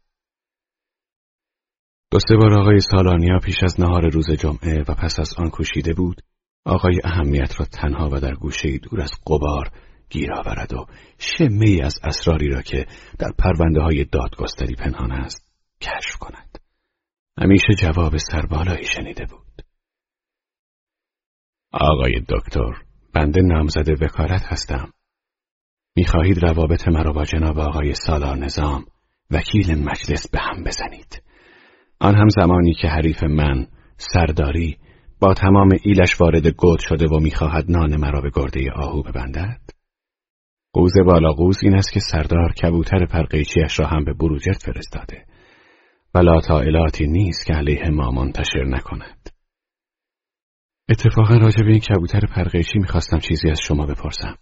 [2.11, 5.93] دو سه بار آقای سالانیا پیش از نهار روز جمعه و پس از آن کوشیده
[5.93, 6.21] بود
[6.65, 9.71] آقای اهمیت را تنها و در گوشه دور از قبار
[10.09, 10.85] گیر آورد و
[11.17, 12.85] شمه از اسراری را که
[13.19, 16.59] در پرونده های دادگستری پنهان است کشف کند.
[17.37, 19.61] همیشه جواب سربالایی شنیده بود.
[21.71, 22.83] آقای دکتر
[23.13, 24.93] بنده نامزد وکالت هستم.
[25.95, 28.85] می‌خواهید روابط مرا با جناب آقای سالار نظام
[29.31, 31.23] وکیل مجلس به هم بزنید.
[31.99, 33.67] آن هم زمانی که حریف من
[33.97, 34.77] سرداری
[35.19, 39.78] با تمام ایلش وارد گود شده و می‌خواهد نان مرا به گرده آهو ببندد؟
[40.73, 45.25] قوز بالا قوز این است که سردار کبوتر پرقیچیش را هم به بروجرد فرستاده.
[46.15, 49.29] و لاطائلاتی نیست که علیه ما منتشر نکند.
[50.89, 54.37] اتفاقا راجع به این کبوتر پرقیچی می‌خواستم چیزی از شما بپرسم.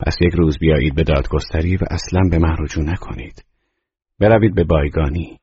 [0.00, 3.44] پس یک روز بیایید به دادگستری و اصلا به من رجوع نکنید.
[4.20, 5.38] بروید به بایگانی.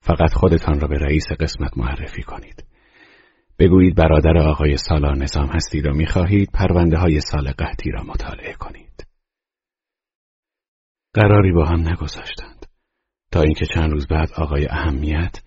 [0.00, 2.64] فقط خودتان را به رئیس قسمت معرفی کنید.
[3.58, 9.06] بگویید برادر آقای سالار نظام هستید و می‌خواهید پرونده های سال قحطی را مطالعه کنید.
[11.14, 12.66] قراری با هم نگذاشتند
[13.30, 15.42] تا اینکه چند روز بعد آقای اهمیت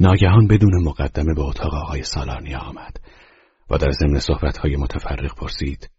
[0.00, 2.96] ناگهان بدون مقدمه به اتاق آقای سالارنیا آمد
[3.70, 5.90] و در ضمن صحبتهای متفرق پرسید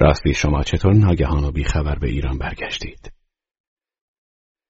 [0.00, 3.12] راستی شما چطور ناگهان و بیخبر به ایران برگشتید؟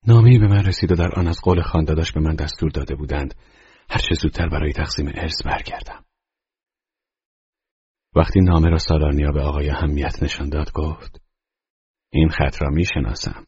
[0.06, 3.34] نامی به من رسید و در آن از قول خانداداش به من دستور داده بودند
[3.90, 6.04] هرچه زودتر برای تقسیم ارث برگردم.
[8.16, 11.20] وقتی نامه را سالارنیا به آقای همیت نشان داد گفت
[12.10, 13.46] این خط را می‌شناسم.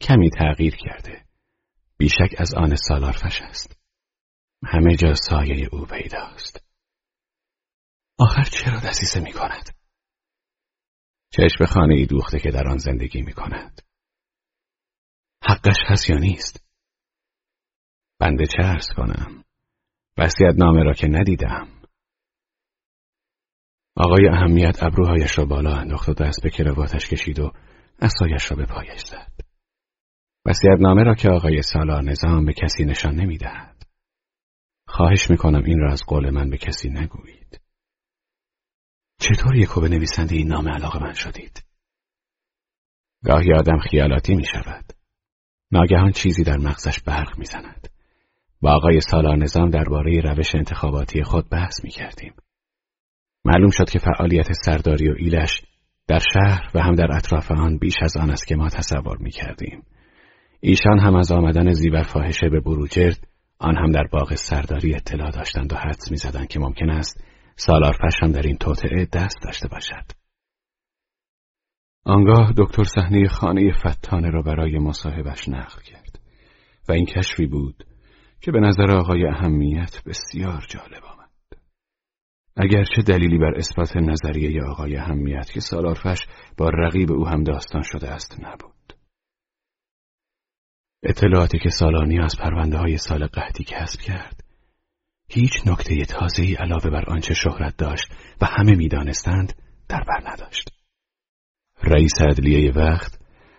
[0.00, 1.24] کمی تغییر کرده.
[1.96, 3.76] بیشک از آن سالارفش است.
[4.64, 6.64] همه جا سایه او پیداست.
[8.18, 9.70] آخر چرا دسیسه می کند؟
[11.30, 13.82] چشم خانه ای دوخته که در آن زندگی می کند.
[15.42, 16.64] حقش هست یا نیست؟
[18.18, 19.37] بنده چه ارز کنم؟
[20.18, 21.68] وسیعت نامه را که ندیدم.
[23.96, 27.52] آقای اهمیت ابروهایش را بالا انداخت و دست به کراواتش کشید و
[28.00, 29.32] اصایش را به پایش زد.
[30.46, 33.82] وسیعت نامه را که آقای سالار نظام به کسی نشان نمی‌دهد.
[34.88, 37.60] خواهش می‌کنم این را از قول من به کسی نگویید.
[39.20, 41.64] چطور یکو به نویسنده این نامه علاقه من شدید؟
[43.24, 44.92] گاهی آدم خیالاتی می شود.
[45.72, 47.97] ناگهان چیزی در مغزش برق می‌زند.
[48.60, 52.32] با آقای سالار نظام درباره روش انتخاباتی خود بحث می کردیم.
[53.44, 55.62] معلوم شد که فعالیت سرداری و ایلش
[56.06, 59.30] در شهر و هم در اطراف آن بیش از آن است که ما تصور می
[59.30, 59.82] کردیم.
[60.60, 63.28] ایشان هم از آمدن زیور فاحشه به بروجرد
[63.58, 67.24] آن هم در باغ سرداری اطلاع داشتند و حدس می زدند که ممکن است
[67.56, 70.04] سالار هم در این توطعه دست داشته باشد.
[72.04, 76.18] آنگاه دکتر صحنه خانه فتانه را برای مصاحبش نقل کرد
[76.88, 77.84] و این کشفی بود
[78.40, 81.30] که به نظر آقای اهمیت بسیار جالب آمد.
[82.56, 88.08] اگرچه دلیلی بر اثبات نظریه آقای اهمیت که سالارفش با رقیب او هم داستان شده
[88.08, 88.92] است نبود.
[91.02, 94.44] اطلاعاتی که سالانی از پرونده های سال قهدی کسب کرد
[95.30, 99.52] هیچ نکته تازه‌ای علاوه بر آنچه شهرت داشت و همه می‌دانستند
[99.88, 100.70] در بر نداشت.
[101.82, 103.18] رئیس عدلیه وقت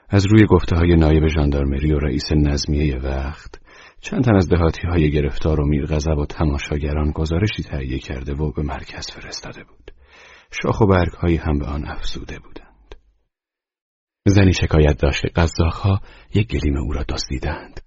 [0.09, 3.61] از روی گفته های نایب ژاندارمری و رئیس نظمیه وقت
[4.01, 8.61] چند تن از دهاتی های گرفتار و میرغضب و تماشاگران گزارشی تهیه کرده و به
[8.61, 9.91] مرکز فرستاده بود.
[10.51, 12.95] شاخ و برگ هایی هم به آن افزوده بودند.
[14.25, 16.01] زنی شکایت داشت که ها
[16.33, 17.79] یک گلیم او را دزدیدند.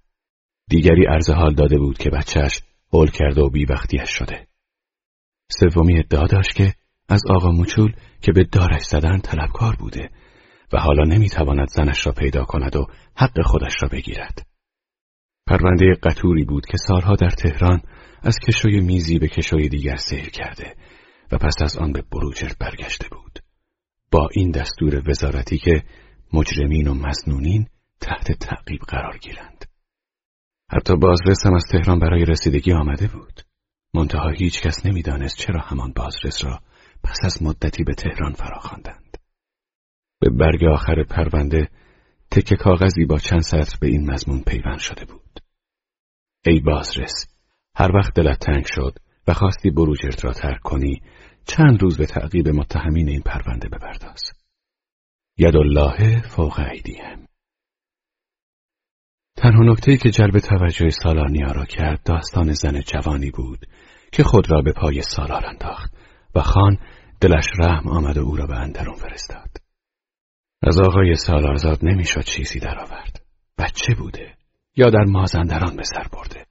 [0.69, 2.63] دیگری عرض حال داده بود که بچهش
[2.93, 4.47] هول کرده و بیوقتیش شده.
[5.51, 6.75] سومی ادعا داشت که
[7.09, 10.11] از آقا موچول که به دارش زدن طلبکار بوده
[10.73, 12.87] و حالا نمی‌تواند زنش را پیدا کند و
[13.17, 14.52] حق خودش را بگیرد.
[15.53, 17.81] پرونده قطوری بود که سالها در تهران
[18.23, 20.75] از کشوی میزی به کشوی دیگر سیر کرده
[21.33, 23.39] و پس از آن به بروجرد برگشته بود.
[24.11, 25.83] با این دستور وزارتی که
[26.33, 27.67] مجرمین و مزنونین
[28.01, 29.65] تحت تعقیب قرار گیرند.
[30.71, 33.41] حتی بازرس هم از تهران برای رسیدگی آمده بود.
[33.95, 36.61] منتها هیچ کس نمی‌دانست چرا همان بازرس را
[37.05, 39.17] پس از مدتی به تهران فراخواندند.
[40.21, 41.69] به برگ آخر پرونده
[42.31, 45.42] تکه کاغذی با چند سطر به این مضمون پیوند شده بود.
[46.47, 47.27] ای بازرس،
[47.77, 48.99] هر وقت دلت تنگ شد
[49.29, 51.03] و خواستی بروجرد را ترک کنی،
[51.47, 54.23] چند روز به تعقیب متهمین این پرونده بپرداز.
[55.39, 57.27] ید الله فوق ایدیهم.
[59.37, 63.67] تنها نکتهی که جلب توجه سالارنیا را کرد داستان زن جوانی بود
[64.13, 65.93] که خود را به پای سالار انداخت
[66.35, 66.79] و خان
[67.21, 69.57] دلش رحم آمد و او را به اندرون فرستاد.
[70.63, 73.25] از آقای سالارزاد نمی‌شد چیزی درآورد.
[73.59, 74.35] بچه بوده
[74.77, 76.47] یا در مازندران به سر برده.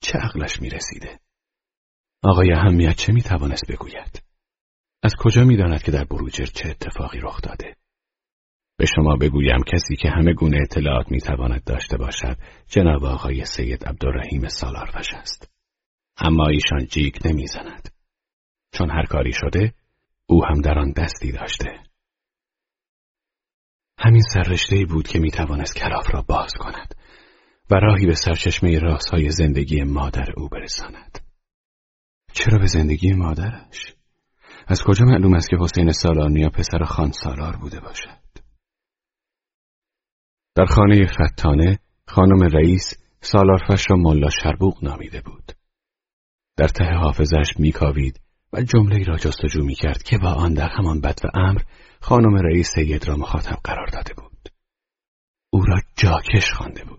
[0.00, 1.20] چه عقلش می‌رسیده؟
[2.22, 4.22] آقای اهمیت چه می‌توانست بگوید؟
[5.02, 7.76] از کجا می‌داند که در بروجر چه اتفاقی رخ داده؟
[8.78, 12.38] به شما بگویم کسی که همه گونه اطلاعات می‌تواند داشته باشد
[12.68, 15.50] جناب آقای سید عبدالرحیم سالارفش است.
[16.16, 17.88] اما ایشان جیگ نمی‌زند.
[18.72, 19.74] چون هر کاری شده
[20.26, 21.80] او هم در آن دستی داشته.
[23.98, 26.94] همین سررشته بود که می‌توانست کلاف را باز کند
[27.70, 28.80] و راهی به سرچشمه
[29.12, 31.18] های زندگی مادر او برساند.
[32.32, 33.94] چرا به زندگی مادرش؟
[34.66, 38.26] از کجا معلوم است که حسین سالارنیا پسر خان سالار بوده باشد؟
[40.54, 45.52] در خانه فتانه خانم رئیس سالارفش را ملا شربوق نامیده بود.
[46.56, 48.20] در ته حافظش میکاوید
[48.52, 51.62] و جمله را جستجو می‌کرد که با آن در همان بد و امر
[52.00, 54.48] خانم رئیس سید را مخاطب قرار داده بود.
[55.50, 56.95] او را جاکش خوانده بود.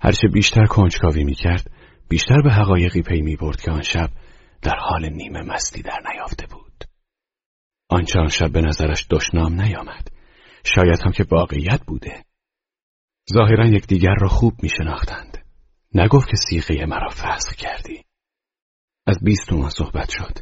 [0.00, 1.70] هرچه بیشتر کنجکاوی می‌کرد
[2.08, 4.10] بیشتر به حقایقی پی می برد که آن شب
[4.62, 6.84] در حال نیمه مستی در نیافته بود.
[7.88, 10.08] آنچه آن شب به نظرش دشنام نیامد.
[10.64, 12.24] شاید هم که واقعیت بوده.
[13.32, 15.38] ظاهرا یکدیگر را خوب می شناختند.
[15.94, 18.04] نگفت که سیغه مرا فسخ کردی.
[19.06, 20.38] از بیست تومان صحبت شد.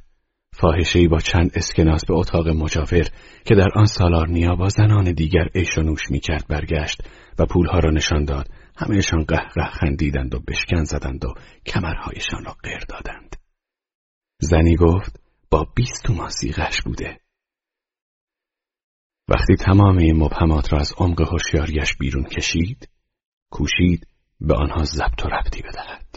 [0.53, 3.09] فاحشهای با چند اسکناس به اتاق مجاور
[3.45, 7.03] که در آن سالار نیا با زنان دیگر عیش و نوش می کرد برگشت
[7.39, 11.35] و پولها را نشان داد همهشان قهقه خندیدند و بشکن زدند و
[11.67, 13.37] کمرهایشان را قیر دادند.
[14.41, 15.21] زنی گفت
[15.51, 17.21] با بیست تومان سیغش بوده.
[19.29, 22.89] وقتی تمام این مبهمات را از عمق هوشیاریش بیرون کشید،
[23.51, 24.07] کوشید
[24.41, 26.17] به آنها ضبط و ربطی بدهد.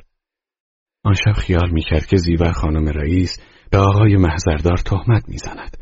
[1.03, 3.39] آن شب خیال می‌کرد که زیور خانم رئیس
[3.71, 5.77] به آقای محضردار تهمت می‌زند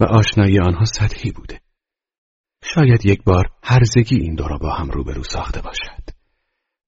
[0.00, 1.60] و آشنایی آنها سطحی بوده.
[2.64, 6.17] شاید یک بار هرزگی این دو را با هم روبرو ساخته باشد.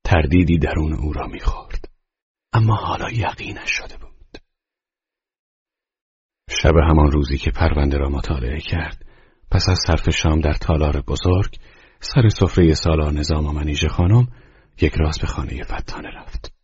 [0.05, 1.89] تردیدی درون او را می‌خورد.
[2.52, 4.39] اما حالا یقینش شده بود.
[6.51, 9.05] شب همان روزی که پرونده را مطالعه کرد،
[9.51, 11.59] پس از صرف شام در تالار بزرگ،
[12.01, 14.28] سر سفره سالار نظام و منیژه خانم
[14.81, 16.55] یک راست به خانه فتانه رفت.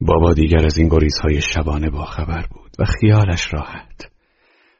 [0.00, 4.12] بابا دیگر از این گریزهای شبانه با خبر بود و خیالش راحت.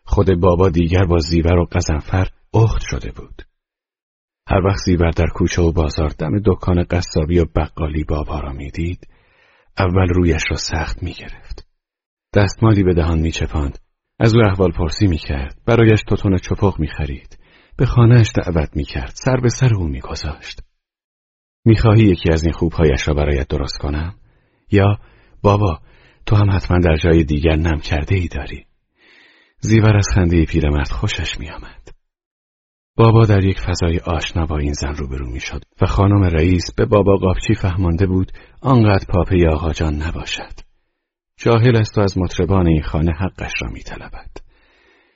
[0.05, 3.48] خود بابا دیگر با زیور و قزنفر اخت شده بود.
[4.51, 9.09] هر وقت زیور در کوچه و بازار دم دکان قصابی و بقالی بابا را می‌دید،
[9.79, 11.69] اول رویش را سخت می‌گرفت.
[12.35, 13.79] دستمالی به دهان میچپاند
[14.21, 15.57] از او احوال پرسی می کرد.
[15.67, 17.39] برایش توتون چپق می خرید.
[17.77, 19.13] به خانهش دعوت می کرد.
[19.15, 20.61] سر به سر او می گذاشت.
[21.65, 24.15] می خواهی یکی از این خوبهایش را برایت درست کنم؟
[24.71, 24.99] یا
[25.43, 25.81] بابا
[26.27, 28.67] تو هم حتما در جای دیگر نم کرده ای داری.
[29.61, 31.78] زیور از خنده پیرمرد خوشش می آمد.
[32.99, 36.85] بابا در یک فضای آشنا با این زن روبرو می شد و خانم رئیس به
[36.87, 40.53] بابا قابچی فهمانده بود آنقدر پاپه آقا جان نباشد.
[41.37, 44.31] جاهل است و از مطربان این خانه حقش را می طلبد.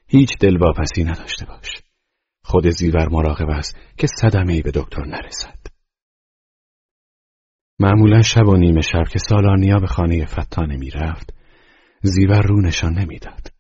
[0.06, 1.82] هیچ دلواپسی نداشته باش.
[2.44, 5.58] خود زیور مراقب است که صدمه به دکتر نرسد.
[7.78, 11.34] معمولا شب و نیمه شب که سالانیا به خانه فتانه می رفت،
[12.02, 13.51] زیور رو نشان نمی‌داد.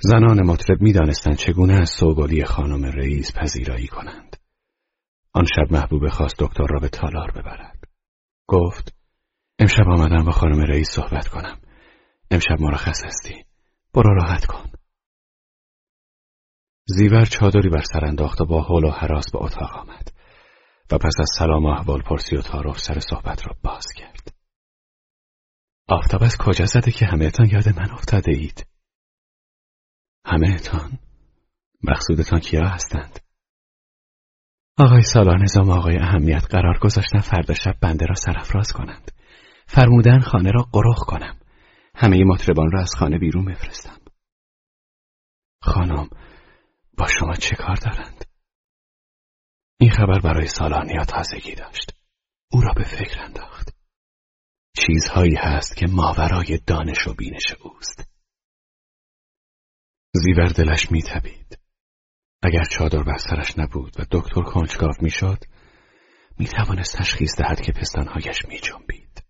[0.00, 4.36] زنان مطرب می دانستند چگونه از سوگلی خانم رئیس پذیرایی کنند.
[5.32, 7.84] آن شب محبوب خواست دکتر را به تالار ببرد.
[8.46, 8.94] گفت
[9.58, 11.60] امشب آمدم با خانم رئیس صحبت کنم.
[12.30, 13.44] امشب مرخص هستی.
[13.94, 14.70] برو راحت کن.
[16.86, 20.12] زیور چادری بر سر انداخت و با حول و حراس به اتاق آمد
[20.90, 24.34] و پس از سلام و احوال پرسی و تعارف سر صحبت را باز کرد.
[25.88, 28.66] آفتاب از کجا زده که همهتان یاد من افتاده اید؟
[30.30, 30.98] همهتان؟
[31.82, 33.20] مقصودتان کیا هستند؟
[34.78, 39.12] آقای سالار نظام آقای اهمیت قرار گذاشتن فردا شب بنده را سرفراز کنند.
[39.66, 41.38] فرمودن خانه را قرخ کنم.
[41.94, 44.00] همه مطربان را از خانه بیرون بفرستم.
[45.62, 46.08] خانم
[46.98, 48.24] با شما چه کار دارند؟
[49.80, 51.94] این خبر برای سالانیا تازگی داشت.
[52.52, 53.74] او را به فکر انداخت.
[54.76, 58.17] چیزهایی هست که ماورای دانش و بینش اوست.
[60.24, 61.58] زیور دلش میتبید.
[62.42, 65.38] اگر چادر بر سرش نبود و دکتر کنجکاو می‌شد
[66.38, 69.24] می‌توانست تشخیص دهد که پستانهایش میجنبید.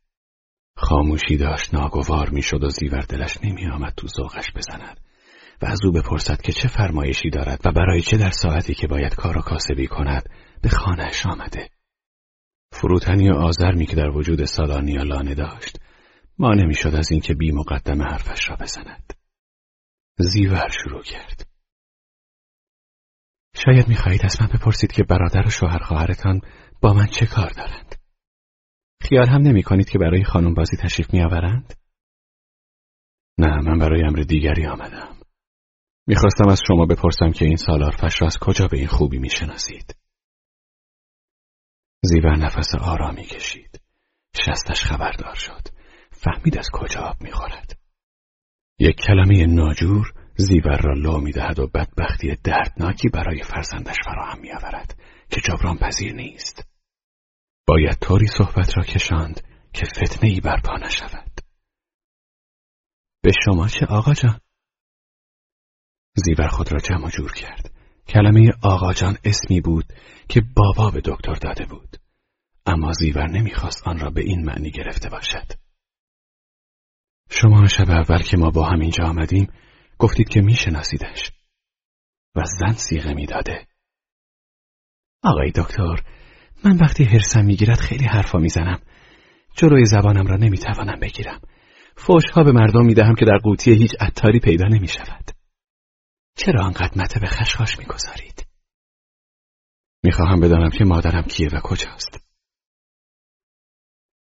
[0.76, 5.00] خاموشی داشت ناگوار می‌شد و زیور دلش نمی آمد تو ذوقش بزند
[5.62, 9.14] و از او بپرسد که چه فرمایشی دارد و برای چه در ساعتی که باید
[9.14, 10.28] کار و کاسبی کند
[10.62, 11.68] به خانهش آمده.
[12.72, 15.80] فروتنی و آزرمی که در وجود سالانیا لانه داشت
[16.38, 19.17] ما نمی‌شد از اینکه بی مقدم حرفش را بزند.
[20.18, 21.48] زیور شروع کرد.
[23.56, 26.40] شاید می‌خواهید از من بپرسید که برادر و شوهر خواهرتان
[26.82, 27.94] با من چه کار دارند.
[29.02, 31.74] خیال هم نمی کنید که برای خانم بازی تشریف می آورند؟
[33.38, 35.16] نه من برای امر دیگری آمدم.
[36.06, 39.96] می‌خواستم از شما بپرسم که این سالار فش را از کجا به این خوبی می‌شناسید.
[42.02, 43.80] زیور نفس آرامی کشید.
[44.36, 45.68] شستش خبردار شد.
[46.12, 47.77] فهمید از کجا آب می‌خورد.
[48.78, 54.98] یک کلمه ناجور زیور را لو می‌دهد و بدبختی دردناکی برای فرزندش فراهم میآورد
[55.30, 56.68] که جبران پذیر نیست.
[57.66, 59.40] باید طوری صحبت را کشاند
[59.72, 61.40] که فتنه ای برپا نشود.
[63.22, 64.40] به شما چه آقا جان؟
[66.14, 67.72] زیور خود را جمع جور کرد.
[68.08, 69.84] کلمه آقا جان اسمی بود
[70.28, 71.96] که بابا به دکتر داده بود.
[72.66, 75.67] اما زیور نمی‌خواست آن را به این معنی گرفته باشد.
[77.30, 79.52] شما شب اول که ما با هم اینجا آمدیم
[79.98, 81.32] گفتید که میشناسیدش
[82.36, 83.66] و زن سیغه می‌داده.
[85.22, 86.02] آقای دکتر
[86.64, 88.82] من وقتی حرسم می‌گیرد خیلی حرفا می‌زنم.
[89.56, 91.40] جلوی زبانم را نمی‌توانم بگیرم.
[91.96, 95.30] فوشها به مردم می‌دهم که در قوطی هیچ عطاری پیدا نمی‌شود.
[96.36, 98.46] چرا آنقدر مته به خشخاش می‌گذارید؟
[100.04, 102.20] می‌خواهم بدانم که مادرم کیه و کجاست.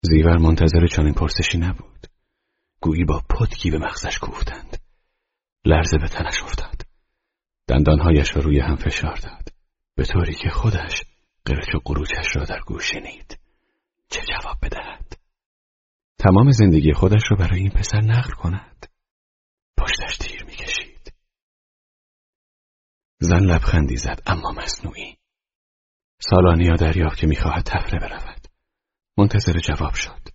[0.02, 2.13] زیور منتظر چنین پرسشی نبود.
[2.84, 4.78] گویی با پتکی به مغزش کوفتند.
[5.66, 6.82] لرزه به تنش افتاد.
[7.68, 9.50] دندانهایش را روی هم فشار داد.
[9.96, 11.04] به طوری که خودش
[11.46, 13.40] قرچ و قروچش را در گوش شنید.
[14.10, 15.14] چه جواب بدهد؟
[16.18, 18.88] تمام زندگی خودش را برای این پسر نقل کند.
[19.78, 21.14] پشتش تیر می‌کشید.
[23.20, 25.18] زن لبخندی زد اما مصنوعی.
[26.20, 28.48] سالانیا دریافت که می‌خواهد تفره برود.
[29.18, 30.33] منتظر جواب شد.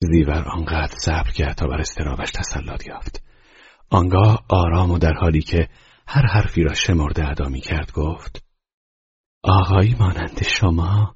[0.00, 3.22] زیور آنقدر صبر کرد تا بر استرابش تسلط یافت.
[3.90, 5.68] آنگاه آرام و در حالی که
[6.08, 8.44] هر حرفی را شمرده ادا می کرد گفت
[9.42, 11.14] آقایی مانند شما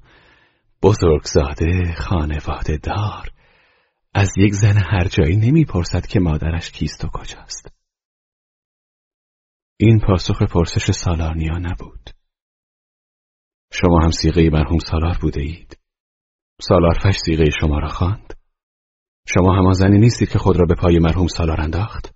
[0.83, 3.31] بزرگزاده خانواده دار
[4.13, 7.71] از یک زن هر جایی نمی‌پرسد که مادرش کیست و کجاست.
[9.77, 12.09] این پاسخ پرسش سالارنیا نبود.
[13.73, 15.79] شما هم سیغه مرحوم سالار بوده اید.
[16.61, 18.38] سالار فش سیغه شما را خواند.
[19.27, 22.15] شما همان زنی نیستید که خود را به پای مرحوم سالار انداخت.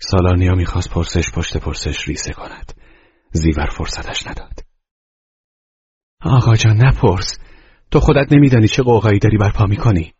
[0.00, 2.72] سالارنیا می‌خواست پرسش پشت پرسش ریسه کند.
[3.32, 4.60] زیور فرصتش نداد.
[6.20, 7.38] آقا جان نپرس.
[7.90, 10.14] تو خودت نمیدانی چه قوقایی داری برپا می‌کنی.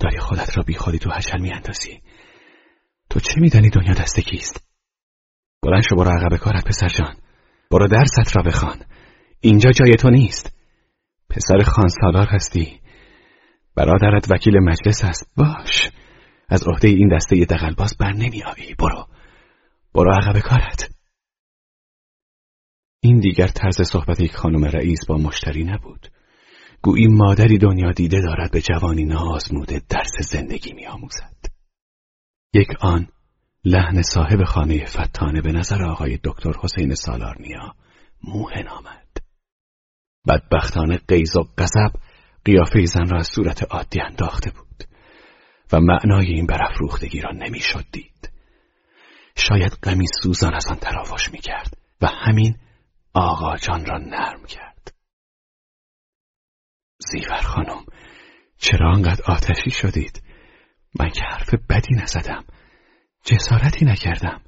[0.00, 2.02] داری خودت را بی خودی تو حشل میاندازی.
[3.10, 4.64] تو چه میدانی دنیا دست کیست؟
[5.62, 7.16] بلند شو برو عقب کارت پسر جان.
[7.70, 8.82] برو درست را بخوان.
[9.40, 10.52] اینجا جای تو نیست.
[11.30, 12.80] پسر خان سالار هستی.
[13.78, 15.30] برادرت وکیل مجلس است.
[15.36, 15.90] باش.
[16.48, 18.74] از عهده این دسته دقلباز بر نمی آیی.
[18.78, 19.06] برو.
[19.94, 20.90] برو عقب کارت.
[23.00, 26.08] این دیگر طرز صحبت یک خانم رئیس با مشتری نبود.
[26.82, 31.36] گویی مادری دنیا دیده دارد به جوانی نازموده درس زندگی می آموزد.
[32.54, 33.08] یک آن
[33.64, 37.74] لحن صاحب خانه فتانه به نظر آقای دکتر حسین سالارنیا
[38.24, 39.08] موهن آمد.
[40.28, 42.07] بدبختانه قیز و غضب
[42.48, 44.84] قیافه زن را از صورت عادی انداخته بود
[45.72, 48.30] و معنای این برافروختگی را نمی‌شد دید.
[49.36, 52.58] شاید غمی سوزان از آن تراوش می کرد و همین
[53.14, 54.94] آقا جان را نرم کرد.
[56.98, 57.84] زیور خانم
[58.58, 60.22] چرا انقدر آتشی شدید؟
[61.00, 62.44] من که حرف بدی نزدم.
[63.24, 64.42] جسارتی نکردم.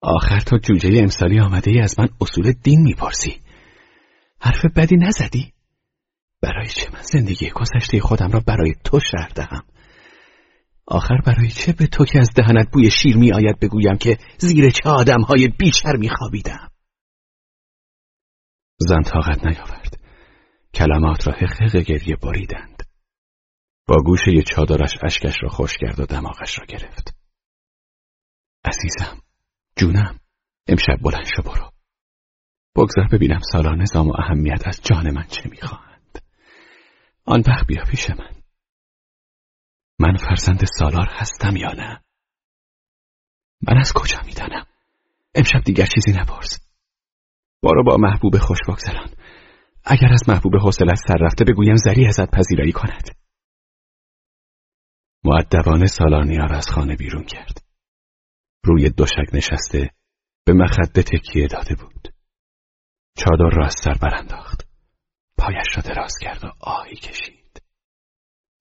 [0.00, 3.40] آخر تا جوجه امسالی آمده ای از من اصول دین می‌پرسی.
[4.40, 5.55] حرف بدی نزدی؟
[6.46, 9.64] برای چه من زندگی گذشته خودم را برای تو شهر دهم؟
[10.86, 14.70] آخر برای چه به تو که از دهنت بوی شیر می آید بگویم که زیر
[14.70, 16.68] چه آدم های بیشتر می خوابیدم؟
[18.78, 20.00] زن طاقت نیاورد.
[20.74, 22.82] کلمات را حقق گریه بریدند.
[23.88, 27.16] با گوشه چادرش اشکش را خوش کرد و دماغش را گرفت.
[28.64, 29.22] عزیزم،
[29.76, 30.20] جونم،
[30.68, 31.70] امشب بلند شو برو.
[32.76, 35.85] بگذار ببینم سالا نظام و اهمیت از جان من چه می‌خواهند.
[37.26, 38.42] آن وقت بیا پیش من.
[39.98, 42.04] من فرزند سالار هستم یا نه؟
[43.62, 44.66] من از کجا می‌دانم؟
[45.34, 46.58] امشب دیگر چیزی نپرس.
[47.62, 49.14] برو با محبوب خوش بگذران.
[49.84, 53.08] اگر از محبوب حوصلت سر رفته بگویم زری ازت پذیرایی کند.
[55.24, 57.66] معدبانه سالارنیا را از خانه بیرون کرد.
[58.64, 59.90] روی دوشک نشسته
[60.44, 62.14] به مخده تکیه داده بود.
[63.18, 64.65] چادر را از سر برانداخت.
[65.38, 67.62] پایش را دراز کرد و آهی کشید.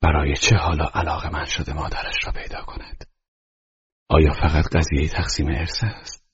[0.02, 3.06] برای چه حالا علاقه من شده مادرش را پیدا کند؟
[4.10, 6.26] آیا فقط قضیه تقسیم ارث است؟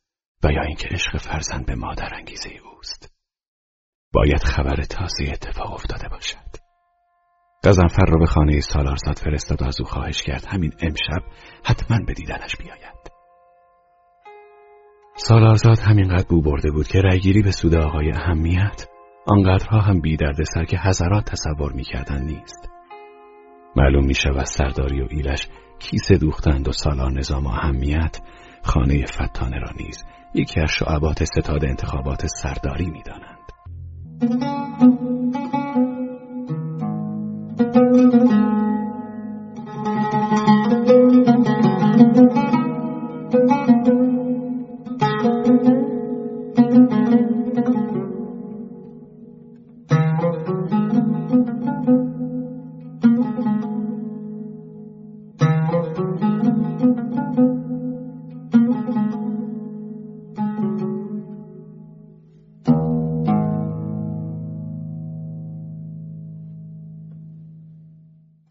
[0.43, 3.13] و یا اینکه عشق فرزند به مادر انگیزه اوست؟
[4.13, 6.51] باید خبر تازه اتفاق افتاده باشد.
[7.63, 11.23] قزنفر را به خانه سالارزاد فرستاد و از او خواهش کرد همین امشب
[11.65, 13.11] حتما به دیدنش بیاید.
[15.15, 18.90] سالارزاد همینقدر بو برده بود که رأیگیری به سود آقای اهمیت
[19.25, 20.17] آنقدرها هم بی
[20.53, 22.69] سر که حضرات تصور می‌کردن نیست.
[23.75, 25.47] معلوم می شود سرداری و ایلش
[25.79, 28.19] کیسه دوختند و سالار نظام و اهمیت
[28.63, 30.03] خانه فتانه را نیز
[30.33, 33.41] یکی از شعبات ستاد انتخابات سرداری می دانند.